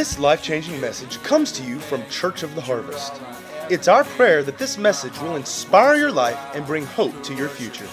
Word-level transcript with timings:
This 0.00 0.18
life 0.18 0.42
changing 0.42 0.80
message 0.80 1.22
comes 1.22 1.52
to 1.52 1.62
you 1.62 1.78
from 1.78 2.02
Church 2.08 2.42
of 2.42 2.54
the 2.54 2.62
Harvest. 2.62 3.20
It's 3.68 3.86
our 3.86 4.02
prayer 4.02 4.42
that 4.42 4.56
this 4.56 4.78
message 4.78 5.12
will 5.20 5.36
inspire 5.36 5.96
your 5.96 6.10
life 6.10 6.38
and 6.54 6.64
bring 6.64 6.86
hope 6.86 7.22
to 7.24 7.34
your 7.34 7.50
future. 7.50 7.84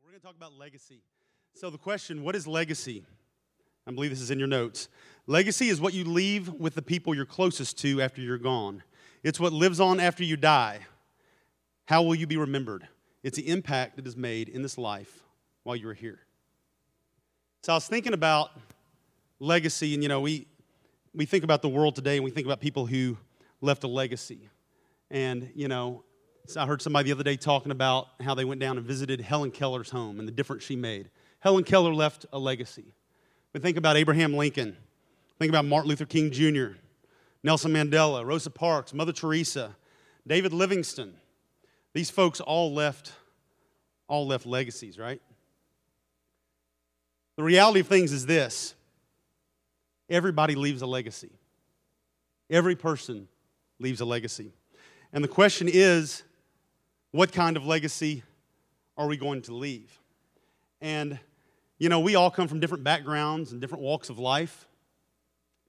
We're 0.00 0.10
going 0.10 0.20
to 0.20 0.20
talk 0.20 0.36
about 0.36 0.52
legacy. 0.56 1.02
So, 1.54 1.70
the 1.70 1.76
question 1.76 2.22
what 2.22 2.36
is 2.36 2.46
legacy? 2.46 3.04
I 3.84 3.90
believe 3.90 4.10
this 4.10 4.20
is 4.20 4.30
in 4.30 4.38
your 4.38 4.46
notes. 4.46 4.88
Legacy 5.26 5.70
is 5.70 5.80
what 5.80 5.94
you 5.94 6.04
leave 6.04 6.48
with 6.48 6.76
the 6.76 6.82
people 6.82 7.16
you're 7.16 7.26
closest 7.26 7.78
to 7.78 8.00
after 8.00 8.20
you're 8.20 8.38
gone, 8.38 8.84
it's 9.24 9.40
what 9.40 9.52
lives 9.52 9.80
on 9.80 9.98
after 9.98 10.22
you 10.22 10.36
die. 10.36 10.86
How 11.86 12.00
will 12.00 12.14
you 12.14 12.28
be 12.28 12.36
remembered? 12.36 12.86
It's 13.24 13.36
the 13.36 13.48
impact 13.48 13.96
that 13.96 14.06
is 14.06 14.16
made 14.16 14.48
in 14.48 14.62
this 14.62 14.78
life 14.78 15.24
while 15.64 15.74
you're 15.74 15.94
here. 15.94 16.20
So 17.62 17.72
I 17.72 17.76
was 17.76 17.88
thinking 17.88 18.12
about 18.12 18.50
legacy, 19.40 19.94
and 19.94 20.02
you 20.02 20.08
know, 20.08 20.20
we, 20.20 20.46
we 21.12 21.26
think 21.26 21.42
about 21.42 21.60
the 21.60 21.68
world 21.68 21.96
today 21.96 22.16
and 22.16 22.24
we 22.24 22.30
think 22.30 22.46
about 22.46 22.60
people 22.60 22.86
who 22.86 23.16
left 23.60 23.82
a 23.82 23.88
legacy. 23.88 24.48
And, 25.10 25.50
you 25.54 25.66
know, 25.66 26.04
I 26.56 26.66
heard 26.66 26.80
somebody 26.80 27.06
the 27.06 27.12
other 27.12 27.24
day 27.24 27.36
talking 27.36 27.72
about 27.72 28.08
how 28.20 28.34
they 28.34 28.44
went 28.44 28.60
down 28.60 28.78
and 28.78 28.86
visited 28.86 29.20
Helen 29.20 29.50
Keller's 29.50 29.90
home 29.90 30.20
and 30.20 30.28
the 30.28 30.32
difference 30.32 30.62
she 30.62 30.76
made. 30.76 31.10
Helen 31.40 31.64
Keller 31.64 31.92
left 31.92 32.26
a 32.32 32.38
legacy. 32.38 32.94
But 33.52 33.62
think 33.62 33.76
about 33.76 33.96
Abraham 33.96 34.34
Lincoln. 34.34 34.76
Think 35.38 35.50
about 35.50 35.64
Martin 35.64 35.88
Luther 35.88 36.06
King 36.06 36.30
Jr., 36.30 36.78
Nelson 37.42 37.72
Mandela, 37.72 38.24
Rosa 38.24 38.50
Parks, 38.50 38.94
Mother 38.94 39.12
Teresa, 39.12 39.76
David 40.26 40.52
Livingstone. 40.52 41.14
These 41.92 42.10
folks 42.10 42.40
all 42.40 42.72
left 42.72 43.12
all 44.08 44.26
left 44.26 44.46
legacies, 44.46 44.98
right? 44.98 45.20
The 47.38 47.44
reality 47.44 47.78
of 47.78 47.86
things 47.86 48.12
is 48.12 48.26
this. 48.26 48.74
Everybody 50.10 50.56
leaves 50.56 50.82
a 50.82 50.88
legacy. 50.88 51.30
Every 52.50 52.74
person 52.74 53.28
leaves 53.78 54.00
a 54.00 54.04
legacy. 54.04 54.50
And 55.12 55.22
the 55.22 55.28
question 55.28 55.68
is, 55.72 56.24
what 57.12 57.30
kind 57.30 57.56
of 57.56 57.64
legacy 57.64 58.24
are 58.96 59.06
we 59.06 59.16
going 59.16 59.42
to 59.42 59.54
leave? 59.54 60.00
And 60.80 61.20
you 61.78 61.88
know, 61.88 62.00
we 62.00 62.16
all 62.16 62.28
come 62.28 62.48
from 62.48 62.58
different 62.58 62.82
backgrounds 62.82 63.52
and 63.52 63.60
different 63.60 63.84
walks 63.84 64.10
of 64.10 64.18
life, 64.18 64.66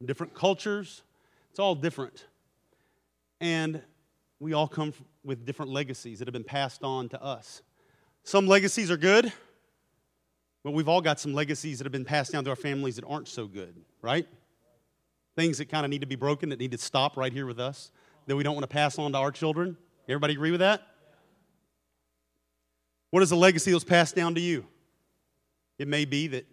different 0.03 0.33
cultures. 0.33 1.03
It's 1.51 1.59
all 1.59 1.75
different. 1.75 2.25
And 3.41 3.83
we 4.39 4.53
all 4.53 4.67
come 4.67 4.91
with 5.23 5.45
different 5.45 5.71
legacies 5.71 6.17
that 6.17 6.27
have 6.27 6.33
been 6.33 6.43
passed 6.43 6.81
on 6.81 7.09
to 7.09 7.23
us. 7.23 7.61
Some 8.23 8.47
legacies 8.47 8.89
are 8.89 8.97
good, 8.97 9.31
but 10.63 10.71
we've 10.71 10.89
all 10.89 11.01
got 11.01 11.19
some 11.19 11.33
legacies 11.33 11.77
that 11.77 11.85
have 11.85 11.91
been 11.91 12.05
passed 12.05 12.31
down 12.31 12.43
to 12.43 12.49
our 12.49 12.55
families 12.55 12.95
that 12.95 13.05
aren't 13.05 13.27
so 13.27 13.47
good, 13.47 13.75
right? 14.01 14.27
Things 15.35 15.57
that 15.59 15.69
kind 15.69 15.85
of 15.85 15.89
need 15.89 16.01
to 16.01 16.07
be 16.07 16.15
broken, 16.15 16.49
that 16.49 16.59
need 16.59 16.71
to 16.71 16.77
stop 16.77 17.15
right 17.15 17.31
here 17.31 17.45
with 17.45 17.59
us, 17.59 17.91
that 18.27 18.35
we 18.35 18.43
don't 18.43 18.55
want 18.55 18.63
to 18.63 18.73
pass 18.73 18.99
on 18.99 19.13
to 19.13 19.17
our 19.17 19.31
children. 19.31 19.77
Everybody 20.07 20.33
agree 20.33 20.51
with 20.51 20.59
that? 20.59 20.81
What 23.11 23.23
is 23.23 23.29
the 23.29 23.37
legacy 23.37 23.71
that 23.71 23.75
was 23.75 23.83
passed 23.83 24.15
down 24.15 24.35
to 24.35 24.41
you? 24.41 24.65
It 25.77 25.87
may 25.87 26.05
be 26.05 26.27
that 26.27 26.45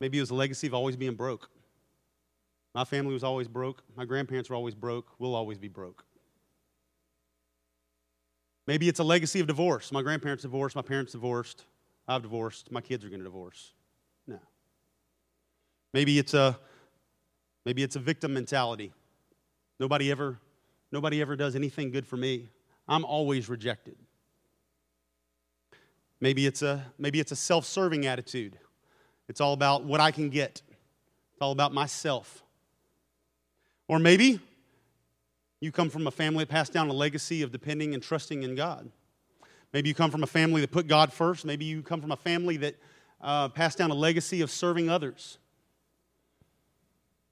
maybe 0.00 0.18
it 0.18 0.22
was 0.22 0.30
a 0.30 0.34
legacy 0.34 0.66
of 0.66 0.74
always 0.74 0.96
being 0.96 1.14
broke. 1.14 1.50
My 2.74 2.84
family 2.84 3.12
was 3.12 3.22
always 3.22 3.46
broke. 3.46 3.82
My 3.94 4.04
grandparents 4.04 4.50
were 4.50 4.56
always 4.56 4.74
broke. 4.74 5.06
We'll 5.18 5.34
always 5.34 5.58
be 5.58 5.68
broke. 5.68 6.04
Maybe 8.66 8.88
it's 8.88 8.98
a 8.98 9.04
legacy 9.04 9.40
of 9.40 9.46
divorce. 9.46 9.92
My 9.92 10.02
grandparents 10.02 10.42
divorced, 10.42 10.74
my 10.74 10.82
parents 10.82 11.12
divorced, 11.12 11.64
I've 12.06 12.22
divorced, 12.22 12.70
my 12.70 12.80
kids 12.80 13.04
are 13.04 13.08
going 13.08 13.20
to 13.20 13.24
divorce. 13.24 13.72
No. 14.26 14.38
Maybe 15.92 16.18
it's 16.18 16.34
a 16.34 16.58
maybe 17.64 17.82
it's 17.82 17.96
a 17.96 18.00
victim 18.00 18.34
mentality. 18.34 18.92
Nobody 19.80 20.10
ever 20.10 20.38
nobody 20.92 21.20
ever 21.20 21.36
does 21.36 21.56
anything 21.56 21.90
good 21.90 22.06
for 22.06 22.16
me. 22.16 22.48
I'm 22.86 23.04
always 23.04 23.48
rejected. 23.48 23.96
Maybe 26.20 26.46
it's 26.46 26.62
a 26.62 26.84
maybe 26.98 27.20
it's 27.20 27.32
a 27.32 27.36
self-serving 27.36 28.06
attitude. 28.06 28.58
It's 29.28 29.40
all 29.40 29.54
about 29.54 29.84
what 29.84 30.00
I 30.00 30.10
can 30.10 30.28
get. 30.28 30.60
It's 31.32 31.40
all 31.40 31.52
about 31.52 31.72
myself. 31.72 32.42
Or 33.88 33.98
maybe 33.98 34.40
you 35.60 35.72
come 35.72 35.88
from 35.88 36.06
a 36.06 36.10
family 36.10 36.44
that 36.44 36.50
passed 36.50 36.72
down 36.72 36.88
a 36.88 36.92
legacy 36.92 37.42
of 37.42 37.50
depending 37.50 37.94
and 37.94 38.02
trusting 38.02 38.42
in 38.42 38.54
God. 38.54 38.90
Maybe 39.74 39.88
you 39.88 39.94
come 39.94 40.12
from 40.12 40.22
a 40.22 40.28
family 40.28 40.60
that 40.60 40.70
put 40.70 40.86
God 40.86 41.12
first. 41.12 41.44
Maybe 41.44 41.64
you 41.64 41.82
come 41.82 42.00
from 42.00 42.12
a 42.12 42.16
family 42.16 42.56
that 42.58 42.76
uh, 43.20 43.48
passed 43.48 43.76
down 43.76 43.90
a 43.90 43.94
legacy 43.94 44.40
of 44.40 44.50
serving 44.52 44.88
others. 44.88 45.38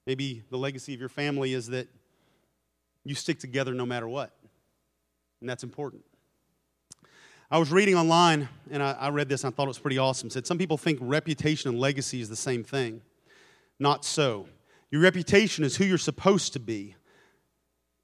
Maybe 0.08 0.42
the 0.50 0.58
legacy 0.58 0.92
of 0.92 0.98
your 0.98 1.08
family 1.08 1.54
is 1.54 1.69
that 1.69 1.86
you 3.04 3.14
stick 3.14 3.38
together 3.38 3.72
no 3.72 3.86
matter 3.86 4.08
what, 4.08 4.32
and 5.41 5.48
that's 5.48 5.62
important. 5.62 6.02
I 7.48 7.58
was 7.58 7.70
reading 7.70 7.94
online, 7.94 8.48
and 8.72 8.82
I, 8.82 8.92
I 8.92 9.10
read 9.10 9.28
this 9.28 9.44
and 9.44 9.52
I 9.52 9.54
thought 9.54 9.66
it 9.66 9.69
was 9.69 9.78
pretty 9.78 9.98
awesome. 9.98 10.26
It 10.26 10.32
said 10.32 10.47
some 10.47 10.58
people 10.58 10.76
think 10.76 10.98
reputation 11.00 11.70
and 11.70 11.78
legacy 11.78 12.20
is 12.20 12.28
the 12.28 12.34
same 12.34 12.64
thing. 12.64 13.02
Not 13.78 14.04
so. 14.04 14.48
Your 14.91 15.00
reputation 15.02 15.62
is 15.62 15.76
who 15.76 15.84
you're 15.84 15.97
supposed 15.97 16.54
to 16.54 16.58
be. 16.58 16.97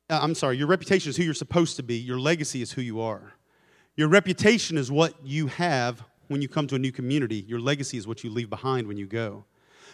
Uh, 0.09 0.21
I'm 0.23 0.37
sorry, 0.37 0.59
your 0.59 0.69
reputation 0.69 1.11
is 1.11 1.17
who 1.17 1.25
you're 1.25 1.35
supposed 1.35 1.75
to 1.77 1.83
be. 1.83 1.97
Your 1.97 2.21
legacy 2.21 2.63
is 2.63 2.71
who 2.71 2.83
you 2.83 3.01
are. 3.01 3.33
Your 3.99 4.07
reputation 4.07 4.79
is 4.79 4.93
what 4.93 5.13
you 5.25 5.49
have 5.49 6.05
when 6.29 6.41
you 6.41 6.47
come 6.47 6.69
to 6.69 6.77
a 6.77 6.79
new 6.79 6.93
community. 6.93 7.45
Your 7.49 7.59
legacy 7.59 7.99
is 7.99 8.07
what 8.07 8.23
you 8.23 8.31
leave 8.31 8.49
behind 8.49 8.87
when 8.87 8.97
you 8.97 9.07
go. 9.07 9.45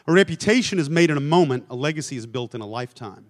A 0.07 0.13
reputation 0.13 0.79
is 0.79 0.91
made 0.91 1.09
in 1.09 1.17
a 1.17 1.23
moment, 1.23 1.65
a 1.71 1.75
legacy 1.75 2.19
is 2.19 2.27
built 2.27 2.55
in 2.55 2.61
a 2.61 2.67
lifetime. 2.67 3.25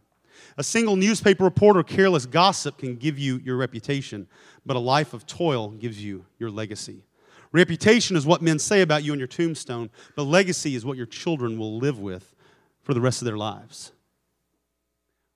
A 0.59 0.65
single 0.65 0.97
newspaper 0.97 1.45
report 1.45 1.77
or 1.77 1.85
careless 1.85 2.27
gossip 2.27 2.79
can 2.79 2.97
give 2.97 3.21
you 3.21 3.41
your 3.45 3.57
reputation, 3.57 4.27
but 4.67 4.75
a 4.75 4.81
life 4.81 5.15
of 5.15 5.29
toil 5.29 5.69
gives 5.69 6.03
you 6.03 6.27
your 6.41 6.51
legacy. 6.51 7.05
Reputation 7.53 8.17
is 8.17 8.27
what 8.27 8.43
men 8.43 8.59
say 8.59 8.81
about 8.81 9.05
you 9.05 9.13
on 9.13 9.19
your 9.21 9.29
tombstone, 9.29 9.91
but 10.17 10.25
legacy 10.25 10.75
is 10.75 10.85
what 10.85 10.97
your 10.97 11.07
children 11.07 11.57
will 11.57 11.79
live 11.79 12.01
with 12.01 12.35
for 12.83 12.95
the 12.95 13.01
rest 13.01 13.23
of 13.23 13.27
their 13.27 13.39
lives. 13.39 13.93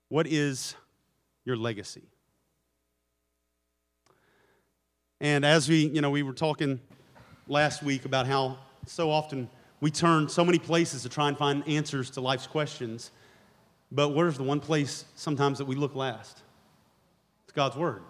What 0.09 0.27
is 0.27 0.75
your 1.45 1.55
legacy? 1.55 2.09
And 5.21 5.45
as 5.45 5.67
we, 5.67 5.87
you 5.87 5.99
know, 5.99 6.09
we 6.09 6.23
were 6.23 6.33
talking 6.33 6.79
last 7.47 7.83
week 7.83 8.05
about 8.05 8.25
how 8.25 8.57
so 8.85 9.11
often 9.11 9.49
we 9.81 9.91
turn 9.91 10.29
so 10.29 10.45
many 10.45 10.59
places 10.59 11.03
to 11.03 11.09
try 11.09 11.27
and 11.27 11.37
find 11.37 11.67
answers 11.67 12.09
to 12.11 12.21
life's 12.21 12.47
questions, 12.47 13.11
but 13.91 14.09
where's 14.09 14.37
the 14.37 14.43
one 14.43 14.61
place 14.61 15.03
sometimes 15.15 15.57
that 15.57 15.65
we 15.65 15.75
look 15.75 15.93
last? 15.93 16.41
It's 17.43 17.53
God's 17.53 17.75
Word. 17.75 18.01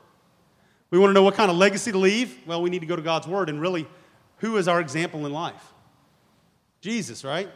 We 0.91 0.99
want 0.99 1.09
to 1.09 1.13
know 1.13 1.23
what 1.23 1.35
kind 1.35 1.49
of 1.49 1.57
legacy 1.57 1.91
to 1.91 1.97
leave? 1.97 2.37
Well, 2.45 2.61
we 2.61 2.69
need 2.69 2.79
to 2.79 2.85
go 2.85 2.95
to 2.95 3.01
God's 3.01 3.27
Word 3.27 3.49
and 3.49 3.59
really, 3.59 3.87
who 4.37 4.57
is 4.57 4.67
our 4.67 4.79
example 4.79 5.25
in 5.25 5.33
life? 5.33 5.73
Jesus, 6.81 7.23
right? 7.23 7.49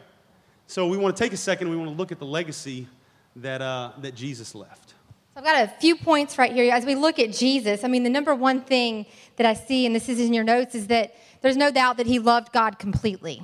So 0.66 0.88
we 0.88 0.98
want 0.98 1.16
to 1.16 1.24
take 1.24 1.34
a 1.34 1.38
second 1.38 1.70
we 1.70 1.76
want 1.76 1.90
to 1.90 1.96
look 1.96 2.12
at 2.12 2.20
the 2.20 2.26
legacy 2.26 2.88
that, 3.36 3.62
uh, 3.62 3.92
that 4.00 4.16
Jesus 4.16 4.56
left. 4.56 4.96
So 5.34 5.40
I've 5.40 5.46
got 5.46 5.64
a 5.64 5.68
few 5.80 5.96
points 5.96 6.38
right 6.38 6.52
here. 6.52 6.72
As 6.72 6.86
we 6.86 6.94
look 6.94 7.18
at 7.18 7.32
Jesus, 7.32 7.84
I 7.84 7.88
mean, 7.88 8.04
the 8.04 8.10
number 8.12 8.36
one 8.36 8.62
thing 8.62 9.08
that 9.38 9.48
I 9.48 9.56
see, 9.56 9.88
and 9.88 9.96
this 9.96 10.08
is 10.08 10.20
in 10.20 10.32
your 10.32 10.44
notes, 10.44 10.76
is 10.76 10.88
that 10.88 11.16
there's 11.42 11.58
no 11.58 11.72
doubt 11.72 11.98
that 11.98 12.06
he 12.06 12.20
loved 12.20 12.54
God 12.54 12.78
completely, 12.78 13.44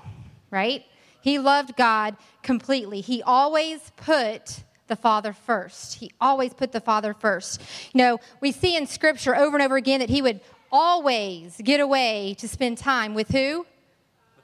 right? 0.51 0.85
He 1.21 1.39
loved 1.39 1.75
God 1.75 2.15
completely. 2.43 3.01
He 3.01 3.23
always 3.23 3.91
put 3.95 4.63
the 4.85 4.95
Father 4.95 5.33
first. 5.33 5.95
He 5.95 6.11
always 6.21 6.53
put 6.53 6.73
the 6.73 6.79
Father 6.79 7.15
first. 7.15 7.59
You 7.91 7.97
know, 7.97 8.19
we 8.39 8.51
see 8.51 8.77
in 8.77 8.85
Scripture 8.85 9.35
over 9.35 9.57
and 9.57 9.65
over 9.65 9.75
again 9.75 9.99
that 9.99 10.11
he 10.11 10.21
would 10.21 10.41
always 10.71 11.59
get 11.63 11.79
away 11.79 12.35
to 12.37 12.47
spend 12.47 12.77
time 12.77 13.15
with 13.15 13.29
who? 13.29 13.65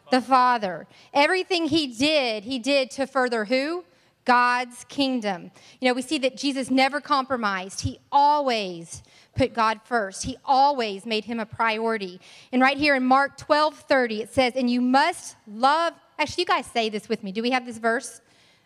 The 0.09 0.21
Father. 0.21 0.87
Everything 1.13 1.67
he 1.67 1.85
did, 1.85 2.43
he 2.43 2.57
did 2.57 2.89
to 2.91 3.05
further 3.05 3.45
who? 3.45 3.83
God's 4.25 4.83
kingdom. 4.85 5.51
You 5.79 5.87
know, 5.87 5.93
we 5.93 6.01
see 6.01 6.17
that 6.19 6.35
Jesus 6.35 6.69
never 6.71 6.99
compromised. 6.99 7.81
He 7.81 7.99
always 8.11 9.03
put 9.35 9.53
God 9.53 9.81
first. 9.85 10.23
He 10.23 10.35
always 10.43 11.05
made 11.05 11.25
him 11.25 11.39
a 11.39 11.45
priority. 11.45 12.19
And 12.51 12.61
right 12.61 12.77
here 12.77 12.95
in 12.95 13.03
Mark 13.03 13.37
12 13.37 13.75
30, 13.75 14.21
it 14.23 14.33
says, 14.33 14.53
And 14.55 14.69
you 14.69 14.81
must 14.81 15.35
love. 15.47 15.93
Actually, 16.17 16.41
you 16.41 16.47
guys 16.47 16.65
say 16.65 16.89
this 16.89 17.07
with 17.07 17.23
me. 17.23 17.31
Do 17.31 17.41
we 17.41 17.51
have 17.51 17.65
this 17.65 17.77
verse? 17.77 18.21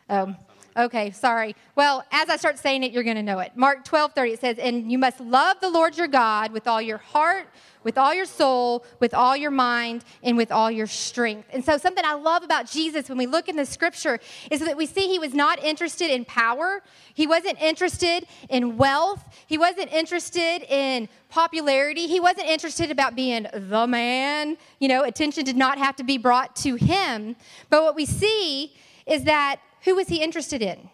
Um, 0.07 0.37
Okay, 0.77 1.11
sorry. 1.11 1.55
Well, 1.75 2.05
as 2.11 2.29
I 2.29 2.37
start 2.37 2.59
saying 2.59 2.83
it, 2.83 2.91
you're 2.91 3.03
going 3.03 3.15
to 3.15 3.23
know 3.23 3.39
it. 3.39 3.53
Mark 3.55 3.83
12, 3.85 4.13
30, 4.13 4.31
it 4.31 4.39
says, 4.39 4.57
And 4.59 4.91
you 4.91 4.97
must 4.97 5.19
love 5.19 5.57
the 5.61 5.69
Lord 5.69 5.97
your 5.97 6.07
God 6.07 6.51
with 6.51 6.67
all 6.67 6.81
your 6.81 6.99
heart, 6.99 7.47
with 7.83 7.97
all 7.97 8.13
your 8.13 8.25
soul, 8.25 8.85
with 8.99 9.13
all 9.13 9.35
your 9.35 9.51
mind, 9.51 10.03
and 10.21 10.37
with 10.37 10.51
all 10.51 10.69
your 10.69 10.85
strength. 10.85 11.49
And 11.51 11.65
so, 11.65 11.77
something 11.77 12.05
I 12.05 12.13
love 12.13 12.43
about 12.43 12.69
Jesus 12.69 13.09
when 13.09 13.17
we 13.17 13.25
look 13.25 13.49
in 13.49 13.55
the 13.55 13.65
scripture 13.65 14.19
is 14.51 14.59
that 14.59 14.77
we 14.77 14.85
see 14.85 15.07
he 15.07 15.17
was 15.17 15.33
not 15.33 15.63
interested 15.63 16.11
in 16.11 16.23
power, 16.23 16.83
he 17.13 17.25
wasn't 17.25 17.59
interested 17.59 18.27
in 18.49 18.77
wealth, 18.77 19.23
he 19.47 19.57
wasn't 19.57 19.91
interested 19.91 20.63
in 20.69 21.09
popularity, 21.29 22.07
he 22.07 22.19
wasn't 22.19 22.47
interested 22.47 22.91
about 22.91 23.15
being 23.15 23.47
the 23.53 23.87
man. 23.87 24.57
You 24.79 24.87
know, 24.87 25.03
attention 25.03 25.45
did 25.45 25.57
not 25.57 25.77
have 25.79 25.95
to 25.95 26.03
be 26.03 26.17
brought 26.17 26.55
to 26.57 26.75
him. 26.75 27.35
But 27.69 27.83
what 27.83 27.95
we 27.95 28.05
see 28.05 28.75
is 29.07 29.23
that 29.23 29.59
who 29.83 29.95
was 29.95 30.07
he 30.07 30.21
interested 30.21 30.61
in? 30.61 30.89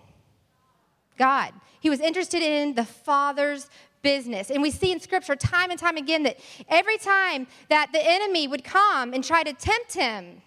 God. 1.17 1.53
He 1.79 1.89
was 1.89 1.99
interested 1.99 2.41
in 2.41 2.73
the 2.73 2.85
Father's 2.85 3.69
business. 4.01 4.49
And 4.49 4.61
we 4.61 4.71
see 4.71 4.91
in 4.91 4.99
scripture 4.99 5.35
time 5.35 5.71
and 5.71 5.79
time 5.79 5.97
again 5.97 6.23
that 6.23 6.39
every 6.69 6.97
time 6.97 7.47
that 7.69 7.91
the 7.91 7.99
enemy 8.01 8.47
would 8.47 8.63
come 8.63 9.13
and 9.13 9.23
try 9.23 9.43
to 9.43 9.53
tempt 9.53 9.93
him, 9.93 10.41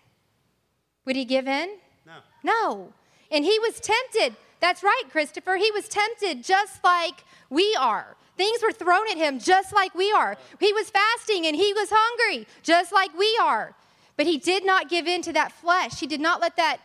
would 1.05 1.17
he 1.17 1.25
give 1.25 1.49
in? 1.49 1.77
No. 2.07 2.15
No. 2.43 2.93
And 3.31 3.45
he 3.45 3.59
was 3.59 3.81
tempted. 3.81 4.37
That's 4.61 4.83
right, 4.83 5.03
Christopher. 5.11 5.57
He 5.57 5.71
was 5.71 5.89
tempted 5.89 6.45
just 6.45 6.83
like 6.85 7.25
we 7.51 7.77
are. 7.79 8.17
Things 8.37 8.63
were 8.63 8.73
thrown 8.73 9.11
at 9.11 9.17
him 9.17 9.41
just 9.41 9.73
like 9.73 9.95
we 9.95 10.13
are. 10.13 10.37
He 10.61 10.73
was 10.73 10.91
fasting 10.91 11.47
and 11.47 11.57
he 11.57 11.73
was 11.73 11.89
hungry 11.91 12.47
just 12.63 12.93
like 12.93 13.17
we 13.19 13.39
are. 13.43 13.75
But 14.17 14.27
he 14.27 14.39
did 14.39 14.65
not 14.65 14.89
give 14.89 15.07
in 15.07 15.23
to 15.23 15.33
that 15.33 15.53
flesh. 15.53 15.99
He 15.99 16.07
did 16.07 16.21
not 16.21 16.41
let 16.41 16.57
that 16.57 16.79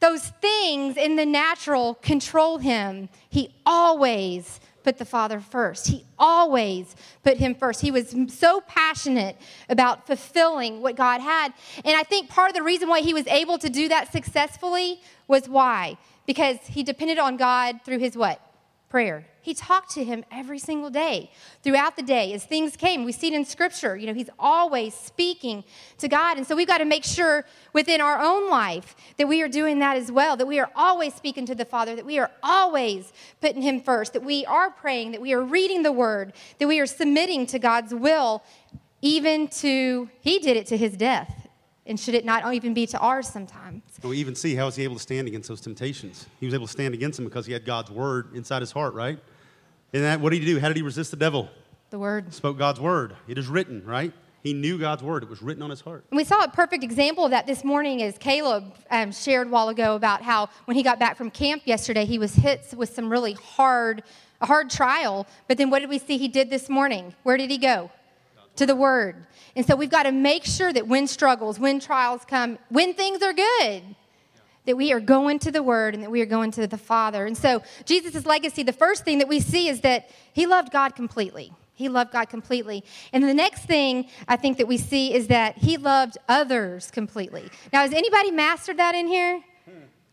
those 0.00 0.28
things 0.28 0.96
in 0.96 1.16
the 1.16 1.26
natural 1.26 1.94
control 1.94 2.58
him. 2.58 3.08
He 3.28 3.54
always 3.64 4.60
put 4.82 4.98
the 4.98 5.04
Father 5.04 5.40
first. 5.40 5.88
He 5.88 6.04
always 6.18 6.94
put 7.24 7.38
him 7.38 7.54
first. 7.54 7.80
He 7.80 7.90
was 7.90 8.14
so 8.28 8.60
passionate 8.68 9.36
about 9.68 10.06
fulfilling 10.06 10.80
what 10.80 10.96
God 10.96 11.20
had. 11.20 11.52
And 11.84 11.96
I 11.96 12.04
think 12.04 12.28
part 12.28 12.50
of 12.50 12.56
the 12.56 12.62
reason 12.62 12.88
why 12.88 13.00
he 13.00 13.12
was 13.12 13.26
able 13.26 13.58
to 13.58 13.68
do 13.68 13.88
that 13.88 14.12
successfully 14.12 15.00
was 15.26 15.48
why? 15.48 15.98
Because 16.26 16.58
he 16.68 16.82
depended 16.82 17.18
on 17.18 17.36
God 17.36 17.80
through 17.84 17.98
his 17.98 18.16
what? 18.16 18.40
prayer. 18.88 19.26
He 19.46 19.54
talked 19.54 19.92
to 19.92 20.02
him 20.02 20.24
every 20.32 20.58
single 20.58 20.90
day 20.90 21.30
throughout 21.62 21.94
the 21.94 22.02
day 22.02 22.32
as 22.32 22.44
things 22.44 22.76
came. 22.76 23.04
We 23.04 23.12
see 23.12 23.28
it 23.28 23.32
in 23.32 23.44
scripture. 23.44 23.96
You 23.96 24.08
know, 24.08 24.12
he's 24.12 24.28
always 24.40 24.92
speaking 24.92 25.62
to 25.98 26.08
God. 26.08 26.36
And 26.36 26.44
so 26.44 26.56
we've 26.56 26.66
got 26.66 26.78
to 26.78 26.84
make 26.84 27.04
sure 27.04 27.44
within 27.72 28.00
our 28.00 28.20
own 28.20 28.50
life 28.50 28.96
that 29.18 29.28
we 29.28 29.42
are 29.42 29.48
doing 29.48 29.78
that 29.78 29.96
as 29.98 30.10
well, 30.10 30.36
that 30.36 30.48
we 30.48 30.58
are 30.58 30.68
always 30.74 31.14
speaking 31.14 31.46
to 31.46 31.54
the 31.54 31.64
Father, 31.64 31.94
that 31.94 32.04
we 32.04 32.18
are 32.18 32.32
always 32.42 33.12
putting 33.40 33.62
him 33.62 33.80
first, 33.80 34.14
that 34.14 34.24
we 34.24 34.44
are 34.46 34.68
praying, 34.68 35.12
that 35.12 35.20
we 35.20 35.32
are 35.32 35.42
reading 35.42 35.84
the 35.84 35.92
word, 35.92 36.32
that 36.58 36.66
we 36.66 36.80
are 36.80 36.86
submitting 36.86 37.46
to 37.46 37.60
God's 37.60 37.94
will, 37.94 38.42
even 39.00 39.46
to, 39.46 40.10
he 40.22 40.40
did 40.40 40.56
it 40.56 40.66
to 40.66 40.76
his 40.76 40.96
death. 40.96 41.46
And 41.86 42.00
should 42.00 42.16
it 42.16 42.24
not 42.24 42.52
even 42.52 42.74
be 42.74 42.84
to 42.88 42.98
ours 42.98 43.28
sometimes? 43.28 43.84
we 44.02 44.16
even 44.16 44.34
see 44.34 44.56
how 44.56 44.66
was 44.66 44.74
he 44.74 44.82
able 44.82 44.96
to 44.96 45.00
stand 45.00 45.28
against 45.28 45.48
those 45.48 45.60
temptations. 45.60 46.26
He 46.40 46.46
was 46.46 46.54
able 46.56 46.66
to 46.66 46.72
stand 46.72 46.94
against 46.94 47.18
them 47.18 47.26
because 47.26 47.46
he 47.46 47.52
had 47.52 47.64
God's 47.64 47.92
word 47.92 48.34
inside 48.34 48.60
his 48.60 48.72
heart, 48.72 48.94
right? 48.94 49.20
And 49.92 50.02
that, 50.04 50.20
what 50.20 50.30
did 50.30 50.40
he 50.42 50.46
do? 50.46 50.58
How 50.58 50.68
did 50.68 50.76
he 50.76 50.82
resist 50.82 51.10
the 51.10 51.16
devil? 51.16 51.48
The 51.90 51.98
word. 51.98 52.34
Spoke 52.34 52.58
God's 52.58 52.80
word. 52.80 53.14
It 53.28 53.38
is 53.38 53.46
written, 53.46 53.84
right? 53.84 54.12
He 54.42 54.52
knew 54.52 54.78
God's 54.78 55.02
word. 55.02 55.22
It 55.22 55.28
was 55.28 55.42
written 55.42 55.62
on 55.62 55.70
his 55.70 55.80
heart. 55.80 56.04
And 56.10 56.16
we 56.16 56.24
saw 56.24 56.44
a 56.44 56.48
perfect 56.48 56.84
example 56.84 57.24
of 57.24 57.30
that 57.32 57.46
this 57.46 57.64
morning 57.64 58.02
as 58.02 58.16
Caleb 58.18 58.74
um, 58.90 59.10
shared 59.10 59.48
a 59.48 59.50
while 59.50 59.68
ago 59.68 59.96
about 59.96 60.22
how 60.22 60.48
when 60.66 60.76
he 60.76 60.82
got 60.82 60.98
back 60.98 61.16
from 61.16 61.30
camp 61.30 61.62
yesterday, 61.64 62.04
he 62.04 62.18
was 62.18 62.34
hit 62.34 62.72
with 62.76 62.94
some 62.94 63.10
really 63.10 63.32
hard, 63.32 64.04
a 64.40 64.46
hard 64.46 64.70
trial. 64.70 65.26
But 65.48 65.58
then 65.58 65.70
what 65.70 65.80
did 65.80 65.90
we 65.90 65.98
see 65.98 66.16
he 66.16 66.28
did 66.28 66.50
this 66.50 66.68
morning? 66.68 67.14
Where 67.22 67.36
did 67.36 67.50
he 67.50 67.58
go? 67.58 67.90
To 68.56 68.66
the 68.66 68.76
word. 68.76 69.26
And 69.56 69.66
so 69.66 69.74
we've 69.74 69.90
got 69.90 70.04
to 70.04 70.12
make 70.12 70.44
sure 70.44 70.72
that 70.72 70.86
when 70.86 71.06
struggles, 71.06 71.58
when 71.58 71.80
trials 71.80 72.22
come, 72.24 72.58
when 72.68 72.94
things 72.94 73.22
are 73.22 73.32
good, 73.32 73.82
that 74.66 74.76
we 74.76 74.92
are 74.92 75.00
going 75.00 75.38
to 75.40 75.50
the 75.50 75.62
Word 75.62 75.94
and 75.94 76.02
that 76.02 76.10
we 76.10 76.20
are 76.20 76.26
going 76.26 76.50
to 76.52 76.66
the 76.66 76.78
Father. 76.78 77.24
And 77.26 77.36
so, 77.36 77.62
Jesus' 77.84 78.26
legacy, 78.26 78.62
the 78.62 78.72
first 78.72 79.04
thing 79.04 79.18
that 79.18 79.28
we 79.28 79.40
see 79.40 79.68
is 79.68 79.80
that 79.80 80.10
he 80.32 80.46
loved 80.46 80.72
God 80.72 80.94
completely. 80.94 81.52
He 81.74 81.88
loved 81.88 82.12
God 82.12 82.28
completely. 82.28 82.84
And 83.12 83.22
the 83.22 83.34
next 83.34 83.64
thing 83.64 84.08
I 84.26 84.36
think 84.36 84.58
that 84.58 84.66
we 84.66 84.78
see 84.78 85.12
is 85.12 85.28
that 85.28 85.58
he 85.58 85.76
loved 85.76 86.16
others 86.28 86.90
completely. 86.90 87.50
Now, 87.72 87.82
has 87.82 87.92
anybody 87.92 88.30
mastered 88.30 88.78
that 88.78 88.94
in 88.94 89.06
here? 89.06 89.42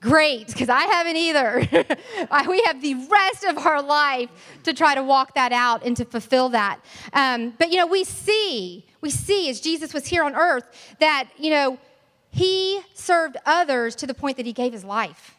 Great, 0.04 0.48
because 0.48 0.68
I 0.68 0.82
haven't 0.82 1.16
either. 1.16 1.60
we 2.50 2.62
have 2.64 2.82
the 2.82 2.96
rest 3.10 3.46
of 3.46 3.58
our 3.60 3.82
life 3.82 4.30
to 4.64 4.74
try 4.74 4.96
to 4.96 5.02
walk 5.02 5.34
that 5.36 5.54
out 5.54 5.86
and 5.86 5.96
to 5.96 6.04
fulfill 6.04 6.50
that. 6.50 6.82
Um, 7.14 7.54
but, 7.58 7.72
you 7.72 7.78
know, 7.78 7.88
we 7.88 8.04
see, 8.04 8.86
we 9.00 9.10
see 9.10 9.50
as 9.50 9.62
Jesus 9.62 9.94
was 9.94 10.06
here 10.06 10.26
on 10.26 10.36
earth 10.36 10.66
that, 11.00 11.30
you 11.38 11.52
know, 11.52 11.80
he 12.34 12.82
served 12.96 13.38
others 13.46 13.96
to 13.96 14.08
the 14.08 14.14
point 14.16 14.38
that 14.38 14.46
he 14.46 14.54
gave 14.54 14.74
his 14.74 14.84
life 14.84 15.36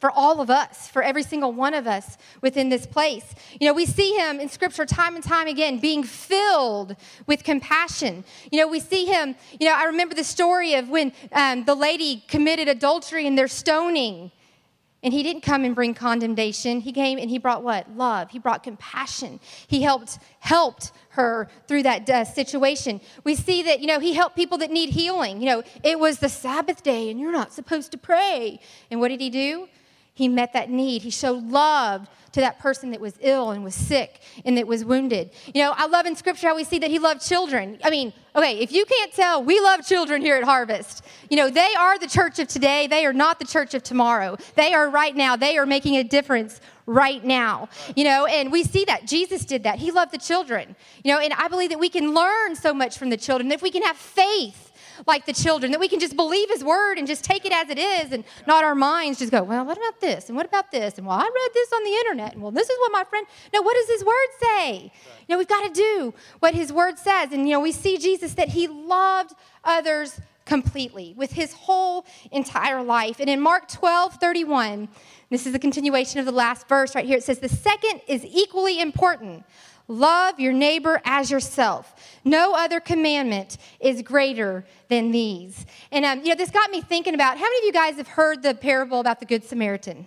for 0.00 0.10
all 0.10 0.40
of 0.40 0.50
us, 0.50 0.88
for 0.88 1.02
every 1.02 1.22
single 1.22 1.52
one 1.52 1.74
of 1.74 1.86
us 1.86 2.18
within 2.40 2.68
this 2.68 2.86
place. 2.86 3.34
You 3.60 3.68
know, 3.68 3.72
we 3.72 3.86
see 3.86 4.16
him 4.16 4.40
in 4.40 4.48
scripture 4.48 4.84
time 4.84 5.14
and 5.14 5.24
time 5.24 5.46
again 5.46 5.78
being 5.78 6.02
filled 6.02 6.96
with 7.26 7.44
compassion. 7.44 8.24
You 8.50 8.60
know, 8.60 8.68
we 8.68 8.80
see 8.80 9.06
him, 9.06 9.36
you 9.60 9.68
know, 9.68 9.74
I 9.76 9.84
remember 9.84 10.14
the 10.14 10.24
story 10.24 10.74
of 10.74 10.88
when 10.88 11.12
um, 11.32 11.64
the 11.64 11.74
lady 11.74 12.24
committed 12.28 12.68
adultery 12.68 13.26
and 13.26 13.38
they're 13.38 13.48
stoning. 13.48 14.32
And 15.02 15.12
he 15.12 15.22
didn't 15.22 15.42
come 15.42 15.64
and 15.64 15.74
bring 15.76 15.94
condemnation. 15.94 16.80
He 16.80 16.92
came 16.92 17.18
and 17.18 17.30
he 17.30 17.38
brought 17.38 17.62
what? 17.62 17.96
Love. 17.96 18.30
He 18.30 18.40
brought 18.40 18.64
compassion. 18.64 19.38
He 19.66 19.82
helped 19.82 20.18
helped 20.40 20.90
her 21.10 21.48
through 21.68 21.84
that 21.84 22.08
uh, 22.10 22.24
situation. 22.24 23.00
We 23.22 23.36
see 23.36 23.62
that, 23.62 23.80
you 23.80 23.86
know, 23.86 24.00
he 24.00 24.14
helped 24.14 24.34
people 24.34 24.58
that 24.58 24.70
need 24.70 24.90
healing. 24.90 25.40
You 25.40 25.46
know, 25.46 25.62
it 25.84 26.00
was 26.00 26.18
the 26.18 26.28
Sabbath 26.28 26.82
day 26.82 27.10
and 27.10 27.20
you're 27.20 27.32
not 27.32 27.52
supposed 27.52 27.92
to 27.92 27.98
pray. 27.98 28.60
And 28.90 28.98
what 28.98 29.08
did 29.08 29.20
he 29.20 29.30
do? 29.30 29.68
He 30.18 30.26
met 30.26 30.52
that 30.54 30.68
need. 30.68 31.02
He 31.02 31.10
showed 31.10 31.44
love 31.44 32.08
to 32.32 32.40
that 32.40 32.58
person 32.58 32.90
that 32.90 33.00
was 33.00 33.14
ill 33.20 33.52
and 33.52 33.62
was 33.62 33.76
sick 33.76 34.20
and 34.44 34.58
that 34.58 34.66
was 34.66 34.84
wounded. 34.84 35.30
You 35.54 35.62
know, 35.62 35.72
I 35.76 35.86
love 35.86 36.06
in 36.06 36.16
scripture 36.16 36.48
how 36.48 36.56
we 36.56 36.64
see 36.64 36.80
that 36.80 36.90
he 36.90 36.98
loved 36.98 37.24
children. 37.24 37.78
I 37.84 37.90
mean, 37.90 38.12
okay, 38.34 38.58
if 38.58 38.72
you 38.72 38.84
can't 38.84 39.12
tell, 39.12 39.44
we 39.44 39.60
love 39.60 39.86
children 39.86 40.20
here 40.20 40.34
at 40.34 40.42
Harvest. 40.42 41.04
You 41.30 41.36
know, 41.36 41.50
they 41.50 41.72
are 41.78 42.00
the 42.00 42.08
church 42.08 42.40
of 42.40 42.48
today, 42.48 42.88
they 42.88 43.06
are 43.06 43.12
not 43.12 43.38
the 43.38 43.44
church 43.44 43.74
of 43.74 43.84
tomorrow. 43.84 44.36
They 44.56 44.74
are 44.74 44.90
right 44.90 45.14
now, 45.14 45.36
they 45.36 45.56
are 45.56 45.66
making 45.66 45.98
a 45.98 46.02
difference 46.02 46.60
right 46.84 47.22
now. 47.22 47.68
You 47.94 48.02
know, 48.02 48.26
and 48.26 48.50
we 48.50 48.64
see 48.64 48.86
that. 48.86 49.06
Jesus 49.06 49.44
did 49.44 49.62
that. 49.62 49.78
He 49.78 49.92
loved 49.92 50.12
the 50.12 50.18
children. 50.18 50.74
You 51.04 51.12
know, 51.12 51.20
and 51.20 51.32
I 51.32 51.46
believe 51.46 51.70
that 51.70 51.78
we 51.78 51.90
can 51.90 52.12
learn 52.12 52.56
so 52.56 52.74
much 52.74 52.98
from 52.98 53.10
the 53.10 53.16
children. 53.16 53.52
If 53.52 53.62
we 53.62 53.70
can 53.70 53.84
have 53.84 53.96
faith 53.96 54.67
like 55.06 55.26
the 55.26 55.32
children, 55.32 55.72
that 55.72 55.80
we 55.80 55.88
can 55.88 56.00
just 56.00 56.16
believe 56.16 56.50
his 56.50 56.64
word 56.64 56.98
and 56.98 57.06
just 57.06 57.24
take 57.24 57.44
it 57.44 57.52
as 57.52 57.70
it 57.70 57.78
is 57.78 58.12
and 58.12 58.24
not 58.46 58.64
our 58.64 58.74
minds 58.74 59.18
just 59.18 59.30
go, 59.30 59.42
well, 59.42 59.64
what 59.64 59.76
about 59.76 60.00
this? 60.00 60.28
And 60.28 60.36
what 60.36 60.46
about 60.46 60.70
this? 60.70 60.98
And 60.98 61.06
well, 61.06 61.16
I 61.16 61.22
read 61.22 61.50
this 61.54 61.72
on 61.72 61.84
the 61.84 61.90
internet. 61.90 62.34
And 62.34 62.42
well, 62.42 62.52
this 62.52 62.68
is 62.68 62.78
what 62.80 62.92
my 62.92 63.04
friend, 63.04 63.26
no, 63.52 63.62
what 63.62 63.74
does 63.74 63.88
his 63.88 64.04
word 64.04 64.28
say? 64.40 64.92
You 65.26 65.34
know, 65.34 65.38
we've 65.38 65.48
got 65.48 65.66
to 65.66 65.72
do 65.72 66.14
what 66.40 66.54
his 66.54 66.72
word 66.72 66.98
says. 66.98 67.32
And, 67.32 67.48
you 67.48 67.54
know, 67.54 67.60
we 67.60 67.72
see 67.72 67.98
Jesus 67.98 68.34
that 68.34 68.48
he 68.48 68.68
loved 68.68 69.32
others 69.64 70.20
completely 70.48 71.14
with 71.16 71.32
his 71.32 71.52
whole 71.52 72.06
entire 72.32 72.82
life. 72.82 73.20
And 73.20 73.28
in 73.28 73.40
Mark 73.40 73.68
12, 73.68 74.14
31, 74.14 74.88
this 75.30 75.46
is 75.46 75.54
a 75.54 75.58
continuation 75.58 76.18
of 76.20 76.26
the 76.26 76.32
last 76.32 76.66
verse 76.68 76.94
right 76.94 77.04
here. 77.04 77.18
It 77.18 77.22
says, 77.22 77.38
The 77.38 77.48
second 77.48 78.00
is 78.08 78.24
equally 78.24 78.80
important. 78.80 79.44
Love 79.88 80.38
your 80.38 80.52
neighbor 80.52 81.00
as 81.06 81.30
yourself. 81.30 81.94
No 82.22 82.54
other 82.54 82.78
commandment 82.78 83.56
is 83.80 84.02
greater 84.02 84.66
than 84.88 85.10
these. 85.10 85.64
And, 85.90 86.04
um, 86.04 86.20
you 86.20 86.28
know, 86.28 86.34
this 86.34 86.50
got 86.50 86.70
me 86.70 86.82
thinking 86.82 87.14
about 87.14 87.38
how 87.38 87.44
many 87.44 87.58
of 87.60 87.64
you 87.64 87.72
guys 87.72 87.96
have 87.96 88.08
heard 88.08 88.42
the 88.42 88.54
parable 88.54 89.00
about 89.00 89.18
the 89.18 89.24
Good 89.24 89.44
Samaritan? 89.44 90.06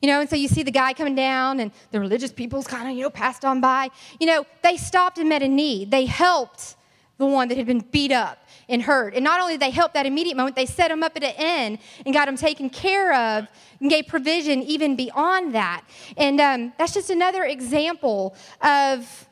You 0.00 0.08
know, 0.08 0.20
and 0.20 0.30
so 0.30 0.36
you 0.36 0.48
see 0.48 0.62
the 0.62 0.70
guy 0.70 0.94
coming 0.94 1.14
down, 1.14 1.60
and 1.60 1.72
the 1.90 2.00
religious 2.00 2.32
people's 2.32 2.66
kind 2.66 2.88
of, 2.88 2.96
you 2.96 3.02
know, 3.02 3.10
passed 3.10 3.44
on 3.44 3.60
by. 3.60 3.90
You 4.18 4.28
know, 4.28 4.46
they 4.62 4.76
stopped 4.76 5.18
and 5.18 5.28
met 5.28 5.42
a 5.42 5.48
need. 5.48 5.90
They 5.90 6.06
helped 6.06 6.76
the 7.18 7.26
one 7.26 7.48
that 7.48 7.58
had 7.58 7.66
been 7.66 7.80
beat 7.80 8.12
up 8.12 8.38
and 8.68 8.82
hurt. 8.82 9.14
And 9.14 9.24
not 9.24 9.40
only 9.40 9.54
did 9.54 9.62
they 9.62 9.70
help 9.70 9.94
that 9.94 10.06
immediate 10.06 10.36
moment, 10.36 10.56
they 10.56 10.66
set 10.66 10.90
him 10.90 11.02
up 11.02 11.16
at 11.16 11.24
an 11.24 11.34
inn 11.34 11.78
and 12.04 12.14
got 12.14 12.28
him 12.28 12.36
taken 12.36 12.68
care 12.70 13.14
of 13.14 13.48
and 13.80 13.90
gave 13.90 14.06
provision 14.06 14.62
even 14.62 14.96
beyond 14.96 15.54
that. 15.54 15.84
And 16.16 16.40
um, 16.40 16.72
that's 16.78 16.94
just 16.94 17.10
another 17.10 17.44
example 17.44 18.34
of 18.60 19.28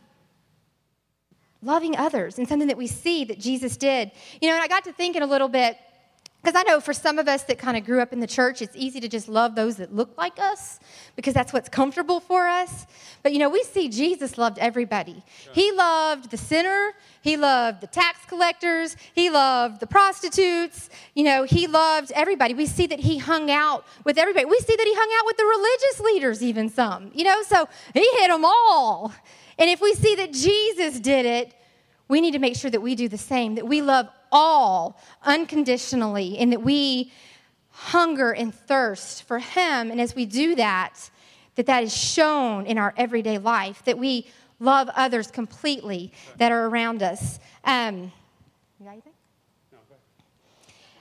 loving 1.62 1.96
others 1.96 2.38
and 2.38 2.48
something 2.48 2.68
that 2.68 2.76
we 2.76 2.86
see 2.86 3.24
that 3.24 3.38
Jesus 3.38 3.76
did. 3.76 4.12
You 4.40 4.48
know, 4.48 4.54
and 4.54 4.62
I 4.62 4.68
got 4.68 4.84
to 4.84 4.92
thinking 4.92 5.22
a 5.22 5.26
little 5.26 5.48
bit 5.48 5.76
because 6.42 6.54
I 6.54 6.62
know 6.62 6.80
for 6.80 6.92
some 6.92 7.18
of 7.18 7.26
us 7.26 7.42
that 7.44 7.58
kind 7.58 7.76
of 7.76 7.84
grew 7.84 8.00
up 8.00 8.12
in 8.12 8.20
the 8.20 8.26
church, 8.26 8.62
it's 8.62 8.76
easy 8.76 9.00
to 9.00 9.08
just 9.08 9.28
love 9.28 9.56
those 9.56 9.76
that 9.76 9.92
look 9.92 10.16
like 10.16 10.38
us 10.38 10.78
because 11.16 11.34
that's 11.34 11.52
what's 11.52 11.68
comfortable 11.68 12.20
for 12.20 12.46
us. 12.46 12.86
But 13.24 13.32
you 13.32 13.40
know, 13.40 13.48
we 13.48 13.64
see 13.64 13.88
Jesus 13.88 14.38
loved 14.38 14.58
everybody. 14.58 15.24
He 15.52 15.72
loved 15.72 16.30
the 16.30 16.36
sinner, 16.36 16.92
he 17.20 17.36
loved 17.36 17.80
the 17.80 17.88
tax 17.88 18.20
collectors, 18.28 18.96
he 19.12 19.28
loved 19.28 19.80
the 19.80 19.88
prostitutes, 19.88 20.88
you 21.14 21.24
know, 21.24 21.42
he 21.42 21.66
loved 21.66 22.12
everybody. 22.12 22.54
We 22.54 22.66
see 22.66 22.86
that 22.86 23.00
he 23.00 23.18
hung 23.18 23.50
out 23.50 23.84
with 24.04 24.16
everybody. 24.16 24.44
We 24.44 24.60
see 24.60 24.76
that 24.76 24.86
he 24.86 24.94
hung 24.94 25.10
out 25.18 25.26
with 25.26 25.36
the 25.36 25.44
religious 25.44 26.00
leaders, 26.00 26.42
even 26.44 26.68
some, 26.68 27.10
you 27.12 27.24
know, 27.24 27.42
so 27.42 27.68
he 27.92 28.08
hit 28.18 28.28
them 28.28 28.44
all. 28.44 29.12
And 29.58 29.68
if 29.68 29.80
we 29.80 29.94
see 29.94 30.14
that 30.16 30.32
Jesus 30.32 31.00
did 31.00 31.26
it, 31.26 31.54
we 32.08 32.20
need 32.20 32.32
to 32.32 32.38
make 32.38 32.54
sure 32.54 32.70
that 32.70 32.80
we 32.80 32.94
do 32.94 33.08
the 33.08 33.18
same, 33.18 33.56
that 33.56 33.66
we 33.66 33.82
love 33.82 34.08
all 34.36 35.00
unconditionally, 35.24 36.36
and 36.36 36.52
that 36.52 36.60
we 36.60 37.10
hunger 37.70 38.32
and 38.32 38.54
thirst 38.54 39.22
for 39.22 39.38
Him. 39.38 39.90
And 39.90 39.98
as 39.98 40.14
we 40.14 40.26
do 40.26 40.54
that, 40.56 41.10
that 41.54 41.64
that 41.64 41.82
is 41.82 41.96
shown 41.96 42.66
in 42.66 42.76
our 42.76 42.92
everyday 42.98 43.38
life, 43.38 43.82
that 43.86 43.96
we 43.96 44.26
love 44.60 44.90
others 44.94 45.30
completely 45.30 46.12
that 46.36 46.52
are 46.52 46.66
around 46.66 47.02
us. 47.02 47.40
Um, 47.64 48.12
you 48.78 48.84
got 48.84 48.92
anything? 48.92 49.12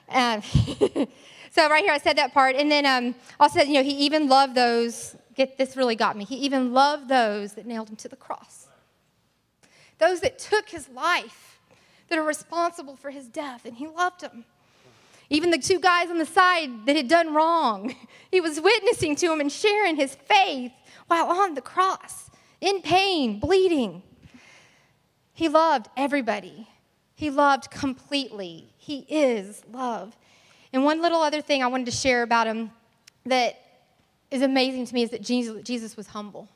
Um, 0.08 0.42
so 1.52 1.68
right 1.68 1.84
here, 1.84 1.92
I 1.92 1.98
said 1.98 2.18
that 2.18 2.34
part, 2.34 2.56
and 2.56 2.72
then 2.72 2.86
um, 2.86 3.16
also, 3.38 3.62
you 3.62 3.74
know, 3.74 3.84
he 3.84 4.06
even 4.06 4.30
loved 4.30 4.56
those. 4.56 5.18
Get 5.36 5.58
this 5.58 5.76
really 5.76 5.98
got 5.98 6.16
me. 6.16 6.24
He 6.24 6.38
even 6.38 6.72
loved 6.72 7.10
those 7.10 7.54
that 7.56 7.66
nailed 7.66 7.90
him 7.90 7.98
to 7.98 8.08
the 8.08 8.16
cross, 8.16 8.68
those 9.98 10.22
that 10.22 10.40
took 10.40 10.70
his 10.70 10.88
life, 10.88 11.55
that 12.10 12.20
are 12.20 12.24
responsible 12.24 12.96
for 12.96 13.10
his 13.10 13.28
death, 13.28 13.66
and 13.66 13.78
he 13.78 13.88
loved 13.88 14.22
them. 14.22 14.46
Even 15.30 15.50
the 15.50 15.58
two 15.58 15.80
guys 15.80 16.10
on 16.10 16.18
the 16.18 16.26
side 16.26 16.86
that 16.86 16.96
had 16.96 17.08
done 17.08 17.34
wrong, 17.34 17.96
he 18.32 18.40
was 18.40 18.62
witnessing 18.62 19.16
to 19.18 19.28
them 19.28 19.42
and 19.42 19.52
sharing 19.52 19.96
his 19.96 20.16
faith 20.16 20.72
while 21.08 21.28
on 21.28 21.56
the 21.56 21.62
cross, 21.62 22.30
in 22.62 22.82
pain, 22.82 23.40
bleeding. 23.40 24.04
He 25.34 25.50
loved 25.50 25.88
everybody. 25.98 26.68
He 27.16 27.30
loved 27.30 27.72
completely. 27.72 28.74
He 28.78 29.00
is 29.10 29.64
love. 29.72 30.16
And 30.72 30.84
one 30.84 31.02
little 31.02 31.22
other 31.22 31.42
thing 31.42 31.64
I 31.64 31.68
wanted 31.68 31.86
to 31.86 31.92
share 31.92 32.24
about 32.24 32.48
him 32.48 32.72
that 33.26 33.60
is 34.30 34.42
amazing 34.42 34.86
to 34.88 34.94
me 34.94 35.04
is 35.04 35.10
that 35.12 35.22
Jesus, 35.22 35.64
Jesus 35.64 35.96
was 35.96 36.08
humble. 36.08 36.50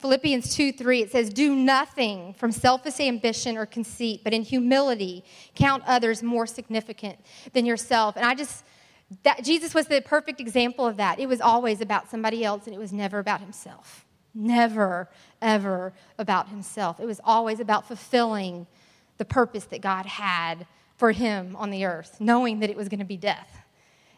Philippians 0.00 0.54
2 0.54 0.72
3, 0.72 1.02
it 1.02 1.12
says, 1.12 1.30
Do 1.30 1.54
nothing 1.54 2.34
from 2.34 2.52
selfish 2.52 3.00
ambition 3.00 3.56
or 3.56 3.66
conceit, 3.66 4.22
but 4.24 4.32
in 4.32 4.42
humility 4.42 5.24
count 5.54 5.82
others 5.86 6.22
more 6.22 6.46
significant 6.46 7.18
than 7.52 7.66
yourself. 7.66 8.16
And 8.16 8.24
I 8.24 8.34
just, 8.34 8.64
that 9.24 9.44
Jesus 9.44 9.74
was 9.74 9.86
the 9.86 10.00
perfect 10.00 10.40
example 10.40 10.86
of 10.86 10.96
that. 10.96 11.18
It 11.18 11.28
was 11.28 11.40
always 11.40 11.80
about 11.80 12.10
somebody 12.10 12.44
else, 12.44 12.66
and 12.66 12.74
it 12.74 12.78
was 12.78 12.92
never 12.92 13.18
about 13.18 13.40
himself. 13.40 14.06
Never, 14.34 15.10
ever 15.42 15.92
about 16.18 16.48
himself. 16.48 16.98
It 16.98 17.06
was 17.06 17.20
always 17.22 17.60
about 17.60 17.86
fulfilling 17.86 18.66
the 19.18 19.24
purpose 19.26 19.64
that 19.66 19.82
God 19.82 20.06
had 20.06 20.66
for 20.96 21.12
him 21.12 21.56
on 21.56 21.70
the 21.70 21.84
earth, 21.84 22.16
knowing 22.20 22.60
that 22.60 22.70
it 22.70 22.76
was 22.76 22.88
going 22.88 23.00
to 23.00 23.04
be 23.04 23.16
death. 23.18 23.64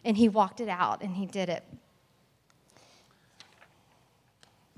And 0.05 0.17
he 0.17 0.29
walked 0.29 0.61
it 0.61 0.69
out 0.69 1.03
and 1.03 1.17
he 1.17 1.27
did 1.27 1.49
it. 1.49 1.65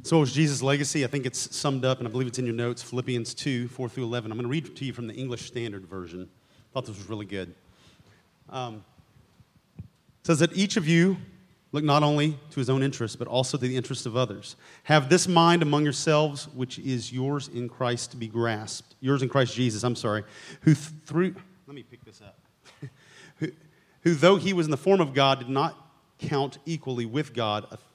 So, 0.04 0.20
was 0.20 0.34
Jesus' 0.34 0.62
legacy? 0.62 1.02
I 1.02 1.06
think 1.06 1.24
it's 1.24 1.56
summed 1.56 1.82
up, 1.82 1.98
and 1.98 2.06
I 2.06 2.10
believe 2.10 2.26
it's 2.26 2.38
in 2.38 2.44
your 2.44 2.54
notes 2.54 2.82
Philippians 2.82 3.32
2 3.32 3.68
4 3.68 3.88
through 3.88 4.04
11. 4.04 4.30
I'm 4.30 4.36
going 4.36 4.44
to 4.44 4.50
read 4.50 4.76
to 4.76 4.84
you 4.84 4.92
from 4.92 5.06
the 5.06 5.14
English 5.14 5.46
Standard 5.46 5.86
Version. 5.86 6.28
I 6.28 6.74
thought 6.74 6.84
this 6.84 6.98
was 6.98 7.08
really 7.08 7.24
good. 7.24 7.54
Um, 8.50 8.84
says 10.22 10.40
that 10.40 10.54
each 10.54 10.76
of 10.76 10.86
you 10.86 11.16
look 11.72 11.84
not 11.84 12.02
only 12.02 12.36
to 12.50 12.60
his 12.60 12.68
own 12.68 12.82
interest, 12.82 13.18
but 13.18 13.28
also 13.28 13.56
to 13.56 13.66
the 13.66 13.74
interest 13.74 14.04
of 14.04 14.14
others. 14.14 14.56
Have 14.82 15.08
this 15.08 15.26
mind 15.26 15.62
among 15.62 15.84
yourselves, 15.84 16.48
which 16.48 16.78
is 16.80 17.10
yours 17.10 17.48
in 17.48 17.66
Christ 17.66 18.10
to 18.10 18.18
be 18.18 18.28
grasped. 18.28 18.96
Yours 19.00 19.22
in 19.22 19.30
Christ 19.30 19.54
Jesus, 19.54 19.84
I'm 19.84 19.96
sorry, 19.96 20.24
who 20.60 20.74
through, 20.74 21.34
let 21.66 21.74
me 21.74 21.82
pick 21.82 22.04
this 22.04 22.20
up, 22.20 22.38
who, 23.38 23.48
who 24.02 24.12
though 24.12 24.36
he 24.36 24.52
was 24.52 24.66
in 24.66 24.70
the 24.70 24.76
form 24.76 25.00
of 25.00 25.14
God, 25.14 25.38
did 25.38 25.48
not 25.48 25.78
count 26.18 26.58
equally 26.66 27.06
with 27.06 27.32
God 27.32 27.66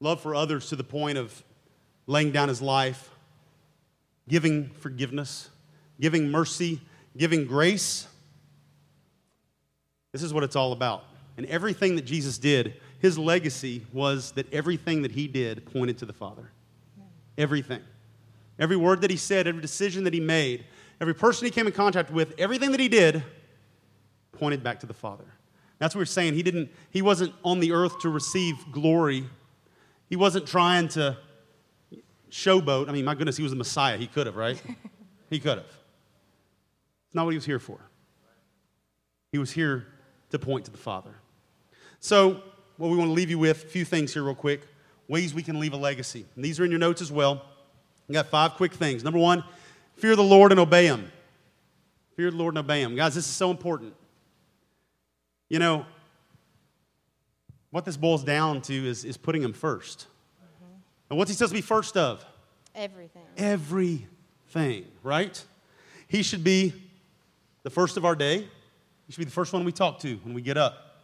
love 0.00 0.20
for 0.20 0.34
others 0.34 0.68
to 0.70 0.76
the 0.76 0.84
point 0.84 1.18
of 1.18 1.44
laying 2.06 2.32
down 2.32 2.48
his 2.48 2.62
life, 2.62 3.10
giving 4.28 4.70
forgiveness, 4.70 5.50
giving 6.00 6.30
mercy, 6.30 6.80
giving 7.16 7.46
grace. 7.46 8.08
This 10.12 10.22
is 10.22 10.32
what 10.32 10.42
it's 10.42 10.56
all 10.56 10.72
about. 10.72 11.04
And 11.36 11.46
everything 11.46 11.96
that 11.96 12.04
Jesus 12.04 12.38
did, 12.38 12.74
his 12.98 13.18
legacy 13.18 13.86
was 13.92 14.32
that 14.32 14.52
everything 14.52 15.02
that 15.02 15.12
he 15.12 15.28
did 15.28 15.64
pointed 15.66 15.98
to 15.98 16.06
the 16.06 16.12
Father. 16.12 16.50
Everything. 17.38 17.80
Every 18.58 18.76
word 18.76 19.02
that 19.02 19.10
he 19.10 19.16
said, 19.16 19.46
every 19.46 19.62
decision 19.62 20.04
that 20.04 20.12
he 20.12 20.20
made, 20.20 20.64
every 21.00 21.14
person 21.14 21.44
he 21.44 21.50
came 21.50 21.66
in 21.66 21.72
contact 21.72 22.10
with, 22.10 22.34
everything 22.38 22.72
that 22.72 22.80
he 22.80 22.88
did 22.88 23.22
pointed 24.32 24.62
back 24.62 24.80
to 24.80 24.86
the 24.86 24.94
Father. 24.94 25.24
That's 25.78 25.94
what 25.94 26.00
we're 26.00 26.06
saying. 26.06 26.34
He 26.34 26.42
didn't, 26.42 26.70
he 26.90 27.00
wasn't 27.00 27.32
on 27.42 27.60
the 27.60 27.72
earth 27.72 28.00
to 28.00 28.10
receive 28.10 28.56
glory 28.70 29.24
he 30.10 30.16
wasn't 30.16 30.46
trying 30.46 30.88
to 30.88 31.16
showboat. 32.30 32.88
I 32.88 32.92
mean, 32.92 33.04
my 33.04 33.14
goodness, 33.14 33.36
he 33.36 33.42
was 33.42 33.52
the 33.52 33.56
Messiah. 33.56 33.96
He 33.96 34.08
could 34.08 34.26
have, 34.26 34.36
right? 34.36 34.60
he 35.30 35.38
could 35.38 35.58
have. 35.58 35.66
It's 37.06 37.14
not 37.14 37.24
what 37.24 37.30
he 37.30 37.36
was 37.36 37.46
here 37.46 37.60
for. 37.60 37.78
He 39.32 39.38
was 39.38 39.52
here 39.52 39.86
to 40.30 40.38
point 40.38 40.64
to 40.64 40.70
the 40.70 40.78
Father. 40.78 41.14
So, 42.00 42.42
what 42.76 42.90
we 42.90 42.96
want 42.96 43.08
to 43.08 43.12
leave 43.12 43.30
you 43.30 43.38
with, 43.38 43.64
a 43.64 43.66
few 43.66 43.84
things 43.84 44.12
here, 44.12 44.24
real 44.24 44.34
quick. 44.34 44.66
Ways 45.06 45.34
we 45.34 45.42
can 45.42 45.60
leave 45.60 45.72
a 45.72 45.76
legacy. 45.76 46.24
And 46.34 46.44
these 46.44 46.58
are 46.60 46.64
in 46.64 46.70
your 46.70 46.80
notes 46.80 47.02
as 47.02 47.12
well. 47.12 47.44
We 48.08 48.12
got 48.12 48.26
five 48.28 48.54
quick 48.54 48.72
things. 48.72 49.04
Number 49.04 49.18
one, 49.18 49.44
fear 49.96 50.16
the 50.16 50.22
Lord 50.22 50.50
and 50.50 50.60
obey 50.60 50.86
Him. 50.86 51.10
Fear 52.16 52.32
the 52.32 52.36
Lord 52.36 52.54
and 52.54 52.58
obey 52.58 52.80
Him. 52.82 52.96
Guys, 52.96 53.14
this 53.14 53.26
is 53.26 53.32
so 53.32 53.50
important. 53.50 53.94
You 55.48 55.58
know, 55.58 55.84
what 57.70 57.84
this 57.84 57.96
boils 57.96 58.24
down 58.24 58.62
to 58.62 58.74
is, 58.74 59.04
is 59.04 59.16
putting 59.16 59.42
him 59.42 59.52
1st 59.52 59.96
mm-hmm. 59.96 60.64
And 61.10 61.18
what's 61.18 61.30
he 61.30 61.36
supposed 61.36 61.52
to 61.52 61.58
be 61.58 61.62
first 61.62 61.96
of? 61.96 62.24
Everything. 62.74 63.22
Everything, 63.36 64.86
right? 65.02 65.44
He 66.08 66.22
should 66.22 66.44
be 66.44 66.72
the 67.62 67.70
first 67.70 67.96
of 67.96 68.04
our 68.04 68.14
day. 68.14 68.48
He 69.06 69.12
should 69.12 69.18
be 69.18 69.24
the 69.24 69.30
first 69.30 69.52
one 69.52 69.64
we 69.64 69.72
talk 69.72 69.98
to 70.00 70.16
when 70.24 70.34
we 70.34 70.42
get 70.42 70.56
up. 70.56 71.02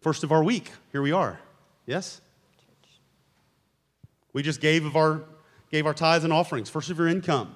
First 0.00 0.24
of 0.24 0.32
our 0.32 0.42
week. 0.42 0.70
Here 0.92 1.02
we 1.02 1.12
are. 1.12 1.38
Yes? 1.86 2.20
Church. 2.56 3.00
We 4.32 4.42
just 4.42 4.60
gave 4.60 4.84
of 4.84 4.96
our 4.96 5.24
gave 5.70 5.86
our 5.86 5.94
tithes 5.94 6.24
and 6.24 6.32
offerings, 6.32 6.70
first 6.70 6.90
of 6.90 6.98
your 6.98 7.08
income. 7.08 7.54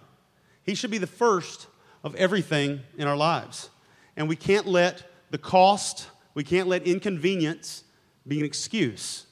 He 0.62 0.75
should 0.75 0.90
be 0.90 0.99
the 0.99 1.07
first 1.07 1.69
of 2.02 2.14
everything 2.17 2.81
in 2.97 3.07
our 3.07 3.17
lives. 3.17 3.71
And 4.17 4.29
we 4.29 4.37
can't 4.37 4.67
let 4.67 5.05
the 5.31 5.38
cost 5.38 6.09
we 6.35 6.45
can't 6.45 6.69
let 6.69 6.87
inconvenience 6.87 7.85
be 8.27 8.39
an 8.39 8.45
excuse. 8.45 9.27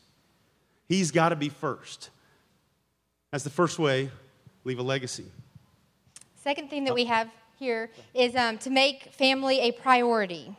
He's 0.88 1.10
got 1.10 1.30
to 1.30 1.36
be 1.36 1.48
first. 1.48 2.10
That's 3.30 3.44
the 3.44 3.50
first 3.50 3.78
way, 3.78 4.10
leave 4.64 4.78
a 4.78 4.82
legacy. 4.82 5.26
Second 6.42 6.70
thing 6.70 6.84
that 6.84 6.94
we 6.94 7.04
have 7.04 7.28
here 7.58 7.90
is 8.14 8.34
um, 8.36 8.56
to 8.58 8.70
make 8.70 9.12
family 9.12 9.60
a 9.60 9.72
priority. 9.72 10.56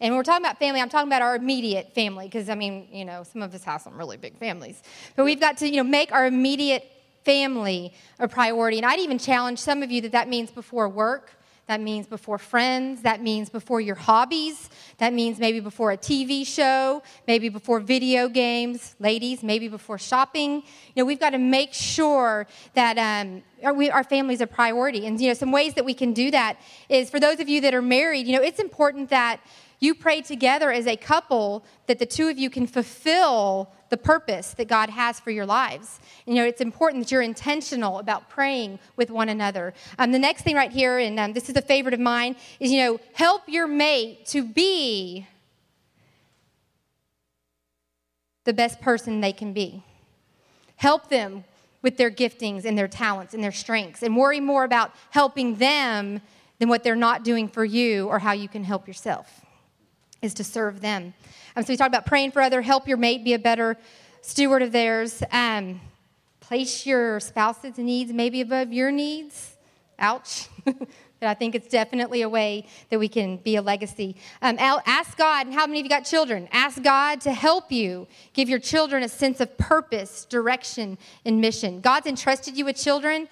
And 0.00 0.12
when 0.12 0.18
we're 0.18 0.24
talking 0.24 0.44
about 0.44 0.58
family, 0.58 0.80
I'm 0.80 0.88
talking 0.88 1.08
about 1.08 1.22
our 1.22 1.36
immediate 1.36 1.94
family, 1.94 2.26
because 2.26 2.50
I 2.50 2.56
mean, 2.56 2.88
you 2.92 3.04
know, 3.04 3.22
some 3.22 3.40
of 3.40 3.54
us 3.54 3.64
have 3.64 3.80
some 3.80 3.96
really 3.96 4.16
big 4.16 4.36
families. 4.38 4.82
But 5.16 5.24
we've 5.24 5.40
got 5.40 5.56
to, 5.58 5.68
you 5.68 5.78
know, 5.78 5.88
make 5.88 6.12
our 6.12 6.26
immediate 6.26 6.90
family 7.24 7.94
a 8.18 8.28
priority. 8.28 8.76
And 8.76 8.84
I'd 8.84 8.98
even 8.98 9.18
challenge 9.18 9.60
some 9.60 9.82
of 9.82 9.90
you 9.90 10.02
that 10.02 10.12
that 10.12 10.28
means 10.28 10.50
before 10.50 10.88
work, 10.88 11.38
That 11.66 11.80
means 11.80 12.06
before 12.06 12.36
friends. 12.36 13.02
That 13.02 13.22
means 13.22 13.48
before 13.48 13.80
your 13.80 13.94
hobbies. 13.94 14.68
That 14.98 15.14
means 15.14 15.38
maybe 15.38 15.60
before 15.60 15.92
a 15.92 15.96
TV 15.96 16.46
show, 16.46 17.02
maybe 17.26 17.48
before 17.48 17.80
video 17.80 18.28
games. 18.28 18.94
Ladies, 19.00 19.42
maybe 19.42 19.68
before 19.68 19.98
shopping. 19.98 20.56
You 20.56 20.62
know, 20.96 21.04
we've 21.04 21.20
got 21.20 21.30
to 21.30 21.38
make 21.38 21.72
sure 21.72 22.46
that 22.74 22.98
um, 22.98 23.42
our, 23.62 23.72
we, 23.72 23.90
our 23.90 24.04
family's 24.04 24.42
a 24.42 24.46
priority. 24.46 25.06
And, 25.06 25.18
you 25.18 25.28
know, 25.28 25.34
some 25.34 25.52
ways 25.52 25.74
that 25.74 25.86
we 25.86 25.94
can 25.94 26.12
do 26.12 26.30
that 26.32 26.60
is 26.90 27.08
for 27.08 27.18
those 27.18 27.40
of 27.40 27.48
you 27.48 27.62
that 27.62 27.72
are 27.72 27.82
married, 27.82 28.26
you 28.26 28.36
know, 28.36 28.42
it's 28.42 28.60
important 28.60 29.08
that 29.08 29.40
you 29.80 29.94
pray 29.94 30.20
together 30.20 30.70
as 30.70 30.86
a 30.86 30.96
couple 30.96 31.64
that 31.86 31.98
the 31.98 32.06
two 32.06 32.28
of 32.28 32.38
you 32.38 32.50
can 32.50 32.66
fulfill 32.66 33.70
the 33.94 33.98
purpose 33.98 34.54
that 34.54 34.66
God 34.66 34.90
has 34.90 35.20
for 35.20 35.30
your 35.30 35.46
lives. 35.46 36.00
You 36.26 36.34
know, 36.34 36.44
it's 36.44 36.60
important 36.60 37.04
that 37.04 37.12
you're 37.12 37.22
intentional 37.22 38.00
about 38.00 38.28
praying 38.28 38.80
with 38.96 39.08
one 39.08 39.28
another. 39.28 39.72
Um, 40.00 40.10
the 40.10 40.18
next 40.18 40.42
thing 40.42 40.56
right 40.56 40.72
here, 40.72 40.98
and 40.98 41.16
um, 41.20 41.32
this 41.32 41.48
is 41.48 41.54
a 41.54 41.62
favorite 41.62 41.94
of 41.94 42.00
mine, 42.00 42.34
is, 42.58 42.72
you 42.72 42.78
know, 42.78 42.98
help 43.12 43.42
your 43.46 43.68
mate 43.68 44.26
to 44.26 44.42
be 44.42 45.28
the 48.42 48.52
best 48.52 48.80
person 48.80 49.20
they 49.20 49.32
can 49.32 49.52
be. 49.52 49.84
Help 50.74 51.08
them 51.08 51.44
with 51.80 51.96
their 51.96 52.10
giftings 52.10 52.64
and 52.64 52.76
their 52.76 52.88
talents 52.88 53.32
and 53.32 53.44
their 53.44 53.52
strengths, 53.52 54.02
and 54.02 54.16
worry 54.16 54.40
more 54.40 54.64
about 54.64 54.90
helping 55.10 55.54
them 55.54 56.20
than 56.58 56.68
what 56.68 56.82
they're 56.82 56.96
not 56.96 57.22
doing 57.22 57.46
for 57.46 57.64
you 57.64 58.08
or 58.08 58.18
how 58.18 58.32
you 58.32 58.48
can 58.48 58.64
help 58.64 58.88
yourself 58.88 59.44
is 60.20 60.34
to 60.34 60.42
serve 60.42 60.80
them. 60.80 61.14
Um, 61.56 61.62
so 61.62 61.72
we 61.72 61.76
talked 61.76 61.90
about 61.90 62.04
praying 62.04 62.32
for 62.32 62.42
other, 62.42 62.62
help 62.62 62.88
your 62.88 62.96
mate 62.96 63.22
be 63.22 63.32
a 63.32 63.38
better 63.38 63.76
steward 64.22 64.62
of 64.62 64.72
theirs. 64.72 65.22
Um, 65.30 65.80
place 66.40 66.84
your 66.84 67.20
spouse's 67.20 67.78
needs 67.78 68.12
maybe 68.12 68.40
above 68.40 68.72
your 68.72 68.90
needs. 68.90 69.54
Ouch. 70.00 70.48
but 70.64 70.78
I 71.20 71.34
think 71.34 71.54
it's 71.54 71.68
definitely 71.68 72.22
a 72.22 72.28
way 72.28 72.66
that 72.90 72.98
we 72.98 73.08
can 73.08 73.36
be 73.36 73.54
a 73.54 73.62
legacy. 73.62 74.16
Um, 74.42 74.56
ask 74.58 75.16
God, 75.16 75.46
and 75.46 75.54
how 75.54 75.66
many 75.66 75.78
of 75.78 75.84
you 75.84 75.90
got 75.90 76.00
children? 76.00 76.48
Ask 76.50 76.82
God 76.82 77.20
to 77.20 77.32
help 77.32 77.70
you 77.70 78.08
give 78.32 78.48
your 78.48 78.58
children 78.58 79.04
a 79.04 79.08
sense 79.08 79.40
of 79.40 79.56
purpose, 79.56 80.24
direction, 80.24 80.98
and 81.24 81.40
mission. 81.40 81.80
God's 81.80 82.08
entrusted 82.08 82.56
you 82.56 82.64
with 82.64 82.76
children, 82.76 83.28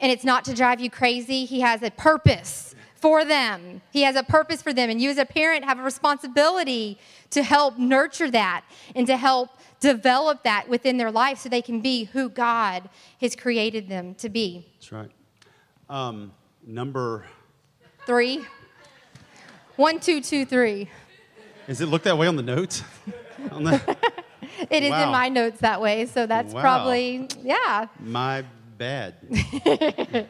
and 0.00 0.12
it's 0.12 0.24
not 0.24 0.44
to 0.44 0.54
drive 0.54 0.80
you 0.80 0.90
crazy. 0.90 1.46
He 1.46 1.60
has 1.60 1.82
a 1.82 1.90
purpose 1.90 2.74
for 3.00 3.24
them. 3.24 3.80
He 3.92 4.02
has 4.02 4.16
a 4.16 4.22
purpose 4.22 4.62
for 4.62 4.72
them. 4.72 4.90
And 4.90 5.00
you, 5.00 5.10
as 5.10 5.18
a 5.18 5.24
parent, 5.24 5.64
have 5.64 5.78
a 5.78 5.82
responsibility 5.82 6.98
to 7.30 7.42
help 7.42 7.78
nurture 7.78 8.30
that 8.30 8.64
and 8.94 9.06
to 9.06 9.16
help 9.16 9.50
develop 9.80 10.42
that 10.42 10.68
within 10.68 10.96
their 10.96 11.10
life 11.10 11.38
so 11.38 11.48
they 11.48 11.62
can 11.62 11.80
be 11.80 12.04
who 12.04 12.28
God 12.28 12.88
has 13.20 13.36
created 13.36 13.88
them 13.88 14.14
to 14.16 14.28
be. 14.28 14.66
That's 14.74 14.92
right. 14.92 15.10
Um, 15.88 16.32
number 16.66 17.26
three. 18.06 18.44
One, 19.76 20.00
two, 20.00 20.20
two, 20.20 20.44
three. 20.44 20.90
Does 21.66 21.80
it 21.80 21.86
look 21.86 22.02
that 22.02 22.18
way 22.18 22.26
on 22.26 22.36
the 22.36 22.42
notes? 22.42 22.82
on 23.52 23.64
the... 23.64 23.96
it 24.70 24.82
is 24.82 24.90
wow. 24.90 25.04
in 25.04 25.10
my 25.10 25.28
notes 25.28 25.60
that 25.60 25.80
way, 25.80 26.06
so 26.06 26.26
that's 26.26 26.52
wow. 26.52 26.60
probably, 26.60 27.28
yeah. 27.42 27.86
My 28.00 28.44
bad. 28.76 29.14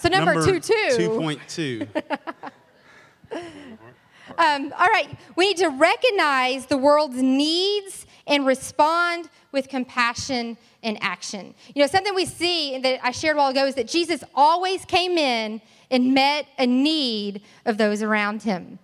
So 0.00 0.08
number, 0.08 0.32
number 0.32 0.60
two, 0.60 0.60
two. 0.60 1.08
2.2. 1.10 1.86
um, 4.38 4.72
all 4.78 4.86
right, 4.86 5.08
we 5.36 5.48
need 5.48 5.58
to 5.58 5.68
recognize 5.68 6.64
the 6.66 6.78
world's 6.78 7.22
needs 7.22 8.06
and 8.26 8.46
respond 8.46 9.28
with 9.52 9.68
compassion 9.68 10.56
and 10.82 10.96
action. 11.02 11.54
You 11.74 11.82
know, 11.82 11.86
something 11.86 12.14
we 12.14 12.24
see 12.24 12.78
that 12.78 13.00
I 13.04 13.10
shared 13.10 13.36
a 13.36 13.40
while 13.40 13.50
ago 13.50 13.66
is 13.66 13.74
that 13.74 13.88
Jesus 13.88 14.24
always 14.34 14.86
came 14.86 15.18
in 15.18 15.60
and 15.90 16.14
met 16.14 16.46
a 16.58 16.66
need 16.66 17.42
of 17.66 17.76
those 17.76 18.02
around 18.02 18.42
him. 18.42 18.78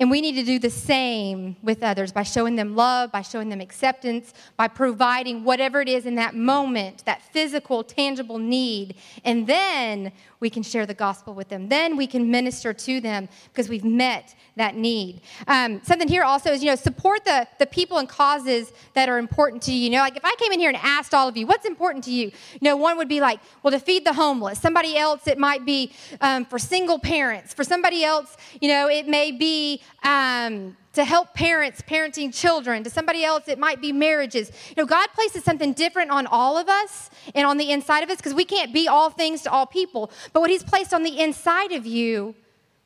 And 0.00 0.10
we 0.10 0.22
need 0.22 0.36
to 0.36 0.42
do 0.42 0.58
the 0.58 0.70
same 0.70 1.56
with 1.62 1.82
others 1.82 2.10
by 2.10 2.22
showing 2.22 2.56
them 2.56 2.74
love, 2.74 3.12
by 3.12 3.20
showing 3.20 3.50
them 3.50 3.60
acceptance, 3.60 4.32
by 4.56 4.66
providing 4.66 5.44
whatever 5.44 5.82
it 5.82 5.90
is 5.90 6.06
in 6.06 6.14
that 6.14 6.34
moment, 6.34 7.04
that 7.04 7.20
physical, 7.20 7.84
tangible 7.84 8.38
need. 8.38 8.94
And 9.26 9.46
then 9.46 10.12
we 10.40 10.48
can 10.48 10.62
share 10.62 10.86
the 10.86 10.94
gospel 10.94 11.34
with 11.34 11.50
them. 11.50 11.68
Then 11.68 11.98
we 11.98 12.06
can 12.06 12.30
minister 12.30 12.72
to 12.72 13.00
them 13.02 13.28
because 13.52 13.68
we've 13.68 13.84
met 13.84 14.34
that 14.56 14.74
need. 14.74 15.20
Um, 15.46 15.82
something 15.84 16.08
here 16.08 16.22
also 16.22 16.50
is, 16.50 16.62
you 16.62 16.70
know, 16.70 16.76
support 16.76 17.26
the, 17.26 17.46
the 17.58 17.66
people 17.66 17.98
and 17.98 18.08
causes 18.08 18.72
that 18.94 19.10
are 19.10 19.18
important 19.18 19.62
to 19.64 19.72
you. 19.72 19.84
You 19.84 19.90
know, 19.90 19.98
like 19.98 20.16
if 20.16 20.24
I 20.24 20.34
came 20.38 20.50
in 20.52 20.60
here 20.60 20.70
and 20.70 20.78
asked 20.82 21.12
all 21.12 21.28
of 21.28 21.36
you, 21.36 21.46
what's 21.46 21.66
important 21.66 22.04
to 22.04 22.10
you? 22.10 22.28
You 22.54 22.60
know, 22.62 22.76
one 22.76 22.96
would 22.96 23.08
be 23.08 23.20
like, 23.20 23.40
well, 23.62 23.72
to 23.72 23.78
feed 23.78 24.06
the 24.06 24.14
homeless. 24.14 24.58
Somebody 24.58 24.96
else, 24.96 25.26
it 25.26 25.38
might 25.38 25.66
be 25.66 25.92
um, 26.22 26.46
for 26.46 26.58
single 26.58 26.98
parents. 26.98 27.52
For 27.52 27.64
somebody 27.64 28.02
else, 28.02 28.38
you 28.62 28.68
know, 28.68 28.88
it 28.88 29.06
may 29.06 29.30
be 29.30 29.82
um, 30.02 30.76
to 30.92 31.04
help 31.04 31.34
parents 31.34 31.82
parenting 31.82 32.34
children. 32.34 32.82
To 32.84 32.90
somebody 32.90 33.24
else, 33.24 33.48
it 33.48 33.58
might 33.58 33.80
be 33.80 33.92
marriages. 33.92 34.50
You 34.68 34.82
know, 34.82 34.86
God 34.86 35.08
places 35.14 35.44
something 35.44 35.72
different 35.72 36.10
on 36.10 36.26
all 36.26 36.56
of 36.58 36.68
us 36.68 37.10
and 37.34 37.46
on 37.46 37.56
the 37.56 37.70
inside 37.70 38.02
of 38.02 38.10
us 38.10 38.16
because 38.16 38.34
we 38.34 38.44
can't 38.44 38.72
be 38.72 38.88
all 38.88 39.10
things 39.10 39.42
to 39.42 39.50
all 39.50 39.66
people. 39.66 40.10
But 40.32 40.40
what 40.40 40.50
He's 40.50 40.64
placed 40.64 40.92
on 40.92 41.02
the 41.02 41.20
inside 41.20 41.72
of 41.72 41.86
you, 41.86 42.34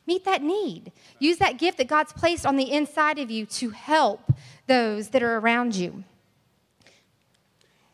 meet 0.07 0.25
that 0.25 0.43
need. 0.43 0.93
Use 1.19 1.39
that 1.39 1.59
gift 1.59 1.79
that 1.79 1.89
God's 1.89 2.13
placed 2.13 2.45
on 2.45 2.57
the 2.57 2.71
inside 2.71 3.19
of 3.19 3.31
you 3.31 3.47
to 3.47 3.71
help 3.71 4.33
those 4.67 5.09
that 5.09 5.23
are 5.23 5.39
around 5.39 5.75
you. 5.75 6.05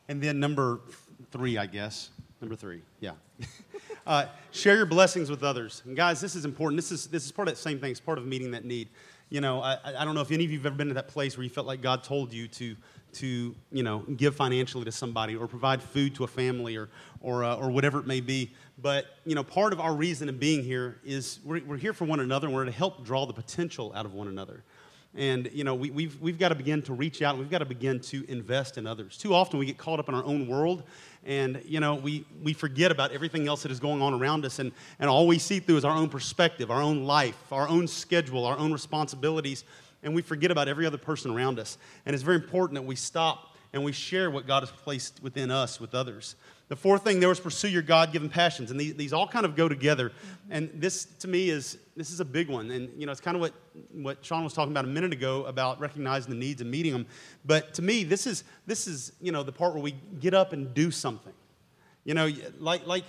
And 0.09 0.21
then 0.21 0.41
number 0.41 0.81
three, 1.31 1.57
I 1.57 1.67
guess. 1.67 2.11
Number 2.41 2.57
three, 2.57 2.83
yeah. 3.01 3.13
uh, 4.11 4.27
share 4.51 4.77
your 4.77 4.87
blessings 4.87 5.31
with 5.31 5.43
others. 5.43 5.83
And 5.87 5.97
guys, 5.97 6.21
this 6.21 6.35
is 6.35 6.45
important. 6.45 6.77
This 6.77 6.91
is, 6.91 7.07
this 7.07 7.25
is 7.25 7.33
part 7.33 7.49
of 7.49 7.55
that 7.55 7.61
same 7.61 7.79
thing. 7.79 7.93
It's 7.93 8.01
part 8.01 8.19
of 8.19 8.27
meeting 8.27 8.51
that 8.51 8.65
need 8.65 8.89
you 9.31 9.41
know, 9.41 9.63
I, 9.63 9.79
I 9.85 10.05
don't 10.05 10.17
know 10.17 10.21
if 10.21 10.33
any 10.33 10.45
of 10.45 10.51
you 10.51 10.59
have 10.59 10.67
ever 10.67 10.75
been 10.75 10.89
to 10.89 10.95
that 10.95 11.09
place 11.09 11.37
where 11.37 11.45
you 11.45 11.51
felt 11.51 11.67
like 11.67 11.81
God 11.81 12.03
told 12.03 12.33
you 12.33 12.49
to, 12.49 12.77
to 13.13 13.55
you 13.71 13.83
know, 13.85 14.01
give 14.17 14.35
financially 14.35 14.85
to 14.85 14.93
somebody 14.93 15.37
or 15.37 15.47
provide 15.47 15.81
food 15.81 16.17
to 16.17 16.25
a 16.25 16.27
family 16.27 16.77
or, 16.77 16.89
or, 17.21 17.45
uh, 17.45 17.55
or 17.55 17.71
whatever 17.71 18.01
it 18.01 18.07
may 18.07 18.21
be. 18.21 18.51
But, 18.83 19.07
you 19.25 19.37
know, 19.37 19.45
part 19.45 19.73
of 19.73 19.79
our 19.79 19.95
reason 19.95 20.29
of 20.29 20.41
being 20.41 20.65
here 20.65 20.99
is 21.05 21.39
we're, 21.45 21.63
we're 21.65 21.77
here 21.77 21.93
for 21.93 22.07
one 22.07 22.19
another 22.19 22.49
and 22.49 22.57
we're 22.57 22.65
to 22.65 22.73
help 22.73 23.05
draw 23.05 23.25
the 23.25 23.33
potential 23.33 23.93
out 23.95 24.05
of 24.05 24.15
one 24.15 24.27
another. 24.27 24.65
And, 25.15 25.49
you 25.53 25.63
know, 25.63 25.75
we, 25.77 25.91
we've, 25.91 26.21
we've 26.21 26.39
got 26.39 26.49
to 26.49 26.55
begin 26.57 26.83
to 26.83 26.93
reach 26.93 27.23
out 27.23 27.35
and 27.35 27.41
we've 27.41 27.51
got 27.51 27.59
to 27.59 27.65
begin 27.65 28.01
to 28.01 28.25
invest 28.29 28.79
in 28.79 28.87
others. 28.87 29.17
Too 29.17 29.33
often 29.33 29.61
we 29.61 29.67
get 29.67 29.79
caught 29.79 30.01
up 30.01 30.09
in 30.09 30.15
our 30.15 30.25
own 30.25 30.49
world 30.49 30.83
and 31.25 31.61
you 31.65 31.81
know 31.81 31.95
we, 31.97 32.25
we 32.43 32.53
forget 32.53 32.91
about 32.91 33.13
everything 33.13 33.47
else 33.47 33.63
that 33.63 33.73
is 33.73 33.81
going 33.81 34.03
on 34.03 34.15
around 34.15 34.45
us. 34.45 34.59
And, 34.59 34.73
and 34.99 35.11
all 35.11 35.27
we 35.27 35.39
see 35.39 35.61
through 35.61 35.77
is 35.77 35.85
our 35.85 35.97
own 35.97 36.09
perspective 36.09 36.71
our 36.71 36.83
own 36.83 37.05
life 37.05 37.37
our 37.53 37.69
own 37.69 37.87
schedule 37.87 38.45
our 38.45 38.59
own 38.59 38.73
responsibilities. 38.73 39.65
And 40.03 40.15
we 40.15 40.23
forget 40.23 40.51
about 40.51 40.67
every 40.67 40.87
other 40.87 40.97
person 40.97 41.31
around 41.31 41.59
us. 41.59 41.77
And 42.07 42.15
it's 42.15 42.23
very 42.23 42.37
important 42.37 42.77
that 42.77 42.87
we 42.87 42.97
stop 42.97 43.55
and 43.75 43.85
we 43.85 43.93
share 43.93 44.31
what 44.31 44.47
god 44.47 44.61
has 44.61 44.71
placed 44.71 45.23
within 45.23 45.51
us 45.51 45.81
with 45.81 45.95
others 45.95 46.37
the 46.71 46.77
fourth 46.77 47.03
thing 47.03 47.19
there 47.19 47.29
was 47.29 47.41
pursue 47.41 47.69
your 47.69 47.83
god-given 47.83 48.29
passions 48.29 48.71
and 48.71 48.79
these, 48.79 48.95
these 48.95 49.13
all 49.13 49.27
kind 49.27 49.45
of 49.45 49.57
go 49.57 49.69
together. 49.69 50.13
And 50.51 50.71
this 50.73 51.05
to 51.19 51.27
me 51.27 51.51
is 51.51 51.77
this 51.97 52.13
is 52.13 52.21
a 52.21 52.25
big 52.25 52.49
one. 52.49 52.71
And 52.71 52.89
you 52.97 53.07
know 53.07 53.13
it's 53.13 53.21
kind 53.21 53.35
of 53.35 53.41
what 53.41 53.53
what 53.93 54.25
sean 54.25 54.45
was 54.45 54.55
talking 54.55 54.71
about 54.71 54.85
a 54.85 54.89
minute 54.89 55.13
ago 55.13 55.45
about 55.47 55.81
recognizing 55.81 56.31
the 56.31 56.39
needs 56.39 56.61
and 56.61 56.71
meeting 56.71 56.93
them 56.93 57.07
but 57.45 57.75
to 57.75 57.83
me 57.83 58.05
this 58.05 58.25
is 58.27 58.45
this 58.67 58.87
is 58.87 59.13
you 59.21 59.33
know 59.33 59.43
the 59.43 59.53
part 59.53 59.75
where 59.75 59.83
we 59.83 59.97
get 60.21 60.33
up 60.33 60.53
and 60.53 60.73
do 60.73 60.93
something. 60.93 61.33
You 62.05 62.15
know 62.15 62.31
like 62.61 62.87
like 62.87 63.05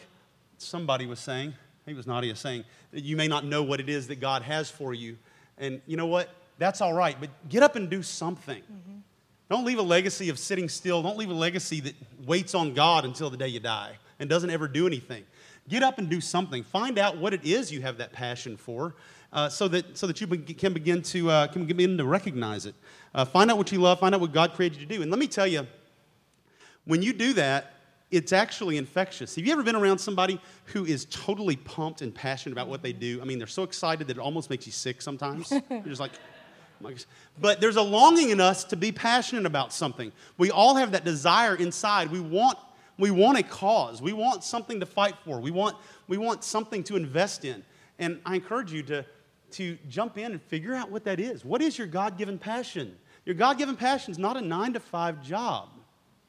somebody 0.58 1.06
was 1.06 1.20
saying 1.20 1.54
he 1.86 1.94
was 1.94 2.08
nadia 2.08 2.36
saying 2.36 2.64
you 2.92 3.16
may 3.16 3.28
not 3.28 3.46
know 3.46 3.62
what 3.62 3.80
it 3.80 3.90
is 3.90 4.08
that 4.08 4.20
god 4.20 4.42
has 4.42 4.72
for 4.72 4.96
you. 4.96 5.18
And 5.60 5.82
you 5.86 5.98
know 5.98 6.08
what? 6.08 6.30
That's 6.58 6.82
all 6.82 6.94
right 6.94 7.16
but 7.20 7.30
get 7.48 7.62
up 7.62 7.76
and 7.76 7.92
do 7.92 8.02
something. 8.02 8.64
Mm-hmm. 8.64 8.98
Don't 9.52 9.66
leave 9.66 9.80
a 9.80 9.84
legacy 9.84 10.30
of 10.30 10.40
sitting 10.40 10.70
still. 10.70 11.04
Don't 11.04 11.18
leave 11.18 11.30
a 11.30 11.34
legacy 11.34 11.82
that 11.82 11.94
waits 12.26 12.56
on 12.56 12.74
God 12.74 13.04
until 13.04 13.30
the 13.30 13.36
day 13.36 13.50
you 13.50 13.60
die 13.60 13.98
and 14.18 14.30
doesn't 14.30 14.50
ever 14.50 14.66
do 14.66 14.88
anything. 14.88 15.26
Get 15.68 15.84
up 15.84 15.98
and 15.98 16.10
do 16.10 16.22
something. 16.22 16.64
Find 16.64 16.98
out 16.98 17.18
what 17.18 17.34
it 17.34 17.44
is 17.44 17.70
you 17.70 17.82
have 17.82 17.98
that 17.98 18.14
passion 18.14 18.56
for. 18.56 18.96
Uh, 19.34 19.50
so 19.50 19.68
that 19.68 19.98
so 19.98 20.08
that 20.08 20.22
you 20.22 20.28
can 20.28 20.72
begin 20.72 21.02
to 21.02 21.30
uh, 21.30 21.48
can 21.48 21.66
begin 21.66 21.98
to 21.98 22.06
recognize 22.06 22.66
it. 22.66 22.76
Uh, 23.14 23.26
find 23.26 23.52
out 23.52 23.58
what 23.58 23.70
you 23.74 23.80
love. 23.80 24.00
Find 24.00 24.16
out 24.16 24.22
what 24.22 24.32
God 24.32 24.54
created 24.54 24.80
you 24.80 24.88
to 24.88 24.96
do. 24.96 25.02
And 25.02 25.12
let 25.12 25.20
me 25.20 25.28
tell 25.28 25.48
you, 25.48 25.68
when 26.86 27.02
you 27.02 27.12
do 27.12 27.34
that, 27.34 27.74
it's 28.10 28.32
actually 28.32 28.78
infectious. 28.78 29.36
Have 29.36 29.46
you 29.46 29.52
ever 29.52 29.64
been 29.64 29.76
around 29.76 29.98
somebody 29.98 30.40
who 30.68 30.86
is 30.86 31.08
totally 31.12 31.58
pumped 31.58 32.02
and 32.02 32.16
passionate 32.16 32.54
about 32.54 32.70
what 32.70 32.84
they 32.84 32.94
do? 32.94 33.22
I 33.22 33.26
mean, 33.26 33.38
they're 33.38 33.48
so 33.48 33.64
excited 33.64 34.08
that 34.08 34.16
it 34.16 34.22
almost 34.22 34.50
makes 34.50 34.66
you 34.66 34.72
sick 34.72 35.02
sometimes. 35.02 35.52
You're 35.70 35.82
just 35.82 36.00
like, 36.00 36.14
but 37.40 37.62
there's 37.62 37.76
a 37.76 37.82
longing 37.82 38.30
in 38.30 38.40
us 38.40 38.64
to 38.66 38.76
be 38.76 38.92
passionate 38.92 39.46
about 39.46 39.74
something. 39.74 40.12
We 40.38 40.52
all 40.52 40.76
have 40.76 40.92
that 40.92 41.06
desire 41.06 41.56
inside. 41.56 42.12
We 42.12 42.20
want, 42.20 42.58
we 42.98 43.12
want 43.12 43.38
a 43.38 43.44
cause. 43.44 44.02
We 44.02 44.14
want 44.14 44.44
something 44.44 44.80
to 44.80 44.86
fight 44.86 45.16
for. 45.26 45.40
We 45.40 45.52
want, 45.52 45.76
we 46.08 46.18
want 46.18 46.44
something 46.44 46.84
to 46.86 46.96
invest 46.96 47.46
in. 47.46 47.64
And 48.00 48.20
I 48.26 48.36
encourage 48.36 48.72
you 48.72 48.84
to, 48.84 49.06
to 49.52 49.78
jump 49.90 50.18
in 50.18 50.32
and 50.32 50.42
figure 50.42 50.74
out 50.74 50.92
what 50.92 51.04
that 51.06 51.20
is. 51.20 51.46
What 51.46 51.62
is 51.62 51.78
your 51.78 51.88
God 51.88 52.18
given 52.18 52.38
passion? 52.38 52.98
Your 53.26 53.36
God 53.36 53.58
given 53.58 53.76
passion 53.76 54.12
is 54.12 54.18
not 54.18 54.38
a 54.38 54.42
nine 54.42 54.74
to 54.74 54.80
five 54.80 55.22
job, 55.24 55.70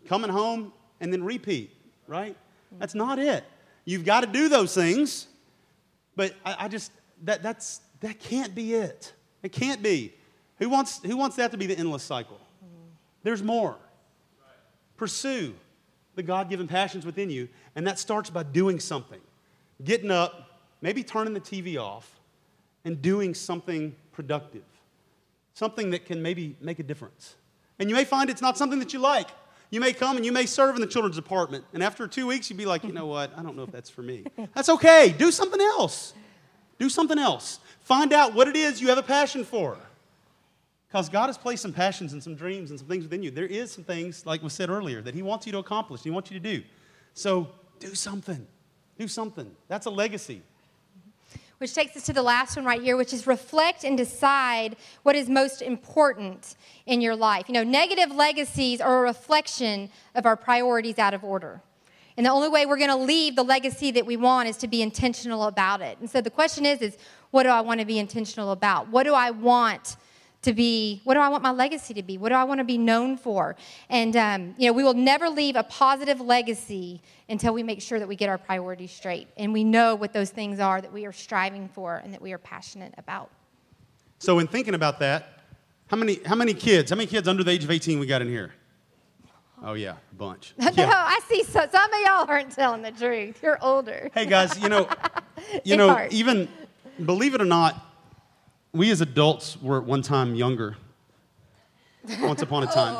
coming 0.06 0.30
home 0.30 0.72
and 1.00 1.12
then 1.12 1.24
repeat, 1.24 1.74
right? 2.06 2.36
That's 2.78 2.94
not 2.94 3.18
it. 3.18 3.44
You've 3.84 4.04
got 4.04 4.20
to 4.20 4.26
do 4.26 4.48
those 4.48 4.74
things, 4.74 5.26
But 6.16 6.34
I, 6.44 6.56
I 6.60 6.68
just, 6.68 6.92
that, 7.24 7.42
that's, 7.42 7.80
that 8.00 8.20
can't 8.20 8.54
be 8.54 8.74
it. 8.74 9.12
It 9.42 9.52
can't 9.52 9.82
be. 9.82 10.14
Who 10.62 10.68
wants, 10.68 11.01
who 11.05 11.16
wants 11.16 11.35
that 11.37 11.51
to 11.51 11.57
be 11.57 11.66
the 11.66 11.77
endless 11.77 12.05
cycle? 12.05 12.38
There's 13.25 13.42
more. 13.42 13.79
Pursue 14.96 15.55
the 16.14 16.22
God 16.22 16.48
given 16.48 16.68
passions 16.68 17.05
within 17.05 17.31
you, 17.31 17.48
and 17.75 17.85
that 17.88 17.98
starts 17.98 18.31
by 18.31 18.44
doing 18.44 18.79
something. 18.79 19.18
Getting 19.83 20.12
up, 20.12 20.61
maybe 20.81 21.03
turning 21.03 21.35
the 21.35 21.40
TV 21.40 21.77
off, 21.77 22.20
and 22.85 23.03
doing 23.03 23.35
something 23.35 23.96
productive. 24.12 24.62
Something 25.55 25.90
that 25.90 26.07
can 26.07 26.22
maybe 26.22 26.55
make 26.61 26.79
a 26.79 26.85
difference. 26.85 27.35
And 27.81 27.90
you 27.90 27.96
may 27.96 28.05
find 28.05 28.31
it's 28.31 28.40
not 28.40 28.57
something 28.57 28.79
that 28.79 28.92
you 28.92 29.01
like. 29.01 29.31
You 29.70 29.81
may 29.81 29.92
come 29.92 30.16
and 30.16 30.25
you 30.25 30.31
may 30.31 30.46
serve 30.46 30.77
in 30.77 30.81
the 30.81 30.87
children's 30.87 31.16
department, 31.16 31.64
and 31.72 31.83
after 31.83 32.07
two 32.07 32.29
weeks, 32.29 32.51
you'd 32.51 32.57
be 32.57 32.66
like, 32.66 32.85
you 32.85 32.92
know 32.92 33.07
what? 33.07 33.37
I 33.37 33.42
don't 33.42 33.57
know 33.57 33.64
if 33.64 33.72
that's 33.72 33.90
for 33.90 34.03
me. 34.03 34.27
That's 34.55 34.68
okay. 34.68 35.12
Do 35.18 35.33
something 35.33 35.61
else. 35.61 36.14
Do 36.79 36.88
something 36.88 37.18
else. 37.18 37.59
Find 37.81 38.12
out 38.12 38.33
what 38.33 38.46
it 38.46 38.55
is 38.55 38.81
you 38.81 38.90
have 38.90 38.98
a 38.98 39.03
passion 39.03 39.42
for. 39.42 39.77
Because 40.92 41.09
God 41.09 41.28
has 41.28 41.38
placed 41.38 41.62
some 41.62 41.72
passions 41.72 42.12
and 42.12 42.22
some 42.22 42.35
dreams 42.35 42.68
and 42.68 42.78
some 42.78 42.87
things 42.87 43.05
within 43.05 43.22
you. 43.22 43.31
There 43.31 43.46
is 43.46 43.72
some 43.72 43.83
things, 43.83 44.26
like 44.26 44.42
was 44.42 44.52
said 44.52 44.68
earlier, 44.68 45.00
that 45.00 45.14
He 45.14 45.22
wants 45.22 45.46
you 45.46 45.52
to 45.52 45.59
accomplish, 45.59 46.02
He 46.02 46.11
wants 46.11 46.31
you 46.31 46.38
to 46.38 46.57
do. 46.57 46.62
So 47.14 47.48
do 47.78 47.94
something. 47.94 48.46
Do 48.98 49.09
something. 49.09 49.50
That's 49.68 49.87
a 49.87 49.90
legacy. 49.90 50.42
Which 51.57 51.74
takes 51.74 51.96
us 51.96 52.02
to 52.05 52.12
the 52.12 52.22
last 52.22 52.57
one 52.57 52.66
right 52.66 52.83
here, 52.83 52.98
which 52.98 53.14
is 53.14 53.26
reflect 53.26 53.85
and 53.85 53.96
decide 53.96 54.76
what 55.02 55.16
is 55.16 55.31
most 55.31 55.62
important 55.62 56.57
in 56.85 57.00
your 57.00 57.16
life. 57.16 57.48
You 57.48 57.55
know, 57.55 57.64
negative 57.64 58.14
legacies 58.14 58.83
are 58.83 58.98
a 58.98 59.00
reflection 59.00 59.88
of 60.14 60.26
our 60.26 60.37
priorities 60.37 60.98
out 60.98 61.14
of 61.14 61.24
order. 61.24 61.62
And 62.18 62.26
the 62.26 62.31
only 62.31 62.50
way 62.50 62.66
we're 62.66 62.76
going 62.76 62.90
to 62.90 62.96
leave 62.96 63.35
the 63.37 63.44
legacy 63.44 63.92
that 63.92 64.05
we 64.05 64.18
want 64.18 64.46
is 64.46 64.59
to 64.59 64.68
be 64.68 64.83
intentional 64.83 65.44
about 65.44 65.81
it. 65.81 65.96
And 66.00 66.11
so 66.11 66.20
the 66.20 66.28
question 66.28 66.66
is 66.66 66.83
is 66.83 66.98
what 67.31 67.44
do 67.44 67.48
I 67.48 67.62
want 67.62 67.81
to 67.81 67.87
be 67.87 67.98
intentional 67.98 68.52
about? 68.52 68.88
What 68.88 69.05
do 69.05 69.14
I 69.14 69.31
want 69.31 69.96
to 70.42 70.52
be 70.52 71.00
what 71.05 71.14
do 71.14 71.20
i 71.20 71.28
want 71.28 71.42
my 71.42 71.50
legacy 71.50 71.94
to 71.94 72.02
be 72.02 72.18
what 72.18 72.28
do 72.28 72.35
i 72.35 72.44
want 72.44 72.59
to 72.59 72.64
be 72.64 72.76
known 72.78 73.16
for 73.16 73.57
and 73.88 74.16
um, 74.16 74.55
you 74.59 74.66
know 74.66 74.72
we 74.72 74.83
will 74.83 74.94
never 74.94 75.28
leave 75.28 75.57
a 75.57 75.62
positive 75.62 76.20
legacy 76.20 77.00
until 77.28 77.55
we 77.55 77.62
make 77.62 77.81
sure 77.81 77.98
that 77.98 78.09
we 78.09 78.16
get 78.16 78.28
our 78.28 78.38
priorities 78.38 78.90
straight 78.90 79.28
and 79.37 79.52
we 79.52 79.64
know 79.64 79.94
what 79.94 80.12
those 80.12 80.31
things 80.31 80.61
are 80.61 80.81
that 80.81 80.92
we 80.92 81.07
are 81.07 81.12
striving 81.12 81.68
for 81.68 81.96
and 82.05 82.12
that 82.12 82.20
we 82.20 82.33
are 82.33 82.38
passionate 82.38 82.92
about 82.98 83.31
so 84.18 84.38
in 84.38 84.46
thinking 84.46 84.74
about 84.74 84.98
that 84.98 85.40
how 85.88 85.96
many 85.96 86.18
how 86.26 86.35
many 86.35 86.55
kids 86.55 86.90
how 86.90 86.96
many 86.96 87.07
kids 87.07 87.28
under 87.28 87.44
the 87.44 87.50
age 87.50 87.64
of 87.64 87.70
18 87.70 87.98
we 87.98 88.07
got 88.07 88.20
in 88.22 88.28
here 88.28 88.52
Oh 89.64 89.74
yeah, 89.74 89.94
a 90.11 90.14
bunch. 90.16 90.55
no, 90.59 90.70
Yeah. 90.74 90.90
I 90.92 91.20
see. 91.28 91.44
So, 91.44 91.64
some 91.70 91.92
of 91.92 92.00
y'all 92.00 92.26
aren't 92.28 92.50
telling 92.50 92.83
the 92.83 92.90
truth. 92.90 93.40
You're 93.42 93.59
older. 93.62 94.11
Hey 94.12 94.26
guys, 94.26 94.59
you 94.59 94.68
know, 94.68 94.88
you 95.64 95.76
know, 95.76 96.09
even 96.11 96.48
believe 97.05 97.35
it 97.35 97.40
or 97.40 97.44
not, 97.44 97.91
we 98.72 98.90
as 98.90 99.00
adults 99.00 99.61
were 99.61 99.78
at 99.78 99.85
one 99.85 100.02
time 100.02 100.35
younger. 100.35 100.76
Once 102.20 102.42
upon 102.42 102.62
a 102.62 102.66
time. 102.72 102.96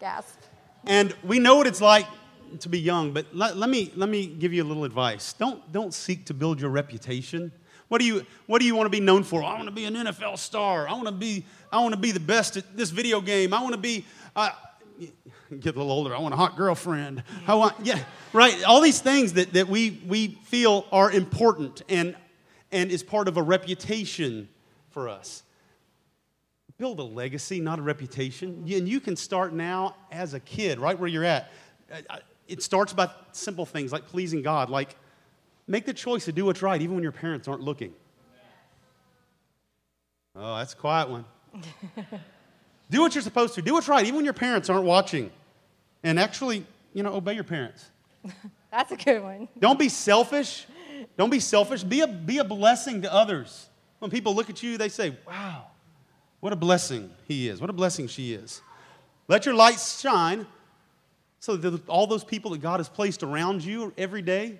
Gasp. 0.00 0.38
And 0.86 1.14
we 1.22 1.38
know 1.38 1.56
what 1.56 1.66
it's 1.66 1.80
like 1.80 2.06
to 2.60 2.68
be 2.68 2.78
young, 2.78 3.12
but 3.12 3.26
let, 3.34 3.56
let, 3.56 3.70
me, 3.70 3.92
let 3.96 4.08
me 4.08 4.26
give 4.26 4.52
you 4.52 4.62
a 4.62 4.66
little 4.66 4.84
advice. 4.84 5.32
Don't, 5.32 5.72
don't 5.72 5.92
seek 5.92 6.26
to 6.26 6.34
build 6.34 6.60
your 6.60 6.70
reputation. 6.70 7.50
What 7.88 8.00
do, 8.00 8.06
you, 8.06 8.24
what 8.46 8.60
do 8.60 8.66
you 8.66 8.74
want 8.74 8.86
to 8.86 8.90
be 8.90 9.00
known 9.00 9.22
for? 9.22 9.42
I 9.42 9.54
want 9.54 9.66
to 9.66 9.70
be 9.70 9.84
an 9.84 9.94
NFL 9.94 10.38
star. 10.38 10.88
I 10.88 10.92
want 10.92 11.06
to 11.06 11.12
be, 11.12 11.44
I 11.70 11.80
want 11.80 11.94
to 11.94 12.00
be 12.00 12.10
the 12.10 12.20
best 12.20 12.56
at 12.56 12.76
this 12.76 12.90
video 12.90 13.20
game. 13.20 13.52
I 13.52 13.60
want 13.62 13.74
to 13.74 13.80
be, 13.80 14.04
uh, 14.34 14.50
get 15.60 15.74
a 15.74 15.78
little 15.78 15.90
older. 15.90 16.14
I 16.14 16.18
want 16.18 16.34
a 16.34 16.36
hot 16.36 16.56
girlfriend. 16.56 17.22
I 17.46 17.54
want, 17.54 17.74
yeah, 17.84 18.02
right. 18.32 18.62
All 18.64 18.80
these 18.80 19.00
things 19.00 19.34
that, 19.34 19.52
that 19.54 19.68
we, 19.68 20.00
we 20.06 20.38
feel 20.44 20.86
are 20.92 21.10
important 21.10 21.82
and, 21.88 22.16
and 22.70 22.90
is 22.90 23.02
part 23.02 23.28
of 23.28 23.36
a 23.36 23.42
reputation 23.42 24.48
for 24.92 25.08
us 25.08 25.42
build 26.82 26.98
a 26.98 27.04
legacy, 27.04 27.60
not 27.60 27.78
a 27.78 27.82
reputation. 27.82 28.64
And 28.68 28.88
you 28.88 28.98
can 28.98 29.14
start 29.14 29.52
now 29.52 29.94
as 30.10 30.34
a 30.34 30.40
kid, 30.40 30.80
right 30.80 30.98
where 30.98 31.08
you're 31.08 31.24
at. 31.24 31.52
Uh, 32.10 32.16
It 32.48 32.60
starts 32.60 32.92
by 32.92 33.08
simple 33.30 33.64
things 33.64 33.92
like 33.92 34.06
pleasing 34.08 34.42
God, 34.42 34.68
like 34.68 34.96
make 35.68 35.86
the 35.86 35.94
choice 35.94 36.24
to 36.24 36.32
do 36.32 36.44
what's 36.44 36.60
right 36.60 36.82
even 36.82 36.96
when 36.96 37.04
your 37.04 37.12
parents 37.12 37.46
aren't 37.46 37.62
looking. 37.62 37.92
Oh, 40.34 40.56
that's 40.56 40.72
a 40.72 40.76
quiet 40.76 41.08
one. 41.08 41.24
do 42.90 43.00
what 43.00 43.14
you're 43.14 43.22
supposed 43.22 43.54
to. 43.54 43.62
Do 43.62 43.74
what's 43.74 43.86
right 43.86 44.04
even 44.04 44.16
when 44.16 44.24
your 44.24 44.34
parents 44.34 44.68
aren't 44.68 44.84
watching. 44.84 45.30
And 46.02 46.18
actually, 46.18 46.66
you 46.94 47.04
know, 47.04 47.14
obey 47.14 47.34
your 47.34 47.44
parents. 47.44 47.90
That's 48.72 48.90
a 48.90 48.96
good 48.96 49.22
one. 49.22 49.48
Don't 49.58 49.78
be 49.78 49.88
selfish. 49.88 50.66
Don't 51.16 51.30
be 51.30 51.38
selfish. 51.38 51.84
Be 51.84 52.00
a, 52.00 52.08
be 52.08 52.38
a 52.38 52.44
blessing 52.44 53.02
to 53.02 53.12
others. 53.12 53.68
When 54.02 54.10
people 54.10 54.34
look 54.34 54.50
at 54.50 54.64
you, 54.64 54.78
they 54.78 54.88
say, 54.88 55.16
wow, 55.28 55.66
what 56.40 56.52
a 56.52 56.56
blessing 56.56 57.08
he 57.28 57.48
is. 57.48 57.60
What 57.60 57.70
a 57.70 57.72
blessing 57.72 58.08
she 58.08 58.32
is. 58.32 58.60
Let 59.28 59.46
your 59.46 59.54
light 59.54 59.78
shine 59.78 60.44
so 61.38 61.54
that 61.54 61.88
all 61.88 62.08
those 62.08 62.24
people 62.24 62.50
that 62.50 62.60
God 62.60 62.80
has 62.80 62.88
placed 62.88 63.22
around 63.22 63.62
you 63.62 63.92
every 63.96 64.20
day 64.20 64.58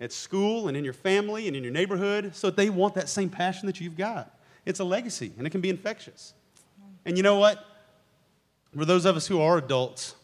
at 0.00 0.12
school 0.12 0.68
and 0.68 0.76
in 0.76 0.84
your 0.84 0.92
family 0.92 1.48
and 1.48 1.56
in 1.56 1.64
your 1.64 1.72
neighborhood, 1.72 2.36
so 2.36 2.46
that 2.46 2.56
they 2.56 2.70
want 2.70 2.94
that 2.94 3.08
same 3.08 3.28
passion 3.28 3.66
that 3.66 3.80
you've 3.80 3.96
got. 3.96 4.32
It's 4.64 4.78
a 4.78 4.84
legacy 4.84 5.32
and 5.38 5.44
it 5.44 5.50
can 5.50 5.60
be 5.60 5.70
infectious. 5.70 6.32
And 7.04 7.16
you 7.16 7.24
know 7.24 7.40
what? 7.40 7.66
For 8.76 8.84
those 8.84 9.06
of 9.06 9.16
us 9.16 9.26
who 9.26 9.40
are 9.40 9.58
adults, 9.58 10.14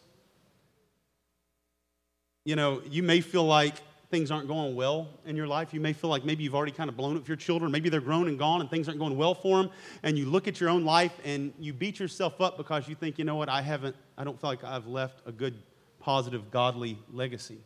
you 2.45 2.55
know, 2.55 2.81
you 2.89 3.03
may 3.03 3.19
feel 3.19 3.43
like 3.43 3.75
things 4.11 4.29
aren't 4.29 4.47
going 4.47 4.75
well 4.75 5.07
in 5.25 5.37
your 5.37 5.47
life. 5.47 5.73
You 5.73 5.79
may 5.79 5.93
feel 5.93 6.09
like 6.09 6.25
maybe 6.25 6.43
you've 6.43 6.53
already 6.53 6.73
kind 6.73 6.89
of 6.89 6.97
blown 6.97 7.15
it 7.15 7.19
with 7.19 7.29
your 7.29 7.37
children. 7.37 7.71
Maybe 7.71 7.87
they're 7.87 8.01
grown 8.01 8.27
and 8.27 8.37
gone 8.37 8.59
and 8.59 8.69
things 8.69 8.89
aren't 8.89 8.99
going 8.99 9.17
well 9.17 9.33
for 9.33 9.63
them. 9.63 9.71
And 10.03 10.17
you 10.17 10.25
look 10.25 10.49
at 10.49 10.59
your 10.59 10.69
own 10.69 10.83
life 10.83 11.13
and 11.23 11.53
you 11.57 11.71
beat 11.71 11.97
yourself 11.97 12.41
up 12.41 12.57
because 12.57 12.89
you 12.89 12.93
think, 12.93 13.17
you 13.17 13.23
know 13.23 13.35
what, 13.35 13.47
I 13.47 13.61
haven't, 13.61 13.95
I 14.17 14.25
don't 14.25 14.39
feel 14.39 14.49
like 14.49 14.65
I've 14.65 14.85
left 14.85 15.21
a 15.25 15.31
good, 15.31 15.55
positive, 15.99 16.51
godly 16.51 16.99
legacy. 17.11 17.59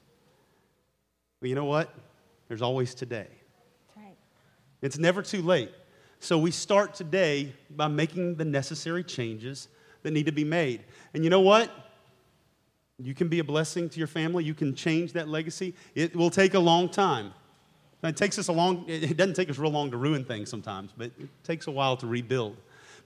But 1.42 1.50
you 1.50 1.56
know 1.56 1.66
what? 1.66 1.94
There's 2.48 2.62
always 2.62 2.94
today. 2.94 3.28
Right. 3.98 4.16
It's 4.84 5.00
never 5.00 5.24
too 5.24 5.42
late. 5.42 5.72
So 6.20 6.38
we 6.38 6.52
start 6.52 6.94
today 6.94 7.54
by 7.72 7.88
making 7.88 8.36
the 8.36 8.46
necessary 8.46 9.04
changes 9.04 9.68
that 10.04 10.12
need 10.12 10.28
to 10.28 10.32
be 10.32 10.44
made. 10.44 10.84
And 11.16 11.24
you 11.24 11.32
know 11.32 11.42
what? 11.42 11.72
You 12.98 13.14
can 13.14 13.28
be 13.28 13.40
a 13.40 13.44
blessing 13.44 13.90
to 13.90 13.98
your 13.98 14.08
family. 14.08 14.44
You 14.44 14.54
can 14.54 14.74
change 14.74 15.14
that 15.14 15.28
legacy. 15.28 15.76
It 15.96 16.16
will 16.16 16.30
take 16.30 16.54
a 16.54 16.60
long 16.60 16.90
time. 16.90 17.34
It 18.04 18.16
takes 18.16 18.38
us 18.38 18.50
a 18.50 18.52
long, 18.52 18.86
it 18.88 19.18
doesn't 19.18 19.34
take 19.34 19.50
us 19.50 19.58
real 19.58 19.72
long 19.72 19.90
to 19.92 19.98
ruin 19.98 20.24
things 20.24 20.50
sometimes, 20.50 20.92
but 20.96 21.08
it 21.20 21.44
takes 21.44 21.68
a 21.68 21.72
while 21.72 21.98
to 21.98 22.08
rebuild. 22.08 22.56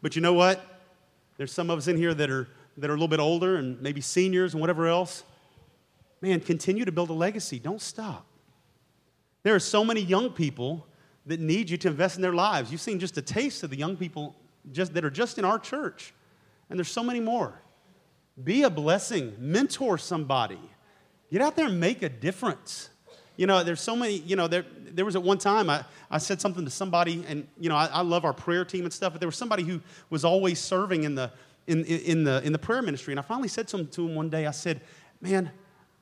But 0.02 0.15
you 0.15 0.21
know 0.21 0.34
what? 0.34 0.82
There's 1.38 1.54
some 1.54 1.69
of 1.69 1.78
us 1.78 1.88
in 1.88 1.95
here 1.95 2.13
that 2.13 2.30
are, 2.30 2.49
that 2.78 2.89
are 2.89 2.93
a 2.93 2.95
little 2.95 3.08
bit 3.08 3.21
older 3.21 3.56
and 3.56 3.82
maybe 3.82 4.02
seniors 4.02 4.54
and 4.54 4.62
whatever 4.62 4.88
else. 4.88 5.23
Man, 6.21 6.41
continue 6.41 6.84
to 6.84 6.91
build 6.91 7.10
a 7.10 7.13
legacy. 7.13 7.60
Don't 7.60 7.82
stop. 7.82 8.25
There 9.43 9.56
are 9.56 9.60
so 9.60 9.86
many 9.86 10.02
young 10.02 10.32
people 10.32 10.86
that 11.25 11.39
need 11.39 11.69
you 11.69 11.78
to 11.78 11.88
invest 11.88 12.17
in 12.17 12.21
their 12.21 12.34
lives. 12.34 12.71
You've 12.71 12.82
seen 12.82 12.99
just 12.99 13.17
a 13.17 13.21
taste 13.21 13.63
of 13.63 13.69
the 13.69 13.78
young 13.78 13.95
people 13.95 14.36
just, 14.71 14.93
that 14.95 15.06
are 15.06 15.10
just 15.10 15.38
in 15.38 15.45
our 15.45 15.60
church, 15.60 16.13
and 16.69 16.78
there's 16.78 16.91
so 16.91 17.04
many 17.04 17.19
more. 17.19 17.62
Be 18.43 18.63
a 18.63 18.69
blessing, 18.69 19.36
mentor 19.38 19.97
somebody, 19.97 20.60
get 21.32 21.41
out 21.41 21.56
there 21.56 21.67
and 21.67 21.80
make 21.80 22.02
a 22.04 22.10
difference. 22.10 22.89
You 23.36 23.47
know, 23.47 23.63
there's 23.63 23.82
so 23.82 23.95
many, 23.95 24.15
you 24.17 24.36
know, 24.36 24.47
there, 24.47 24.65
there 24.91 25.06
was 25.06 25.15
at 25.15 25.23
one 25.23 25.38
time 25.38 25.69
I, 25.69 25.84
I 26.12 26.17
said 26.17 26.41
something 26.41 26.65
to 26.65 26.71
somebody, 26.71 27.23
and, 27.28 27.47
you 27.60 27.69
know, 27.69 27.75
I, 27.75 27.86
I 27.86 28.02
love 28.02 28.25
our 28.25 28.34
prayer 28.34 28.65
team 28.65 28.84
and 28.84 28.93
stuff, 28.93 29.13
but 29.13 29.21
there 29.21 29.28
was 29.28 29.38
somebody 29.38 29.63
who 29.63 29.82
was 30.10 30.25
always 30.25 30.60
serving 30.60 31.04
in 31.04 31.15
the, 31.15 31.32
in, 31.67 31.86
in, 31.86 32.23
the, 32.23 32.41
in 32.43 32.52
the 32.52 32.60
prayer 32.60 32.82
ministry. 32.82 33.13
And 33.13 33.19
I 33.19 33.23
finally 33.23 33.47
said 33.47 33.69
something 33.69 33.89
to 33.91 34.08
him 34.08 34.15
one 34.15 34.30
day. 34.30 34.45
I 34.45 34.52
said, 34.52 34.82
Man, 35.21 35.52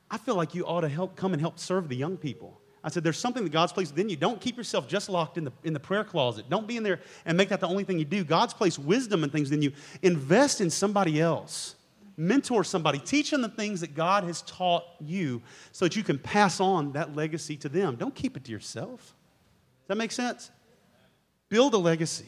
I 0.10 0.18
feel 0.18 0.36
like 0.36 0.56
you 0.56 0.66
ought 0.66 0.82
to 0.82 0.90
help 0.90 1.16
come 1.16 1.34
and 1.34 1.42
help 1.42 1.60
serve 1.60 1.90
the 1.90 1.96
young 1.96 2.18
people. 2.18 2.62
I 2.84 2.90
said, 2.90 3.04
there's 3.04 3.18
something 3.18 3.44
that 3.44 3.52
God's 3.52 3.74
placed 3.74 3.92
within 3.92 4.08
you. 4.08 4.16
Don't 4.16 4.40
keep 4.40 4.56
yourself 4.56 4.88
just 4.88 5.10
locked 5.10 5.38
in 5.38 5.44
the, 5.44 5.52
in 5.64 5.74
the 5.74 5.80
prayer 5.80 6.04
closet. 6.04 6.50
Don't 6.50 6.68
be 6.68 6.78
in 6.78 6.84
there 6.84 7.02
and 7.26 7.36
make 7.36 7.50
that 7.50 7.60
the 7.60 7.68
only 7.68 7.84
thing 7.84 8.00
you 8.00 8.06
do. 8.06 8.24
God's 8.24 8.54
placed 8.54 8.80
wisdom 8.80 9.24
and 9.24 9.32
things 9.32 9.50
within 9.50 9.62
you. 9.62 9.74
Invest 10.04 10.62
in 10.62 10.70
somebody 10.70 11.20
else. 11.20 11.76
Mentor 12.18 12.64
somebody. 12.64 12.98
Teach 12.98 13.30
them 13.30 13.42
the 13.42 13.50
things 13.50 13.82
that 13.82 13.94
God 13.94 14.24
has 14.24 14.42
taught 14.42 14.84
you 15.00 15.42
so 15.72 15.86
that 15.86 15.96
you 15.96 16.04
can 16.04 16.18
pass 16.18 16.60
on 16.60 16.94
that 16.94 17.16
legacy 17.16 17.56
to 17.58 17.70
them. 17.70 17.96
Don't 17.96 18.16
keep 18.16 18.36
it 18.36 18.44
to 18.46 18.52
yourself. 18.52 19.00
Does 19.00 19.90
that 19.90 19.98
make 19.98 20.12
sense? 20.12 20.50
Build 21.50 21.76
a 21.76 21.78
legacy. 21.78 22.26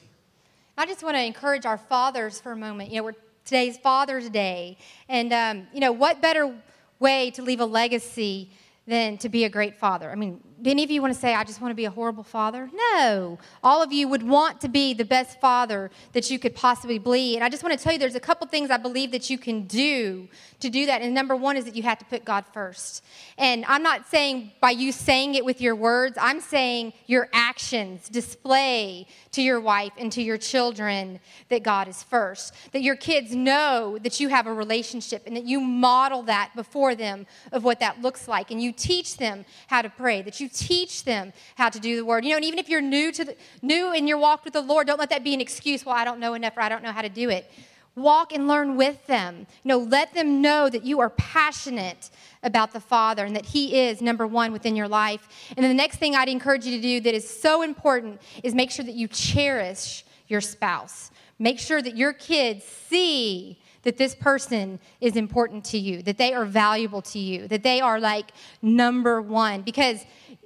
I 0.77 0.85
just 0.85 1.03
want 1.03 1.17
to 1.17 1.23
encourage 1.23 1.65
our 1.65 1.77
fathers 1.77 2.39
for 2.39 2.51
a 2.51 2.55
moment. 2.55 2.91
You 2.91 2.97
know, 2.97 3.03
we're, 3.03 3.15
today's 3.43 3.77
Father's 3.77 4.29
Day. 4.29 4.77
And, 5.09 5.33
um, 5.33 5.67
you 5.73 5.79
know, 5.79 5.91
what 5.91 6.21
better 6.21 6.55
way 6.99 7.31
to 7.31 7.41
leave 7.41 7.59
a 7.59 7.65
legacy 7.65 8.51
than 8.87 9.17
to 9.17 9.29
be 9.29 9.43
a 9.43 9.49
great 9.49 9.77
father. 9.77 10.11
I 10.11 10.15
mean, 10.15 10.41
do 10.61 10.69
any 10.69 10.83
of 10.83 10.91
you 10.91 11.01
want 11.01 11.13
to 11.13 11.19
say, 11.19 11.33
I 11.33 11.43
just 11.43 11.61
want 11.61 11.71
to 11.71 11.75
be 11.75 11.85
a 11.85 11.91
horrible 11.91 12.23
father? 12.23 12.69
No. 12.93 13.39
All 13.63 13.81
of 13.81 13.93
you 13.93 14.07
would 14.07 14.23
want 14.23 14.61
to 14.61 14.67
be 14.67 14.93
the 14.93 15.05
best 15.05 15.39
father 15.39 15.89
that 16.13 16.29
you 16.29 16.39
could 16.39 16.55
possibly 16.55 16.99
be. 16.99 17.35
And 17.35 17.43
I 17.43 17.49
just 17.49 17.63
want 17.63 17.77
to 17.77 17.83
tell 17.83 17.93
you 17.93 17.99
there's 17.99 18.15
a 18.15 18.19
couple 18.19 18.45
things 18.47 18.69
I 18.69 18.77
believe 18.77 19.11
that 19.11 19.29
you 19.29 19.37
can 19.37 19.63
do 19.63 20.27
to 20.59 20.69
do 20.69 20.85
that. 20.87 21.01
And 21.01 21.13
number 21.13 21.35
one 21.35 21.55
is 21.55 21.65
that 21.65 21.75
you 21.75 21.83
have 21.83 21.99
to 21.99 22.05
put 22.05 22.25
God 22.25 22.45
first. 22.53 23.03
And 23.37 23.63
I'm 23.67 23.83
not 23.83 24.07
saying 24.07 24.51
by 24.59 24.71
you 24.71 24.91
saying 24.91 25.35
it 25.35 25.45
with 25.45 25.61
your 25.61 25.75
words, 25.75 26.17
I'm 26.19 26.41
saying 26.41 26.93
your 27.07 27.29
actions 27.31 28.09
display 28.09 29.07
to 29.31 29.41
your 29.41 29.61
wife 29.61 29.93
and 29.97 30.11
to 30.11 30.21
your 30.21 30.37
children 30.37 31.19
that 31.47 31.63
God 31.63 31.87
is 31.87 32.03
first. 32.03 32.53
That 32.73 32.81
your 32.81 32.95
kids 32.95 33.33
know 33.33 33.97
that 34.01 34.19
you 34.19 34.27
have 34.29 34.47
a 34.47 34.53
relationship 34.53 35.23
and 35.25 35.35
that 35.37 35.45
you 35.45 35.61
model 35.61 36.23
that 36.23 36.51
before 36.55 36.95
them 36.95 37.25
of 37.51 37.63
what 37.63 37.79
that 37.79 38.01
looks 38.01 38.27
like. 38.27 38.51
And 38.51 38.61
you 38.61 38.71
teach 38.71 39.17
them 39.17 39.45
how 39.67 39.81
to 39.81 39.89
pray, 39.89 40.21
that 40.21 40.39
you 40.39 40.48
teach 40.49 41.03
them 41.03 41.33
how 41.55 41.69
to 41.69 41.79
do 41.79 41.95
the 41.95 42.05
word. 42.05 42.25
You 42.25 42.31
know, 42.31 42.37
and 42.37 42.45
even 42.45 42.59
if 42.59 42.69
you're 42.69 42.81
new 42.81 43.11
to 43.11 43.25
the, 43.25 43.35
new 43.61 43.93
in 43.93 44.07
your 44.07 44.17
walk 44.17 44.43
with 44.43 44.53
the 44.53 44.61
Lord, 44.61 44.87
don't 44.87 44.99
let 44.99 45.09
that 45.09 45.23
be 45.23 45.33
an 45.33 45.41
excuse, 45.41 45.85
well, 45.85 45.95
I 45.95 46.03
don't 46.03 46.19
know 46.19 46.33
enough 46.33 46.57
or 46.57 46.61
I 46.61 46.69
don't 46.69 46.83
know 46.83 46.91
how 46.91 47.01
to 47.01 47.09
do 47.09 47.29
it. 47.29 47.49
Walk 47.95 48.31
and 48.33 48.47
learn 48.47 48.75
with 48.75 49.05
them. 49.07 49.47
You 49.63 49.69
know, 49.69 49.77
let 49.79 50.13
them 50.13 50.41
know 50.41 50.69
that 50.69 50.85
you 50.85 50.99
are 50.99 51.09
passionate 51.09 52.09
about 52.43 52.71
the 52.71 52.79
Father 52.79 53.25
and 53.25 53.35
that 53.35 53.47
He 53.47 53.79
is 53.79 54.01
number 54.01 54.25
one 54.25 54.51
within 54.51 54.75
your 54.75 54.87
life. 54.87 55.27
And 55.55 55.63
then 55.63 55.69
the 55.69 55.81
next 55.81 55.97
thing 55.97 56.15
I'd 56.15 56.29
encourage 56.29 56.65
you 56.65 56.75
to 56.75 56.81
do 56.81 57.01
that 57.01 57.13
is 57.13 57.29
so 57.29 57.61
important 57.61 58.21
is 58.43 58.55
make 58.55 58.71
sure 58.71 58.85
that 58.85 58.95
you 58.95 59.07
cherish 59.07 60.05
your 60.27 60.41
spouse. 60.41 61.11
Make 61.39 61.59
sure 61.59 61.81
that 61.81 61.97
your 61.97 62.13
kids 62.13 62.63
see 62.63 63.59
that 63.83 63.97
this 63.97 64.15
person 64.15 64.79
is 64.99 65.15
important 65.15 65.63
to 65.65 65.77
you, 65.77 66.01
that 66.03 66.17
they 66.17 66.33
are 66.33 66.45
valuable 66.45 67.01
to 67.01 67.19
you, 67.19 67.47
that 67.47 67.63
they 67.63 67.81
are 67.81 67.99
like 67.99 68.31
number 68.61 69.21
one. 69.21 69.61
Because 69.61 70.03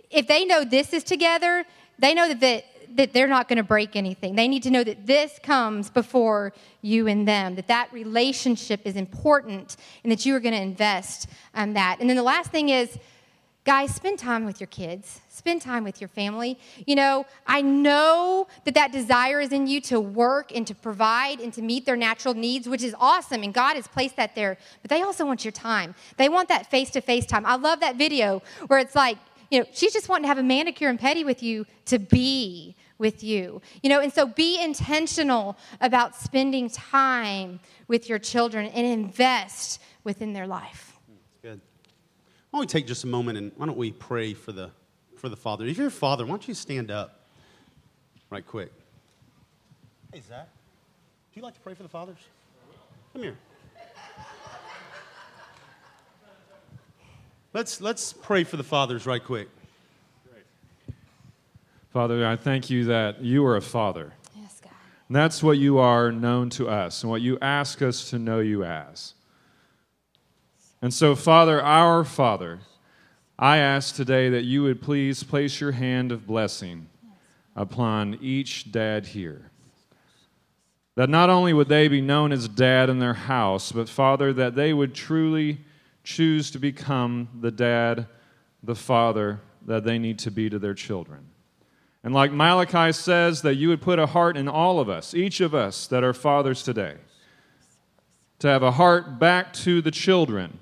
if 0.10 0.28
they 0.28 0.46
know 0.46 0.64
this 0.64 0.94
is 0.94 1.04
together, 1.04 1.66
they 1.98 2.14
know 2.14 2.28
that, 2.28 2.40
that, 2.42 2.66
that 2.96 3.14
they're 3.14 3.28
not 3.28 3.48
going 3.48 3.58
to 3.58 3.64
break 3.64 3.96
anything. 3.96 4.36
They 4.36 4.48
need 4.48 4.64
to 4.64 4.70
know 4.70 4.84
that 4.84 5.08
this 5.08 5.40
comes 5.42 5.90
before 5.90 6.54
you 6.82 7.08
and 7.08 7.28
them, 7.28 7.56
that 7.56 7.68
that 7.68 7.92
relationship 7.92 8.82
is 8.86 8.96
important 8.96 9.78
and 10.04 10.12
that 10.12 10.26
you 10.26 10.36
are 10.36 10.40
going 10.40 10.54
to 10.54 10.62
invest 10.62 11.28
in 11.58 11.74
that. 11.74 11.98
And 12.00 12.10
then 12.10 12.18
the 12.18 12.24
last 12.24 12.52
thing 12.52 12.70
is, 12.70 12.98
guys, 13.66 13.94
spend 13.96 14.20
time 14.20 14.46
with 14.46 14.60
your 14.60 14.68
kids. 14.68 15.22
Spend 15.30 15.62
time 15.62 15.84
with 15.84 16.02
your 16.02 16.08
family. 16.08 16.60
You 16.86 16.96
know, 16.96 17.26
I 17.48 17.62
know 17.62 18.48
that 18.66 18.74
that 18.76 18.92
desire 18.92 19.40
is 19.40 19.52
in 19.52 19.68
you 19.68 19.82
to 19.82 20.00
work 20.00 20.52
and 20.56 20.66
to 20.68 20.76
provide 20.76 21.40
and 21.40 21.54
to 21.54 21.62
meet 21.62 21.86
their 21.86 21.96
natural 21.96 22.34
needs, 22.34 22.68
which 22.68 22.84
is 22.84 22.96
awesome, 23.00 23.44
and 23.44 23.54
God 23.54 23.76
has 23.76 23.88
placed 23.88 24.16
that 24.18 24.36
there. 24.36 24.58
But 24.82 24.90
they 24.90 25.02
also 25.02 25.26
want 25.26 25.46
your 25.46 25.52
time. 25.52 25.96
They 26.18 26.30
want 26.30 26.50
that 26.50 26.70
face 26.70 26.90
to 26.92 27.02
face 27.02 27.26
time. 27.26 27.46
I 27.46 27.56
love 27.56 27.80
that 27.80 27.96
video 27.96 28.42
where 28.68 28.80
it's 28.80 28.96
like, 28.96 29.18
you 29.50 29.60
know, 29.60 29.66
she's 29.72 29.94
just 29.94 30.10
wanting 30.10 30.24
to 30.24 30.28
have 30.30 30.40
a 30.40 30.44
manicure 30.44 30.90
and 30.90 31.00
pedi 31.00 31.26
with 31.26 31.44
you 31.44 31.66
to 31.86 32.00
be 32.00 32.76
with 32.98 33.24
you. 33.24 33.62
You 33.82 33.90
know, 33.90 34.00
and 34.00 34.12
so 34.12 34.26
be 34.26 34.62
intentional 34.62 35.58
about 35.82 36.16
spending 36.16 36.70
time 36.70 37.60
with 37.88 38.10
your 38.10 38.20
children 38.20 38.68
and 38.68 38.86
invest 38.86 39.82
within 40.04 40.34
their 40.34 40.48
life. 40.48 40.93
Good. 42.54 42.58
Why 42.58 42.60
don't 42.60 42.70
we 42.76 42.80
take 42.80 42.86
just 42.86 43.04
a 43.04 43.08
moment 43.08 43.40
and 43.40 43.52
why 43.56 43.66
don't 43.66 43.78
we 43.78 43.92
pray 43.92 44.36
for 44.36 44.52
the 44.52 44.70
for 45.16 45.28
the 45.28 45.36
father? 45.36 45.66
If 45.66 45.76
you're 45.78 45.88
a 45.88 45.92
father, 45.92 46.24
why 46.24 46.30
don't 46.30 46.48
you 46.48 46.54
stand 46.54 46.92
up 46.92 47.26
right 48.30 48.46
quick? 48.46 48.72
Hey 50.14 50.22
Zach, 50.22 50.48
do 51.34 51.40
you 51.40 51.42
like 51.42 51.56
to 51.56 51.60
pray 51.62 51.74
for 51.74 51.82
the 51.82 51.90
fathers? 51.90 52.20
Come 53.14 53.24
here. 53.24 53.38
Let's, 57.54 57.82
let's 57.82 58.14
pray 58.14 58.44
for 58.44 58.58
the 58.58 58.64
fathers 58.64 59.06
right 59.06 59.24
quick. 59.24 59.48
Father, 61.92 62.26
I 62.26 62.36
thank 62.36 62.72
you 62.72 62.86
that 62.86 63.22
you 63.22 63.46
are 63.46 63.56
a 63.56 63.62
father. 63.62 64.14
Yes, 64.36 64.60
God. 64.64 64.72
And 65.08 65.16
that's 65.16 65.44
what 65.44 65.60
you 65.60 65.78
are 65.78 66.12
known 66.12 66.50
to 66.52 66.68
us 66.68 67.04
and 67.04 67.12
what 67.12 67.22
you 67.22 67.38
ask 67.42 67.84
us 67.84 68.10
to 68.10 68.18
know 68.18 68.40
you 68.40 68.64
as. 68.64 69.14
And 70.84 70.94
so, 70.94 71.16
Father, 71.16 71.62
our 71.64 72.04
Father, 72.04 72.60
I 73.40 73.60
ask 73.60 73.96
today 73.96 74.28
that 74.28 74.44
you 74.44 74.64
would 74.64 74.82
please 74.82 75.24
place 75.24 75.62
your 75.62 75.72
hand 75.72 76.12
of 76.12 76.28
blessing 76.28 76.90
upon 77.56 78.20
each 78.22 78.70
dad 78.70 79.06
here. 79.06 79.50
That 80.96 81.10
not 81.10 81.30
only 81.30 81.54
would 81.54 81.70
they 81.70 81.88
be 81.88 82.02
known 82.02 82.34
as 82.34 82.50
dad 82.50 82.90
in 82.90 83.00
their 83.00 83.14
house, 83.14 83.72
but 83.72 83.88
Father, 83.88 84.34
that 84.34 84.56
they 84.56 84.74
would 84.74 84.94
truly 84.94 85.60
choose 86.04 86.52
to 86.52 86.60
become 86.60 87.30
the 87.40 87.50
dad, 87.50 88.06
the 88.62 88.76
father 88.76 89.40
that 89.66 89.86
they 89.86 89.98
need 89.98 90.20
to 90.20 90.32
be 90.32 90.50
to 90.50 90.60
their 90.60 90.74
children. 90.74 91.30
And 92.04 92.14
like 92.14 92.34
Malachi 92.34 92.92
says, 92.92 93.42
that 93.44 93.56
you 93.56 93.70
would 93.70 93.82
put 93.82 94.00
a 94.00 94.08
heart 94.08 94.36
in 94.36 94.50
all 94.50 94.82
of 94.82 94.90
us, 94.90 95.14
each 95.14 95.40
of 95.40 95.56
us 95.56 95.88
that 95.88 96.04
are 96.04 96.14
fathers 96.14 96.62
today, 96.62 96.96
to 98.40 98.50
have 98.50 98.64
a 98.64 98.72
heart 98.72 99.18
back 99.18 99.54
to 99.54 99.82
the 99.82 99.90
children. 99.90 100.60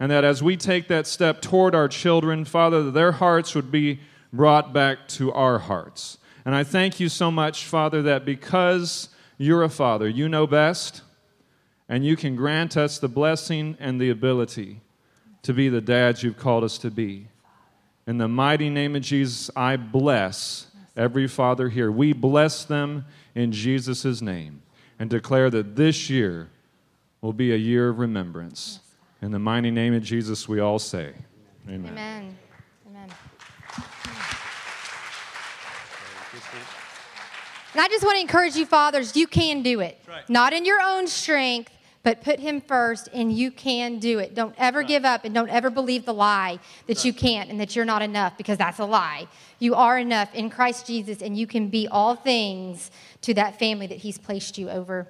And 0.00 0.10
that 0.10 0.24
as 0.24 0.42
we 0.42 0.56
take 0.56 0.88
that 0.88 1.06
step 1.06 1.42
toward 1.42 1.74
our 1.74 1.86
children, 1.86 2.46
Father, 2.46 2.82
that 2.84 2.92
their 2.92 3.12
hearts 3.12 3.54
would 3.54 3.70
be 3.70 4.00
brought 4.32 4.72
back 4.72 5.06
to 5.08 5.30
our 5.32 5.58
hearts. 5.58 6.16
And 6.44 6.54
I 6.54 6.64
thank 6.64 6.98
you 6.98 7.10
so 7.10 7.30
much, 7.30 7.66
Father, 7.66 8.00
that 8.02 8.24
because 8.24 9.10
you're 9.36 9.62
a 9.62 9.68
father, 9.68 10.08
you 10.08 10.28
know 10.28 10.46
best 10.46 11.02
and 11.88 12.04
you 12.04 12.16
can 12.16 12.36
grant 12.36 12.76
us 12.76 12.98
the 12.98 13.08
blessing 13.08 13.76
and 13.80 14.00
the 14.00 14.10
ability 14.10 14.80
to 15.42 15.52
be 15.52 15.68
the 15.68 15.80
dads 15.80 16.22
you've 16.22 16.38
called 16.38 16.64
us 16.64 16.78
to 16.78 16.90
be. 16.90 17.26
In 18.06 18.18
the 18.18 18.28
mighty 18.28 18.70
name 18.70 18.96
of 18.96 19.02
Jesus, 19.02 19.50
I 19.56 19.76
bless 19.76 20.68
every 20.96 21.26
father 21.26 21.68
here. 21.68 21.90
We 21.90 22.12
bless 22.12 22.64
them 22.64 23.04
in 23.34 23.52
Jesus' 23.52 24.22
name 24.22 24.62
and 24.98 25.10
declare 25.10 25.50
that 25.50 25.76
this 25.76 26.08
year 26.08 26.48
will 27.20 27.32
be 27.32 27.52
a 27.52 27.56
year 27.56 27.88
of 27.88 27.98
remembrance. 27.98 28.80
In 29.22 29.32
the 29.32 29.38
mighty 29.38 29.70
name 29.70 29.92
of 29.92 30.02
Jesus, 30.02 30.48
we 30.48 30.60
all 30.60 30.78
say, 30.78 31.12
Amen. 31.68 31.90
Amen. 31.92 32.36
Amen. 32.88 33.08
And 37.72 37.80
I 37.80 37.88
just 37.88 38.02
want 38.02 38.16
to 38.16 38.20
encourage 38.20 38.56
you, 38.56 38.64
fathers, 38.64 39.14
you 39.14 39.26
can 39.26 39.62
do 39.62 39.80
it. 39.80 40.02
right. 40.08 40.28
Not 40.28 40.52
in 40.54 40.64
your 40.64 40.80
own 40.82 41.06
strength, 41.06 41.70
but 42.02 42.22
put 42.22 42.40
him 42.40 42.62
first, 42.62 43.10
and 43.12 43.30
you 43.30 43.50
can 43.50 43.98
do 43.98 44.18
it. 44.18 44.34
Don't 44.34 44.54
ever 44.56 44.82
give 44.82 45.04
up, 45.04 45.26
and 45.26 45.34
don't 45.34 45.50
ever 45.50 45.68
believe 45.68 46.06
the 46.06 46.14
lie 46.14 46.58
that 46.86 47.04
you 47.04 47.12
can't 47.12 47.50
and 47.50 47.60
that 47.60 47.76
you're 47.76 47.84
not 47.84 48.00
enough, 48.00 48.38
because 48.38 48.56
that's 48.56 48.78
a 48.78 48.86
lie. 48.86 49.28
You 49.58 49.74
are 49.74 49.98
enough 49.98 50.34
in 50.34 50.48
Christ 50.48 50.86
Jesus, 50.86 51.20
and 51.20 51.36
you 51.36 51.46
can 51.46 51.68
be 51.68 51.86
all 51.86 52.16
things 52.16 52.90
to 53.20 53.34
that 53.34 53.58
family 53.58 53.86
that 53.86 53.98
he's 53.98 54.16
placed 54.16 54.56
you 54.56 54.70
over. 54.70 55.08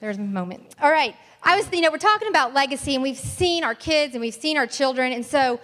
There's 0.00 0.18
a 0.18 0.22
moment. 0.22 0.74
All 0.80 0.90
right. 0.90 1.14
I 1.42 1.56
was, 1.56 1.70
you 1.72 1.80
know, 1.80 1.90
we're 1.90 1.98
talking 1.98 2.28
about 2.28 2.54
legacy, 2.54 2.94
and 2.94 3.02
we've 3.02 3.16
seen 3.16 3.64
our 3.64 3.74
kids 3.74 4.14
and 4.14 4.20
we've 4.20 4.34
seen 4.34 4.56
our 4.56 4.66
children, 4.66 5.12
and 5.12 5.24
so 5.24 5.60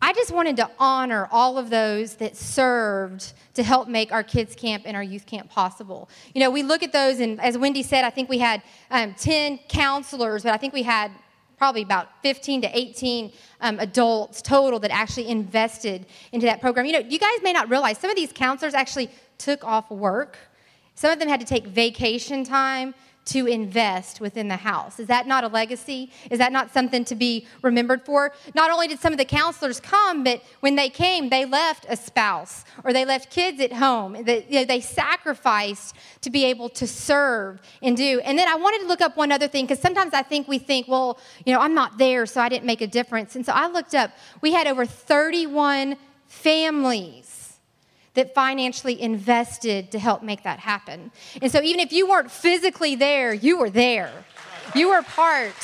I 0.00 0.12
just 0.12 0.30
wanted 0.30 0.56
to 0.58 0.70
honor 0.78 1.28
all 1.32 1.58
of 1.58 1.70
those 1.70 2.14
that 2.16 2.36
served 2.36 3.32
to 3.54 3.62
help 3.62 3.88
make 3.88 4.12
our 4.12 4.22
kids' 4.22 4.54
camp 4.54 4.82
and 4.86 4.96
our 4.96 5.02
youth 5.02 5.26
camp 5.26 5.50
possible. 5.50 6.08
You 6.34 6.40
know, 6.40 6.50
we 6.50 6.62
look 6.62 6.82
at 6.82 6.92
those, 6.92 7.18
and 7.20 7.40
as 7.40 7.56
Wendy 7.56 7.82
said, 7.82 8.04
I 8.04 8.10
think 8.10 8.28
we 8.28 8.38
had 8.38 8.62
um, 8.90 9.14
10 9.14 9.58
counselors, 9.68 10.42
but 10.42 10.52
I 10.52 10.58
think 10.58 10.74
we 10.74 10.82
had 10.82 11.10
probably 11.56 11.82
about 11.82 12.08
15 12.22 12.62
to 12.62 12.78
18 12.78 13.32
um, 13.62 13.80
adults 13.80 14.42
total 14.42 14.78
that 14.80 14.90
actually 14.90 15.28
invested 15.28 16.04
into 16.32 16.46
that 16.46 16.60
program. 16.60 16.84
You 16.84 16.92
know, 16.92 16.98
you 16.98 17.18
guys 17.18 17.38
may 17.42 17.52
not 17.52 17.70
realize 17.70 17.98
some 17.98 18.10
of 18.10 18.16
these 18.16 18.32
counselors 18.32 18.74
actually 18.74 19.10
took 19.38 19.64
off 19.64 19.90
work, 19.90 20.38
some 20.96 21.12
of 21.12 21.18
them 21.18 21.28
had 21.28 21.40
to 21.40 21.46
take 21.46 21.66
vacation 21.66 22.42
time 22.42 22.94
to 23.26 23.46
invest 23.46 24.20
within 24.20 24.48
the 24.48 24.56
house. 24.56 25.00
Is 25.00 25.08
that 25.08 25.26
not 25.26 25.42
a 25.44 25.48
legacy? 25.48 26.10
Is 26.30 26.38
that 26.38 26.52
not 26.52 26.72
something 26.72 27.04
to 27.06 27.14
be 27.14 27.46
remembered 27.60 28.04
for? 28.04 28.32
Not 28.54 28.70
only 28.70 28.86
did 28.86 29.00
some 29.00 29.12
of 29.12 29.18
the 29.18 29.24
counselors 29.24 29.80
come, 29.80 30.24
but 30.24 30.42
when 30.60 30.76
they 30.76 30.88
came, 30.88 31.28
they 31.28 31.44
left 31.44 31.86
a 31.88 31.96
spouse 31.96 32.64
or 32.84 32.92
they 32.92 33.04
left 33.04 33.30
kids 33.30 33.60
at 33.60 33.72
home. 33.72 34.16
They, 34.24 34.46
you 34.48 34.60
know, 34.60 34.64
they 34.64 34.80
sacrificed 34.80 35.96
to 36.20 36.30
be 36.30 36.44
able 36.44 36.68
to 36.70 36.86
serve 36.86 37.60
and 37.82 37.96
do. 37.96 38.20
And 38.20 38.38
then 38.38 38.48
I 38.48 38.54
wanted 38.54 38.82
to 38.82 38.86
look 38.86 39.00
up 39.00 39.16
one 39.16 39.32
other 39.32 39.48
thing 39.48 39.66
because 39.66 39.80
sometimes 39.80 40.14
I 40.14 40.22
think 40.22 40.46
we 40.46 40.58
think, 40.58 40.86
well, 40.86 41.18
you 41.44 41.52
know, 41.52 41.60
I'm 41.60 41.74
not 41.74 41.98
there, 41.98 42.26
so 42.26 42.40
I 42.40 42.48
didn't 42.48 42.64
make 42.64 42.80
a 42.80 42.86
difference. 42.86 43.34
And 43.34 43.44
so 43.44 43.52
I 43.52 43.66
looked 43.66 43.94
up, 43.94 44.12
we 44.40 44.52
had 44.52 44.68
over 44.68 44.86
31 44.86 45.96
families 46.26 47.45
that 48.16 48.34
financially 48.34 49.00
invested 49.00 49.92
to 49.92 49.98
help 49.98 50.22
make 50.22 50.42
that 50.42 50.58
happen. 50.58 51.12
And 51.40 51.50
so 51.50 51.62
even 51.62 51.80
if 51.80 51.92
you 51.92 52.08
weren't 52.08 52.30
physically 52.30 52.96
there, 52.96 53.32
you 53.32 53.58
were 53.58 53.70
there. 53.70 54.12
You 54.74 54.90
were 54.90 55.02
part 55.02 55.54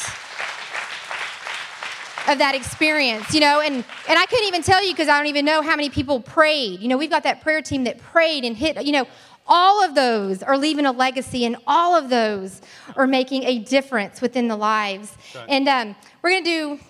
of 2.28 2.38
that 2.38 2.54
experience, 2.54 3.34
you 3.34 3.40
know, 3.40 3.60
and, 3.60 3.74
and 3.74 4.18
I 4.18 4.26
couldn't 4.26 4.46
even 4.46 4.62
tell 4.62 4.82
you 4.84 4.92
because 4.92 5.08
I 5.08 5.18
don't 5.18 5.26
even 5.26 5.44
know 5.44 5.60
how 5.60 5.74
many 5.74 5.90
people 5.90 6.20
prayed. 6.20 6.80
You 6.80 6.88
know, 6.88 6.96
we've 6.96 7.10
got 7.10 7.24
that 7.24 7.40
prayer 7.40 7.62
team 7.62 7.84
that 7.84 7.98
prayed 7.98 8.44
and 8.44 8.56
hit, 8.56 8.82
you 8.84 8.92
know, 8.92 9.08
all 9.46 9.84
of 9.84 9.94
those 9.94 10.42
are 10.42 10.56
leaving 10.56 10.86
a 10.86 10.92
legacy 10.92 11.44
and 11.44 11.56
all 11.66 11.96
of 11.96 12.08
those 12.08 12.60
are 12.96 13.06
making 13.08 13.42
a 13.42 13.58
difference 13.58 14.20
within 14.20 14.46
the 14.46 14.56
lives. 14.56 15.12
And 15.48 15.68
um, 15.68 15.96
we're 16.22 16.30
going 16.30 16.44
to 16.44 16.50
do 16.50 16.80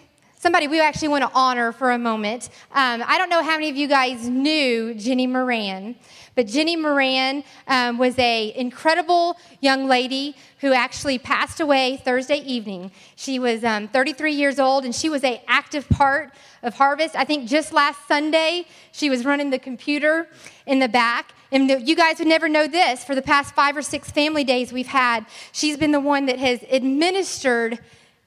somebody 0.43 0.67
we 0.67 0.81
actually 0.81 1.07
want 1.07 1.23
to 1.23 1.31
honor 1.35 1.71
for 1.71 1.93
a 1.93 1.99
moment. 1.99 2.51
Um, 2.73 3.05
I 3.07 3.17
don't 3.17 3.31
know 3.31 3.45
how 3.45 3.53
many 3.53 3.71
of 3.71 3.77
you 3.77 3.87
guys 3.87 4.29
knew 4.29 4.93
Jenny 4.93 5.29
Moran, 5.29 5.95
but 6.35 6.49
Jenny 6.49 6.75
Moran 6.75 7.45
um, 7.69 7.97
was 7.97 8.19
a 8.19 8.53
incredible 8.57 9.37
young 9.61 9.87
lady 9.87 10.35
who 10.59 10.73
actually 10.73 11.21
passed 11.21 11.61
away 11.61 12.03
Thursday 12.05 12.39
evening. 12.39 12.91
She 13.15 13.39
was 13.39 13.63
um, 13.63 13.87
33 13.87 14.33
years 14.33 14.59
old, 14.59 14.85
and 14.85 14.93
she 14.93 15.09
was 15.09 15.23
a 15.23 15.41
active 15.47 15.89
part 15.89 16.33
of 16.65 16.75
Harvest. 16.75 17.15
I 17.15 17.23
think 17.23 17.49
just 17.49 17.73
last 17.73 18.09
Sunday 18.09 18.67
she 18.91 19.09
was 19.09 19.25
running 19.25 19.51
the 19.51 19.61
computer 19.61 20.27
in 20.67 20.81
the 20.81 20.89
back. 20.89 21.35
And 21.53 21.71
you 21.87 21.95
guys 21.95 22.19
would 22.19 22.27
never 22.27 22.49
know 22.49 22.67
this. 22.67 23.05
For 23.05 23.15
the 23.15 23.23
past 23.23 23.55
five 23.55 23.77
or 23.77 23.83
six 23.83 24.11
family 24.11 24.43
days 24.43 24.73
we've 24.73 24.89
had, 24.89 25.25
she's 25.53 25.77
been 25.77 25.93
the 25.93 26.01
one 26.01 26.27
that 26.27 26.41
has 26.41 26.65
administered 26.69 27.79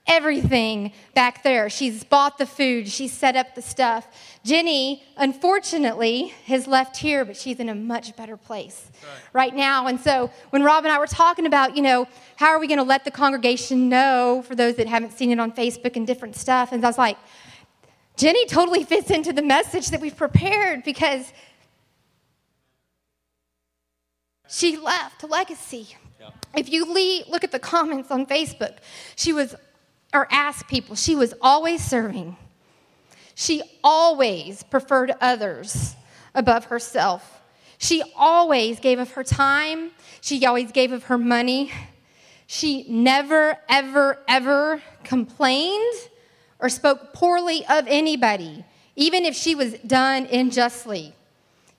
everything 0.08 0.92
back 1.14 1.44
there. 1.44 1.70
She's 1.70 2.04
bought 2.04 2.38
the 2.38 2.46
food, 2.46 2.88
she's 2.88 3.12
set 3.12 3.36
up 3.36 3.56
the 3.56 3.62
stuff. 3.62 4.08
Jenny, 4.44 5.04
unfortunately, 5.18 6.34
has 6.46 6.68
left 6.68 6.98
here, 6.98 7.26
but 7.26 7.36
she's 7.36 7.60
in 7.60 7.70
a 7.70 7.76
much 7.76 8.16
better 8.16 8.38
place 8.38 8.92
right. 9.02 9.10
right 9.34 9.56
now. 9.56 9.88
And 9.88 10.00
so 10.00 10.32
when 10.52 10.64
Rob 10.64 10.84
and 10.84 10.94
I 10.94 11.00
were 11.00 11.08
talking 11.08 11.46
about, 11.46 11.76
you 11.76 11.82
know, 11.82 12.08
how 12.36 12.50
are 12.50 12.60
we 12.60 12.68
going 12.68 12.78
to 12.78 12.84
let 12.84 13.06
the 13.06 13.12
congregation 13.12 13.90
know 13.90 14.44
for 14.48 14.56
those 14.56 14.76
that 14.76 14.88
haven't 14.88 15.14
seen 15.14 15.32
it 15.32 15.40
on 15.40 15.52
Facebook 15.52 15.96
and 15.96 16.06
different 16.06 16.36
stuff, 16.36 16.72
and 16.72 16.84
I 16.84 16.88
was 16.88 16.98
like, 16.98 17.18
Jenny 18.18 18.46
totally 18.46 18.84
fits 18.84 19.10
into 19.10 19.34
the 19.34 19.42
message 19.42 19.90
that 19.90 20.00
we've 20.00 20.16
prepared 20.16 20.84
because 20.84 21.34
she 24.48 24.78
left 24.78 25.24
a 25.24 25.28
legacy. 25.28 25.98
If 26.56 26.70
you 26.70 26.86
look 27.30 27.44
at 27.44 27.52
the 27.52 27.60
comments 27.60 28.10
on 28.12 28.26
Facebook, 28.26 28.78
she 29.16 29.34
was 29.34 29.56
or 30.14 30.28
ask 30.32 30.68
people. 30.68 30.96
She 30.96 31.16
was 31.16 31.34
always 31.42 31.84
serving. 31.84 32.38
She 33.36 33.62
always 33.84 34.64
preferred 34.64 35.14
others 35.20 35.96
above 36.34 36.66
herself. 36.66 37.42
She 37.78 38.02
always 38.16 38.80
gave 38.80 39.00
of 39.00 39.12
her 39.12 39.24
time. 39.24 39.92
She 40.22 40.46
always 40.46 40.72
gave 40.72 40.92
of 40.92 41.04
her 41.06 41.18
money. 41.18 41.72
She 42.48 42.86
never, 42.88 43.58
ever, 43.68 44.20
ever 44.28 44.82
complained 45.04 45.94
or 46.60 46.70
spoke 46.70 47.14
poorly 47.14 47.66
of 47.68 47.86
anybody, 47.88 48.64
even 48.96 49.26
if 49.26 49.36
she 49.36 49.56
was 49.56 49.74
done 49.80 50.28
unjustly. 50.32 51.14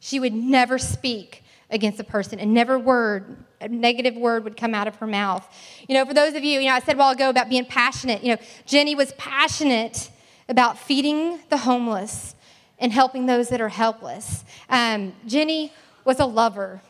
She 0.01 0.21
would 0.21 0.35
never 0.35 0.79
speak 0.79 1.43
against 1.71 1.99
a 1.99 2.05
person 2.05 2.39
and 2.39 2.55
never 2.55 2.79
word 2.79 3.45
a 3.61 3.69
negative 3.69 4.15
word 4.15 4.45
would 4.45 4.57
come 4.57 4.75
out 4.75 4.87
of 4.87 4.97
her 4.97 5.07
mouth. 5.07 5.47
You 5.89 5.95
know, 5.95 6.05
for 6.05 6.15
those 6.15 6.35
of 6.35 6.45
you, 6.45 6.61
you 6.61 6.69
know, 6.69 6.75
I 6.75 6.81
said 6.81 6.97
a 6.97 6.99
while 6.99 7.13
ago 7.13 7.31
about 7.31 7.49
being 7.49 7.65
passionate. 7.65 8.23
You 8.23 8.35
know, 8.35 8.43
Jenny 8.67 8.95
was 8.95 9.13
passionate 9.13 10.11
about 10.49 10.79
feeding 10.79 11.41
the 11.49 11.57
homeless 11.57 12.35
and 12.79 12.93
helping 12.93 13.27
those 13.27 13.49
that 13.49 13.61
are 13.61 13.71
helpless. 13.71 14.45
Um, 14.69 15.15
Jenny 15.27 15.73
was 16.05 16.21
a 16.21 16.27
lover 16.27 16.83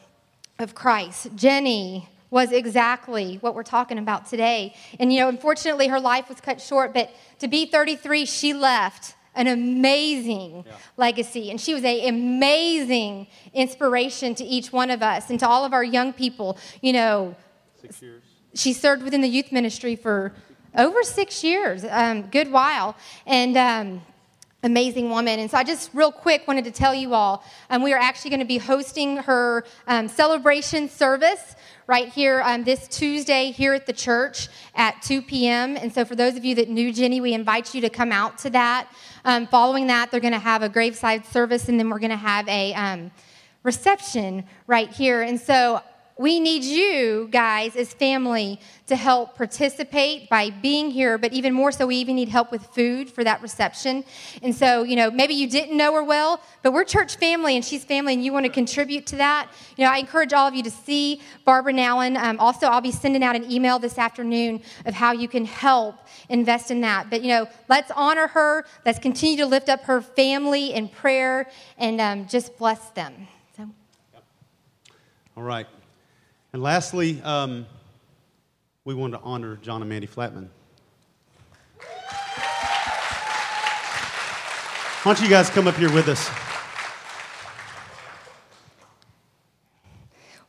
of 0.58 0.74
Christ. 0.74 1.28
Jenny 1.36 2.08
was 2.30 2.50
exactly 2.50 3.36
what 3.36 3.54
we're 3.54 3.62
talking 3.62 3.98
about 3.98 4.26
today. 4.26 4.74
And, 4.98 5.12
you 5.12 5.20
know, 5.20 5.28
unfortunately, 5.28 5.88
her 5.88 6.00
life 6.00 6.28
was 6.28 6.40
cut 6.40 6.60
short, 6.60 6.92
but 6.92 7.10
to 7.38 7.48
be 7.48 7.66
33, 7.66 8.26
she 8.26 8.52
left 8.52 9.14
an 9.36 9.46
amazing 9.46 10.64
yeah. 10.66 10.72
legacy. 10.96 11.50
And 11.50 11.60
she 11.60 11.74
was 11.74 11.84
an 11.84 12.08
amazing 12.08 13.26
inspiration 13.52 14.34
to 14.34 14.44
each 14.44 14.72
one 14.72 14.90
of 14.90 15.02
us 15.02 15.30
and 15.30 15.38
to 15.40 15.48
all 15.48 15.64
of 15.64 15.72
our 15.72 15.84
young 15.84 16.12
people. 16.12 16.58
You 16.80 16.94
know, 16.94 17.36
six 17.80 18.02
years. 18.02 18.22
She 18.54 18.72
served 18.72 19.02
within 19.02 19.20
the 19.20 19.28
youth 19.28 19.52
ministry 19.52 19.96
for 19.96 20.34
over 20.76 21.02
six 21.02 21.44
years, 21.44 21.84
um, 21.88 22.22
good 22.22 22.50
while. 22.50 22.96
And, 23.26 23.56
um, 23.56 24.02
amazing 24.62 25.10
woman. 25.10 25.38
And 25.38 25.50
so 25.50 25.56
I 25.56 25.64
just 25.64 25.90
real 25.94 26.10
quick 26.10 26.48
wanted 26.48 26.64
to 26.64 26.70
tell 26.70 26.94
you 26.94 27.14
all, 27.14 27.44
um, 27.70 27.82
we 27.82 27.92
are 27.92 27.98
actually 27.98 28.30
going 28.30 28.40
to 28.40 28.46
be 28.46 28.58
hosting 28.58 29.18
her 29.18 29.64
um, 29.86 30.08
celebration 30.08 30.88
service 30.88 31.54
right 31.86 32.08
here 32.08 32.42
um, 32.44 32.64
this 32.64 32.88
Tuesday 32.88 33.52
here 33.52 33.72
at 33.72 33.86
the 33.86 33.92
church 33.92 34.48
at 34.74 35.00
2 35.02 35.22
p.m. 35.22 35.76
And 35.76 35.92
so 35.92 36.04
for 36.04 36.16
those 36.16 36.36
of 36.36 36.44
you 36.44 36.54
that 36.56 36.68
knew 36.68 36.92
Jenny, 36.92 37.20
we 37.20 37.32
invite 37.32 37.74
you 37.74 37.80
to 37.82 37.90
come 37.90 38.10
out 38.10 38.38
to 38.38 38.50
that. 38.50 38.88
Um, 39.24 39.46
following 39.46 39.86
that, 39.86 40.10
they're 40.10 40.20
going 40.20 40.32
to 40.32 40.38
have 40.38 40.62
a 40.62 40.68
graveside 40.68 41.24
service, 41.26 41.68
and 41.68 41.78
then 41.78 41.88
we're 41.88 42.00
going 42.00 42.10
to 42.10 42.16
have 42.16 42.48
a 42.48 42.74
um, 42.74 43.10
reception 43.62 44.44
right 44.66 44.90
here. 44.90 45.22
And 45.22 45.40
so 45.40 45.80
we 46.18 46.40
need 46.40 46.64
you 46.64 47.28
guys 47.30 47.76
as 47.76 47.92
family 47.92 48.58
to 48.86 48.96
help 48.96 49.36
participate 49.36 50.30
by 50.30 50.48
being 50.48 50.90
here, 50.90 51.18
but 51.18 51.32
even 51.34 51.52
more 51.52 51.70
so, 51.70 51.86
we 51.86 51.96
even 51.96 52.16
need 52.16 52.30
help 52.30 52.50
with 52.50 52.64
food 52.68 53.10
for 53.10 53.22
that 53.22 53.42
reception. 53.42 54.02
And 54.42 54.54
so, 54.54 54.82
you 54.82 54.96
know, 54.96 55.10
maybe 55.10 55.34
you 55.34 55.46
didn't 55.46 55.76
know 55.76 55.92
her 55.92 56.02
well, 56.02 56.40
but 56.62 56.72
we're 56.72 56.84
church 56.84 57.16
family 57.16 57.54
and 57.54 57.62
she's 57.62 57.84
family, 57.84 58.14
and 58.14 58.24
you 58.24 58.32
want 58.32 58.46
to 58.46 58.52
contribute 58.52 59.06
to 59.08 59.16
that. 59.16 59.50
You 59.76 59.84
know, 59.84 59.90
I 59.90 59.98
encourage 59.98 60.32
all 60.32 60.48
of 60.48 60.54
you 60.54 60.62
to 60.62 60.70
see 60.70 61.20
Barbara 61.44 61.74
Nowen. 61.74 62.16
Um, 62.16 62.40
also, 62.40 62.66
I'll 62.66 62.80
be 62.80 62.92
sending 62.92 63.22
out 63.22 63.36
an 63.36 63.50
email 63.50 63.78
this 63.78 63.98
afternoon 63.98 64.62
of 64.86 64.94
how 64.94 65.12
you 65.12 65.28
can 65.28 65.44
help 65.44 65.96
invest 66.30 66.70
in 66.70 66.80
that. 66.80 67.10
But, 67.10 67.22
you 67.22 67.28
know, 67.28 67.46
let's 67.68 67.90
honor 67.94 68.28
her, 68.28 68.64
let's 68.86 68.98
continue 68.98 69.36
to 69.38 69.46
lift 69.46 69.68
up 69.68 69.82
her 69.82 70.00
family 70.00 70.72
in 70.72 70.88
prayer, 70.88 71.50
and 71.76 72.00
um, 72.00 72.26
just 72.26 72.56
bless 72.56 72.88
them. 72.90 73.28
So. 73.54 73.68
All 75.36 75.42
right. 75.42 75.66
And 76.52 76.62
lastly, 76.62 77.20
um, 77.22 77.66
we 78.84 78.94
want 78.94 79.12
to 79.14 79.20
honor 79.20 79.56
John 79.56 79.82
and 79.82 79.88
Mandy 79.88 80.06
Flatman. 80.06 80.48
Why 85.02 85.14
don't 85.14 85.22
you 85.22 85.28
guys 85.28 85.50
come 85.50 85.68
up 85.68 85.76
here 85.76 85.92
with 85.92 86.08
us? 86.08 86.28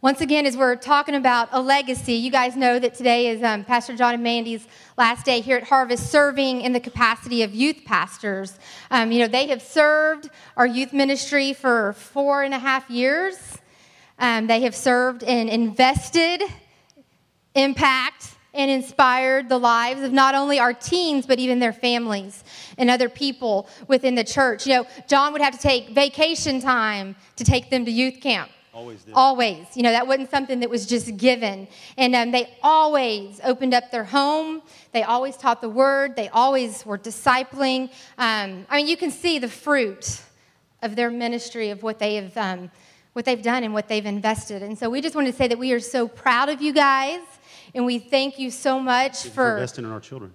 Once 0.01 0.21
again, 0.21 0.45
as 0.45 0.55
we're 0.55 0.75
talking 0.75 1.15
about 1.15 1.49
a 1.51 1.59
legacy, 1.59 2.13
you 2.13 2.31
guys 2.31 2.55
know 2.55 2.77
that 2.77 2.93
today 2.93 3.27
is 3.27 3.41
um, 3.41 3.63
Pastor 3.63 3.95
John 3.95 4.13
and 4.13 4.23
Mandy's 4.23 4.67
last 4.97 5.25
day 5.25 5.41
here 5.41 5.57
at 5.57 5.63
Harvest, 5.63 6.11
serving 6.11 6.61
in 6.61 6.71
the 6.71 6.79
capacity 6.79 7.41
of 7.41 7.53
youth 7.53 7.83
pastors. 7.83 8.57
Um, 8.89 9.11
you 9.11 9.19
know, 9.19 9.27
they 9.27 9.47
have 9.47 9.61
served 9.61 10.29
our 10.55 10.67
youth 10.67 10.93
ministry 10.93 11.51
for 11.53 11.93
four 11.93 12.43
and 12.43 12.53
a 12.53 12.59
half 12.59 12.89
years. 12.89 13.57
Um, 14.19 14.47
they 14.47 14.61
have 14.61 14.75
served 14.75 15.23
and 15.23 15.49
invested, 15.49 16.41
impact, 17.55 18.35
and 18.53 18.71
inspired 18.71 19.49
the 19.49 19.59
lives 19.59 20.01
of 20.01 20.11
not 20.11 20.33
only 20.33 20.57
our 20.57 20.73
teens, 20.73 21.27
but 21.27 21.37
even 21.37 21.59
their 21.59 21.73
families 21.73 22.43
and 22.77 22.89
other 22.89 23.07
people 23.07 23.69
within 23.87 24.15
the 24.15 24.23
church. 24.23 24.65
You 24.65 24.73
know, 24.73 24.87
John 25.07 25.31
would 25.33 25.41
have 25.41 25.53
to 25.53 25.59
take 25.59 25.89
vacation 25.89 26.59
time 26.59 27.15
to 27.35 27.43
take 27.43 27.69
them 27.69 27.85
to 27.85 27.91
youth 27.91 28.19
camp. 28.19 28.49
Always 28.73 29.03
did. 29.03 29.13
Always. 29.15 29.65
You 29.75 29.83
know, 29.83 29.91
that 29.91 30.07
wasn't 30.07 30.29
something 30.29 30.59
that 30.59 30.69
was 30.69 30.85
just 30.85 31.17
given. 31.17 31.67
And 31.97 32.15
um, 32.15 32.31
they 32.31 32.55
always 32.61 33.39
opened 33.43 33.73
up 33.73 33.89
their 33.89 34.03
home. 34.03 34.61
They 34.91 35.01
always 35.01 35.35
taught 35.35 35.61
the 35.61 35.69
word. 35.69 36.15
They 36.15 36.29
always 36.29 36.85
were 36.85 36.97
discipling. 36.97 37.89
Um, 38.19 38.67
I 38.69 38.77
mean, 38.77 38.87
you 38.87 38.97
can 38.97 39.09
see 39.09 39.39
the 39.39 39.47
fruit 39.47 40.21
of 40.83 40.95
their 40.95 41.09
ministry, 41.09 41.71
of 41.71 41.81
what 41.81 41.97
they 41.97 42.15
have 42.15 42.37
um, 42.37 42.69
what 43.17 43.25
they've 43.25 43.41
done 43.41 43.63
and 43.63 43.73
what 43.73 43.87
they've 43.87 44.05
invested. 44.05 44.61
And 44.61 44.77
so 44.77 44.91
we 44.91 45.01
just 45.01 45.15
wanted 45.15 45.31
to 45.31 45.37
say 45.37 45.47
that 45.47 45.57
we 45.57 45.73
are 45.73 45.79
so 45.79 46.07
proud 46.07 46.49
of 46.49 46.61
you 46.61 46.71
guys, 46.71 47.19
and 47.73 47.83
we 47.83 47.97
thank 47.97 48.37
you 48.37 48.51
so 48.51 48.79
much 48.79 49.23
for, 49.23 49.29
for 49.31 49.53
investing 49.55 49.85
in 49.85 49.91
our 49.91 49.99
children, 49.99 50.31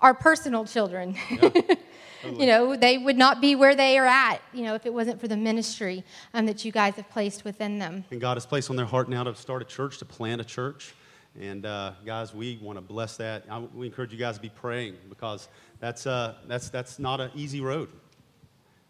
our 0.00 0.14
personal 0.14 0.64
children. 0.64 1.14
Yeah, 1.30 1.36
totally. 2.22 2.40
you 2.40 2.46
know, 2.46 2.74
they 2.74 2.96
would 2.96 3.18
not 3.18 3.42
be 3.42 3.54
where 3.54 3.74
they 3.74 3.98
are 3.98 4.06
at, 4.06 4.40
you 4.54 4.64
know, 4.64 4.74
if 4.74 4.86
it 4.86 4.94
wasn't 4.94 5.20
for 5.20 5.28
the 5.28 5.36
ministry 5.36 6.02
um, 6.32 6.46
that 6.46 6.64
you 6.64 6.72
guys 6.72 6.94
have 6.94 7.10
placed 7.10 7.44
within 7.44 7.78
them. 7.78 8.02
And 8.10 8.18
God 8.18 8.38
has 8.38 8.46
placed 8.46 8.70
on 8.70 8.76
their 8.76 8.86
heart 8.86 9.10
now 9.10 9.22
to 9.22 9.34
start 9.34 9.60
a 9.60 9.66
church, 9.66 9.98
to 9.98 10.06
plant 10.06 10.40
a 10.40 10.44
church. 10.44 10.94
And 11.38 11.66
uh, 11.66 11.92
guys, 12.06 12.34
we 12.34 12.58
want 12.62 12.78
to 12.78 12.82
bless 12.82 13.18
that. 13.18 13.44
I, 13.50 13.58
we 13.58 13.84
encourage 13.84 14.10
you 14.10 14.18
guys 14.18 14.36
to 14.36 14.40
be 14.40 14.48
praying 14.48 14.96
because 15.10 15.50
that's, 15.80 16.06
uh, 16.06 16.36
that's, 16.48 16.70
that's 16.70 16.98
not 16.98 17.20
an 17.20 17.30
easy 17.34 17.60
road 17.60 17.90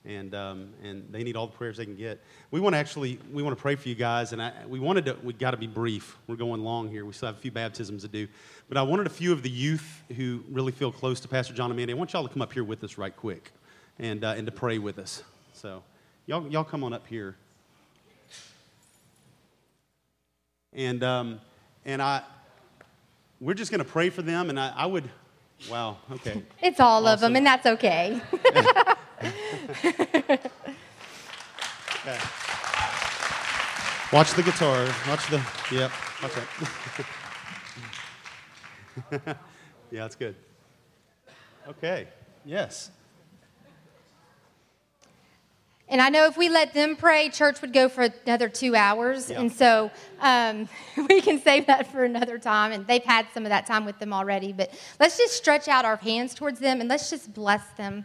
and 0.07 0.35
um, 0.35 0.69
and 0.83 1.07
they 1.11 1.23
need 1.23 1.37
all 1.37 1.47
the 1.47 1.57
prayers 1.57 1.77
they 1.77 1.85
can 1.85 1.97
get. 1.97 2.23
We 2.51 2.61
want 2.61 2.75
to 2.75 2.79
actually 2.79 3.19
we 3.33 3.42
want 3.42 3.57
to 3.57 3.61
pray 3.61 3.75
for 3.75 3.88
you 3.88 3.95
guys, 3.95 4.33
and 4.33 4.40
I, 4.40 4.53
we 4.66 4.79
wanted 4.79 5.07
to. 5.07 5.16
We 5.23 5.33
got 5.33 5.51
to 5.51 5.57
be 5.57 5.66
brief. 5.66 6.16
We're 6.27 6.37
going 6.37 6.62
long 6.62 6.88
here. 6.88 7.05
We 7.05 7.12
still 7.12 7.27
have 7.27 7.37
a 7.37 7.40
few 7.40 7.51
baptisms 7.51 8.03
to 8.03 8.09
do, 8.09 8.29
but 8.69 8.79
I 8.79 8.83
wanted 8.83 9.07
a 9.07 9.11
few 9.11 9.33
of 9.33 9.42
the 9.42 9.51
youth 9.51 10.03
who 10.16 10.42
really 10.51 10.73
feel 10.73 10.92
close 10.92 11.21
to 11.21 11.29
Pastor 11.29 11.53
John 11.53 11.71
and 11.71 11.77
Mandy. 11.77 11.92
I 11.92 11.97
want 11.97 12.12
y'all 12.12 12.27
to 12.27 12.33
come 12.33 12.42
up 12.42 12.53
here 12.53 12.64
with 12.64 12.85
us 12.85 12.97
right 12.99 13.14
quick, 13.14 13.51
and 13.99 14.25
uh, 14.25 14.35
and 14.37 14.47
to 14.47 14.53
pray 14.53 14.79
with 14.79 14.99
us. 14.99 15.23
So 15.53 15.83
y'all 16.27 16.47
y'all 16.49 16.64
come 16.64 16.85
on 16.85 16.92
up 16.92 17.07
here, 17.07 17.37
and 20.73 21.03
um, 21.03 21.40
and 21.85 22.01
I 22.01 22.23
we're 23.40 23.55
just 23.55 23.71
going 23.71 23.85
to 23.85 23.90
pray 23.90 24.11
for 24.11 24.23
them, 24.23 24.51
and 24.51 24.59
I, 24.59 24.73
I 24.77 24.87
would. 24.87 25.09
Wow. 25.71 25.97
Okay. 26.12 26.42
It's 26.62 26.81
all 26.81 27.07
awesome. 27.07 27.14
of 27.14 27.21
them, 27.21 27.37
and 27.37 27.47
that's 27.47 27.66
okay. 27.66 28.21
Watch 34.12 34.35
the 34.35 34.43
guitar. 34.43 34.87
Watch 35.09 35.29
the. 35.29 35.43
Yep. 35.73 35.91
Watch 36.23 36.33
that. 36.35 36.47
yeah, 39.91 40.03
that's 40.03 40.15
good. 40.15 40.37
Okay. 41.69 42.07
Yes. 42.45 42.91
And 45.89 46.01
I 46.01 46.09
know 46.09 46.27
if 46.27 46.37
we 46.37 46.49
let 46.49 46.75
them 46.75 46.97
pray, 46.97 47.29
church 47.29 47.61
would 47.61 47.73
go 47.73 47.89
for 47.89 48.09
another 48.25 48.49
two 48.49 48.75
hours. 48.75 49.31
Yeah. 49.31 49.41
And 49.41 49.53
so 49.53 49.91
um, 50.21 50.69
we 51.09 51.21
can 51.21 51.41
save 51.41 51.67
that 51.67 51.91
for 51.93 52.05
another 52.05 52.39
time. 52.39 52.73
And 52.73 52.87
they've 52.87 53.05
had 53.05 53.27
some 53.33 53.45
of 53.45 53.51
that 53.51 53.67
time 53.67 53.85
with 53.85 53.99
them 53.99 54.12
already. 54.12 54.53
But 54.53 54.73
let's 54.99 55.17
just 55.17 55.35
stretch 55.35 55.69
out 55.69 55.85
our 55.85 55.97
hands 55.97 56.35
towards 56.35 56.59
them 56.59 56.81
and 56.81 56.89
let's 56.89 57.11
just 57.11 57.33
bless 57.33 57.65
them. 57.77 58.05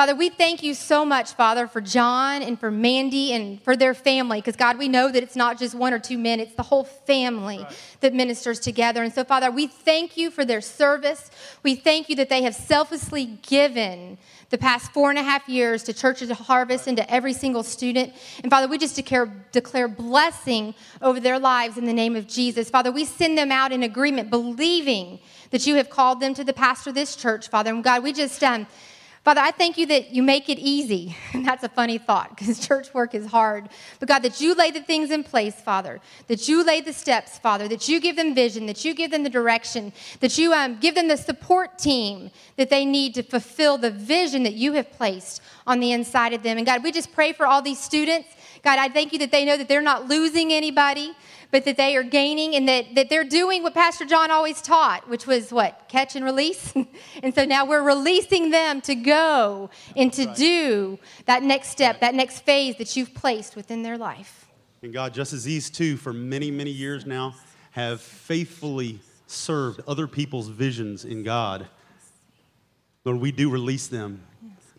Father, 0.00 0.14
we 0.14 0.30
thank 0.30 0.62
you 0.62 0.72
so 0.72 1.04
much, 1.04 1.34
Father, 1.34 1.66
for 1.66 1.82
John 1.82 2.40
and 2.40 2.58
for 2.58 2.70
Mandy 2.70 3.34
and 3.34 3.62
for 3.62 3.76
their 3.76 3.92
family. 3.92 4.38
Because, 4.38 4.56
God, 4.56 4.78
we 4.78 4.88
know 4.88 5.12
that 5.12 5.22
it's 5.22 5.36
not 5.36 5.58
just 5.58 5.74
one 5.74 5.92
or 5.92 5.98
two 5.98 6.16
men, 6.16 6.40
it's 6.40 6.54
the 6.54 6.62
whole 6.62 6.84
family 6.84 7.58
right. 7.58 7.78
that 8.00 8.14
ministers 8.14 8.60
together. 8.60 9.02
And 9.02 9.12
so, 9.12 9.24
Father, 9.24 9.50
we 9.50 9.66
thank 9.66 10.16
you 10.16 10.30
for 10.30 10.42
their 10.42 10.62
service. 10.62 11.30
We 11.62 11.74
thank 11.74 12.08
you 12.08 12.16
that 12.16 12.30
they 12.30 12.44
have 12.44 12.54
selflessly 12.54 13.26
given 13.42 14.16
the 14.48 14.56
past 14.56 14.90
four 14.92 15.10
and 15.10 15.18
a 15.18 15.22
half 15.22 15.46
years 15.50 15.82
to 15.82 15.92
Churches 15.92 16.30
of 16.30 16.38
Harvest 16.38 16.86
and 16.86 16.96
to 16.96 17.12
every 17.12 17.34
single 17.34 17.62
student. 17.62 18.14
And 18.42 18.50
Father, 18.50 18.68
we 18.68 18.78
just 18.78 18.96
declare, 18.96 19.30
declare 19.52 19.86
blessing 19.86 20.74
over 21.02 21.20
their 21.20 21.38
lives 21.38 21.76
in 21.76 21.84
the 21.84 21.92
name 21.92 22.16
of 22.16 22.26
Jesus. 22.26 22.70
Father, 22.70 22.90
we 22.90 23.04
send 23.04 23.36
them 23.36 23.52
out 23.52 23.70
in 23.70 23.82
agreement, 23.82 24.30
believing 24.30 25.18
that 25.50 25.66
you 25.66 25.74
have 25.74 25.90
called 25.90 26.20
them 26.20 26.32
to 26.32 26.42
the 26.42 26.54
pastor 26.54 26.88
of 26.88 26.94
this 26.94 27.16
church, 27.16 27.50
Father. 27.50 27.68
And 27.68 27.84
God, 27.84 28.02
we 28.02 28.14
just 28.14 28.42
um, 28.42 28.66
Father, 29.22 29.42
I 29.42 29.50
thank 29.50 29.76
you 29.76 29.84
that 29.86 30.14
you 30.14 30.22
make 30.22 30.48
it 30.48 30.58
easy. 30.58 31.16
And 31.32 31.46
that's 31.46 31.62
a 31.62 31.68
funny 31.68 31.96
thought 31.96 32.36
because 32.36 32.58
church 32.66 32.92
work 32.92 33.14
is 33.14 33.26
hard. 33.26 33.68
But 33.98 34.08
God, 34.08 34.18
that 34.20 34.40
you 34.40 34.54
lay 34.54 34.70
the 34.70 34.82
things 34.82 35.10
in 35.10 35.22
place, 35.22 35.54
Father, 35.54 36.00
that 36.26 36.48
you 36.48 36.64
lay 36.64 36.80
the 36.80 36.92
steps, 36.92 37.38
Father, 37.38 37.68
that 37.68 37.88
you 37.88 38.00
give 38.00 38.16
them 38.16 38.34
vision, 38.34 38.66
that 38.66 38.84
you 38.84 38.94
give 38.94 39.10
them 39.10 39.22
the 39.22 39.30
direction, 39.30 39.92
that 40.20 40.36
you 40.36 40.52
um, 40.52 40.78
give 40.80 40.94
them 40.94 41.08
the 41.08 41.16
support 41.16 41.78
team 41.78 42.30
that 42.56 42.68
they 42.68 42.84
need 42.84 43.14
to 43.14 43.22
fulfill 43.22 43.78
the 43.78 43.90
vision 43.90 44.42
that 44.42 44.54
you 44.54 44.72
have 44.72 44.90
placed 44.92 45.40
on 45.66 45.80
the 45.80 45.92
inside 45.92 46.32
of 46.32 46.42
them. 46.42 46.58
And 46.58 46.66
God, 46.66 46.82
we 46.82 46.92
just 46.92 47.12
pray 47.12 47.32
for 47.32 47.46
all 47.46 47.62
these 47.62 47.78
students. 47.78 48.28
God, 48.62 48.78
I 48.78 48.88
thank 48.88 49.12
you 49.12 49.18
that 49.20 49.30
they 49.32 49.44
know 49.44 49.56
that 49.56 49.68
they're 49.68 49.82
not 49.82 50.08
losing 50.08 50.52
anybody 50.52 51.14
but 51.50 51.64
that 51.64 51.76
they 51.76 51.96
are 51.96 52.02
gaining 52.02 52.54
and 52.54 52.68
that, 52.68 52.94
that 52.94 53.10
they're 53.10 53.24
doing 53.24 53.62
what 53.62 53.74
Pastor 53.74 54.04
John 54.04 54.30
always 54.30 54.62
taught, 54.62 55.08
which 55.08 55.26
was 55.26 55.52
what? 55.52 55.88
Catch 55.88 56.16
and 56.16 56.24
release. 56.24 56.72
and 57.22 57.34
so 57.34 57.44
now 57.44 57.64
we're 57.64 57.82
releasing 57.82 58.50
them 58.50 58.80
to 58.82 58.94
go 58.94 59.70
and 59.96 60.12
to 60.12 60.26
right. 60.26 60.36
do 60.36 60.98
that 61.26 61.42
next 61.42 61.68
step, 61.68 61.96
right. 61.96 62.00
that 62.02 62.14
next 62.14 62.40
phase 62.40 62.76
that 62.78 62.96
you've 62.96 63.14
placed 63.14 63.56
within 63.56 63.82
their 63.82 63.98
life. 63.98 64.48
And 64.82 64.92
God, 64.92 65.12
just 65.12 65.32
as 65.32 65.44
these 65.44 65.68
two, 65.70 65.96
for 65.96 66.12
many, 66.12 66.50
many 66.50 66.70
years 66.70 67.04
now, 67.04 67.34
have 67.72 68.00
faithfully 68.00 69.00
served 69.26 69.80
other 69.86 70.06
people's 70.06 70.48
visions 70.48 71.04
in 71.04 71.22
God, 71.22 71.68
Lord, 73.04 73.20
we 73.20 73.32
do 73.32 73.50
release 73.50 73.88
them 73.88 74.22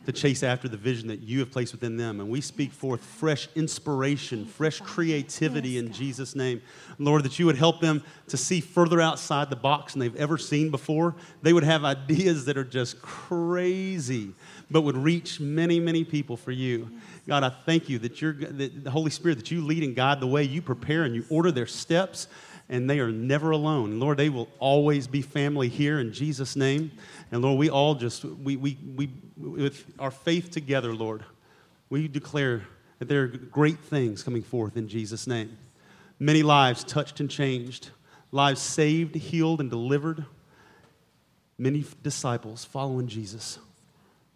to 0.05 0.11
chase 0.11 0.41
after 0.41 0.67
the 0.67 0.77
vision 0.77 1.07
that 1.07 1.21
you 1.21 1.39
have 1.39 1.51
placed 1.51 1.73
within 1.73 1.97
them. 1.97 2.19
And 2.19 2.29
we 2.29 2.41
speak 2.41 2.71
forth 2.71 3.03
fresh 3.03 3.47
inspiration, 3.55 4.45
fresh 4.45 4.79
creativity 4.79 5.77
in 5.77 5.91
Jesus' 5.91 6.35
name. 6.35 6.61
Lord, 6.97 7.23
that 7.23 7.37
you 7.37 7.45
would 7.45 7.57
help 7.57 7.81
them 7.81 8.03
to 8.27 8.37
see 8.37 8.61
further 8.61 8.99
outside 8.99 9.49
the 9.49 9.55
box 9.55 9.93
than 9.93 9.99
they've 9.99 10.15
ever 10.15 10.37
seen 10.37 10.71
before. 10.71 11.15
They 11.41 11.53
would 11.53 11.63
have 11.63 11.83
ideas 11.83 12.45
that 12.45 12.57
are 12.57 12.63
just 12.63 13.01
crazy, 13.01 14.33
but 14.71 14.81
would 14.81 14.97
reach 14.97 15.39
many, 15.39 15.79
many 15.79 16.03
people 16.03 16.35
for 16.35 16.51
you. 16.51 16.89
God, 17.27 17.43
I 17.43 17.49
thank 17.49 17.87
you 17.87 17.99
that 17.99 18.21
you're 18.21 18.33
that 18.33 18.83
the 18.83 18.91
Holy 18.91 19.11
Spirit, 19.11 19.37
that 19.37 19.51
you 19.51 19.61
lead 19.61 19.83
and 19.83 19.95
guide 19.95 20.19
the 20.19 20.27
way, 20.27 20.43
you 20.43 20.61
prepare 20.61 21.03
and 21.03 21.13
you 21.13 21.23
order 21.29 21.51
their 21.51 21.67
steps 21.67 22.27
and 22.72 22.89
they 22.89 23.01
are 23.01 23.11
never 23.11 23.51
alone. 23.51 23.99
Lord, 23.99 24.17
they 24.17 24.30
will 24.30 24.47
always 24.57 25.05
be 25.05 25.22
family 25.22 25.67
here 25.67 25.99
in 25.99 26.13
Jesus' 26.13 26.55
name. 26.55 26.91
And 27.30 27.41
Lord, 27.41 27.59
we 27.59 27.69
all 27.69 27.95
just, 27.95 28.24
we, 28.24 28.55
we, 28.55 28.78
we, 28.95 29.09
with 29.38 29.86
our 29.99 30.09
faith 30.09 30.49
together, 30.49 30.95
Lord, 30.95 31.26
we 31.89 32.07
declare 32.07 32.63
that 32.99 33.09
there 33.09 33.24
are 33.24 33.28
great 33.28 33.80
things 33.80 34.24
coming 34.24 34.41
forth 34.41 34.78
in 34.78 34.88
Jesus' 34.88 35.28
name. 35.28 35.57
Many 36.17 36.43
lives 36.43 36.86
touched 36.86 37.19
and 37.19 37.30
changed, 37.30 37.89
lives 38.32 38.61
saved, 38.61 39.15
healed, 39.15 39.59
and 39.59 39.69
delivered. 39.69 40.26
Many 41.57 41.84
disciples 42.01 42.63
following 42.63 43.07
Jesus. 43.07 43.59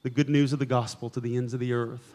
The 0.04 0.10
good 0.10 0.30
news 0.30 0.52
of 0.52 0.60
the 0.60 0.66
gospel 0.66 1.10
to 1.12 1.22
the 1.22 1.38
ends 1.38 1.54
of 1.54 1.62
the 1.62 1.72
earth. 1.72 2.14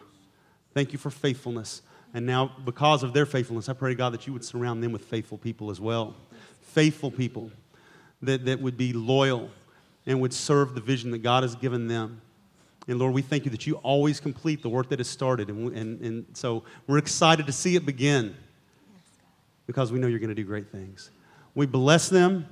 Thank 0.75 0.93
you 0.93 0.99
for 0.99 1.09
faithfulness. 1.09 1.81
And 2.13 2.25
now, 2.25 2.51
because 2.65 3.03
of 3.03 3.13
their 3.13 3.25
faithfulness, 3.25 3.69
I 3.69 3.73
pray, 3.73 3.95
God, 3.95 4.13
that 4.13 4.27
you 4.27 4.33
would 4.33 4.43
surround 4.43 4.83
them 4.83 4.91
with 4.91 5.05
faithful 5.05 5.37
people 5.37 5.71
as 5.71 5.79
well. 5.79 6.15
Faithful 6.61 7.09
people 7.09 7.51
that, 8.21 8.45
that 8.45 8.61
would 8.61 8.77
be 8.77 8.93
loyal 8.93 9.49
and 10.05 10.19
would 10.19 10.33
serve 10.33 10.75
the 10.75 10.81
vision 10.81 11.11
that 11.11 11.19
God 11.19 11.43
has 11.43 11.55
given 11.55 11.87
them. 11.87 12.21
And 12.87 12.99
Lord, 12.99 13.13
we 13.13 13.21
thank 13.21 13.45
you 13.45 13.51
that 13.51 13.67
you 13.67 13.75
always 13.75 14.19
complete 14.19 14.61
the 14.61 14.69
work 14.69 14.89
that 14.89 14.99
has 14.99 15.07
started. 15.07 15.49
And, 15.49 15.71
and, 15.75 16.01
and 16.01 16.25
so 16.33 16.63
we're 16.87 16.97
excited 16.97 17.45
to 17.45 17.51
see 17.51 17.75
it 17.75 17.85
begin 17.85 18.35
because 19.67 19.91
we 19.91 19.99
know 19.99 20.07
you're 20.07 20.19
going 20.19 20.29
to 20.29 20.35
do 20.35 20.43
great 20.43 20.71
things. 20.71 21.11
We 21.55 21.65
bless 21.65 22.09
them, 22.09 22.47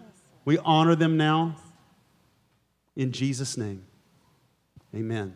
we 0.45 0.57
honor 0.60 0.95
them 0.95 1.18
now. 1.18 1.55
In 2.95 3.12
Jesus' 3.12 3.57
name, 3.57 3.86
amen. 4.93 5.36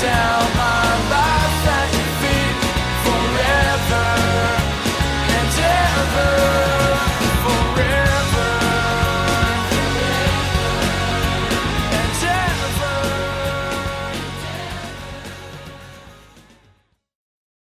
down. 0.00 0.37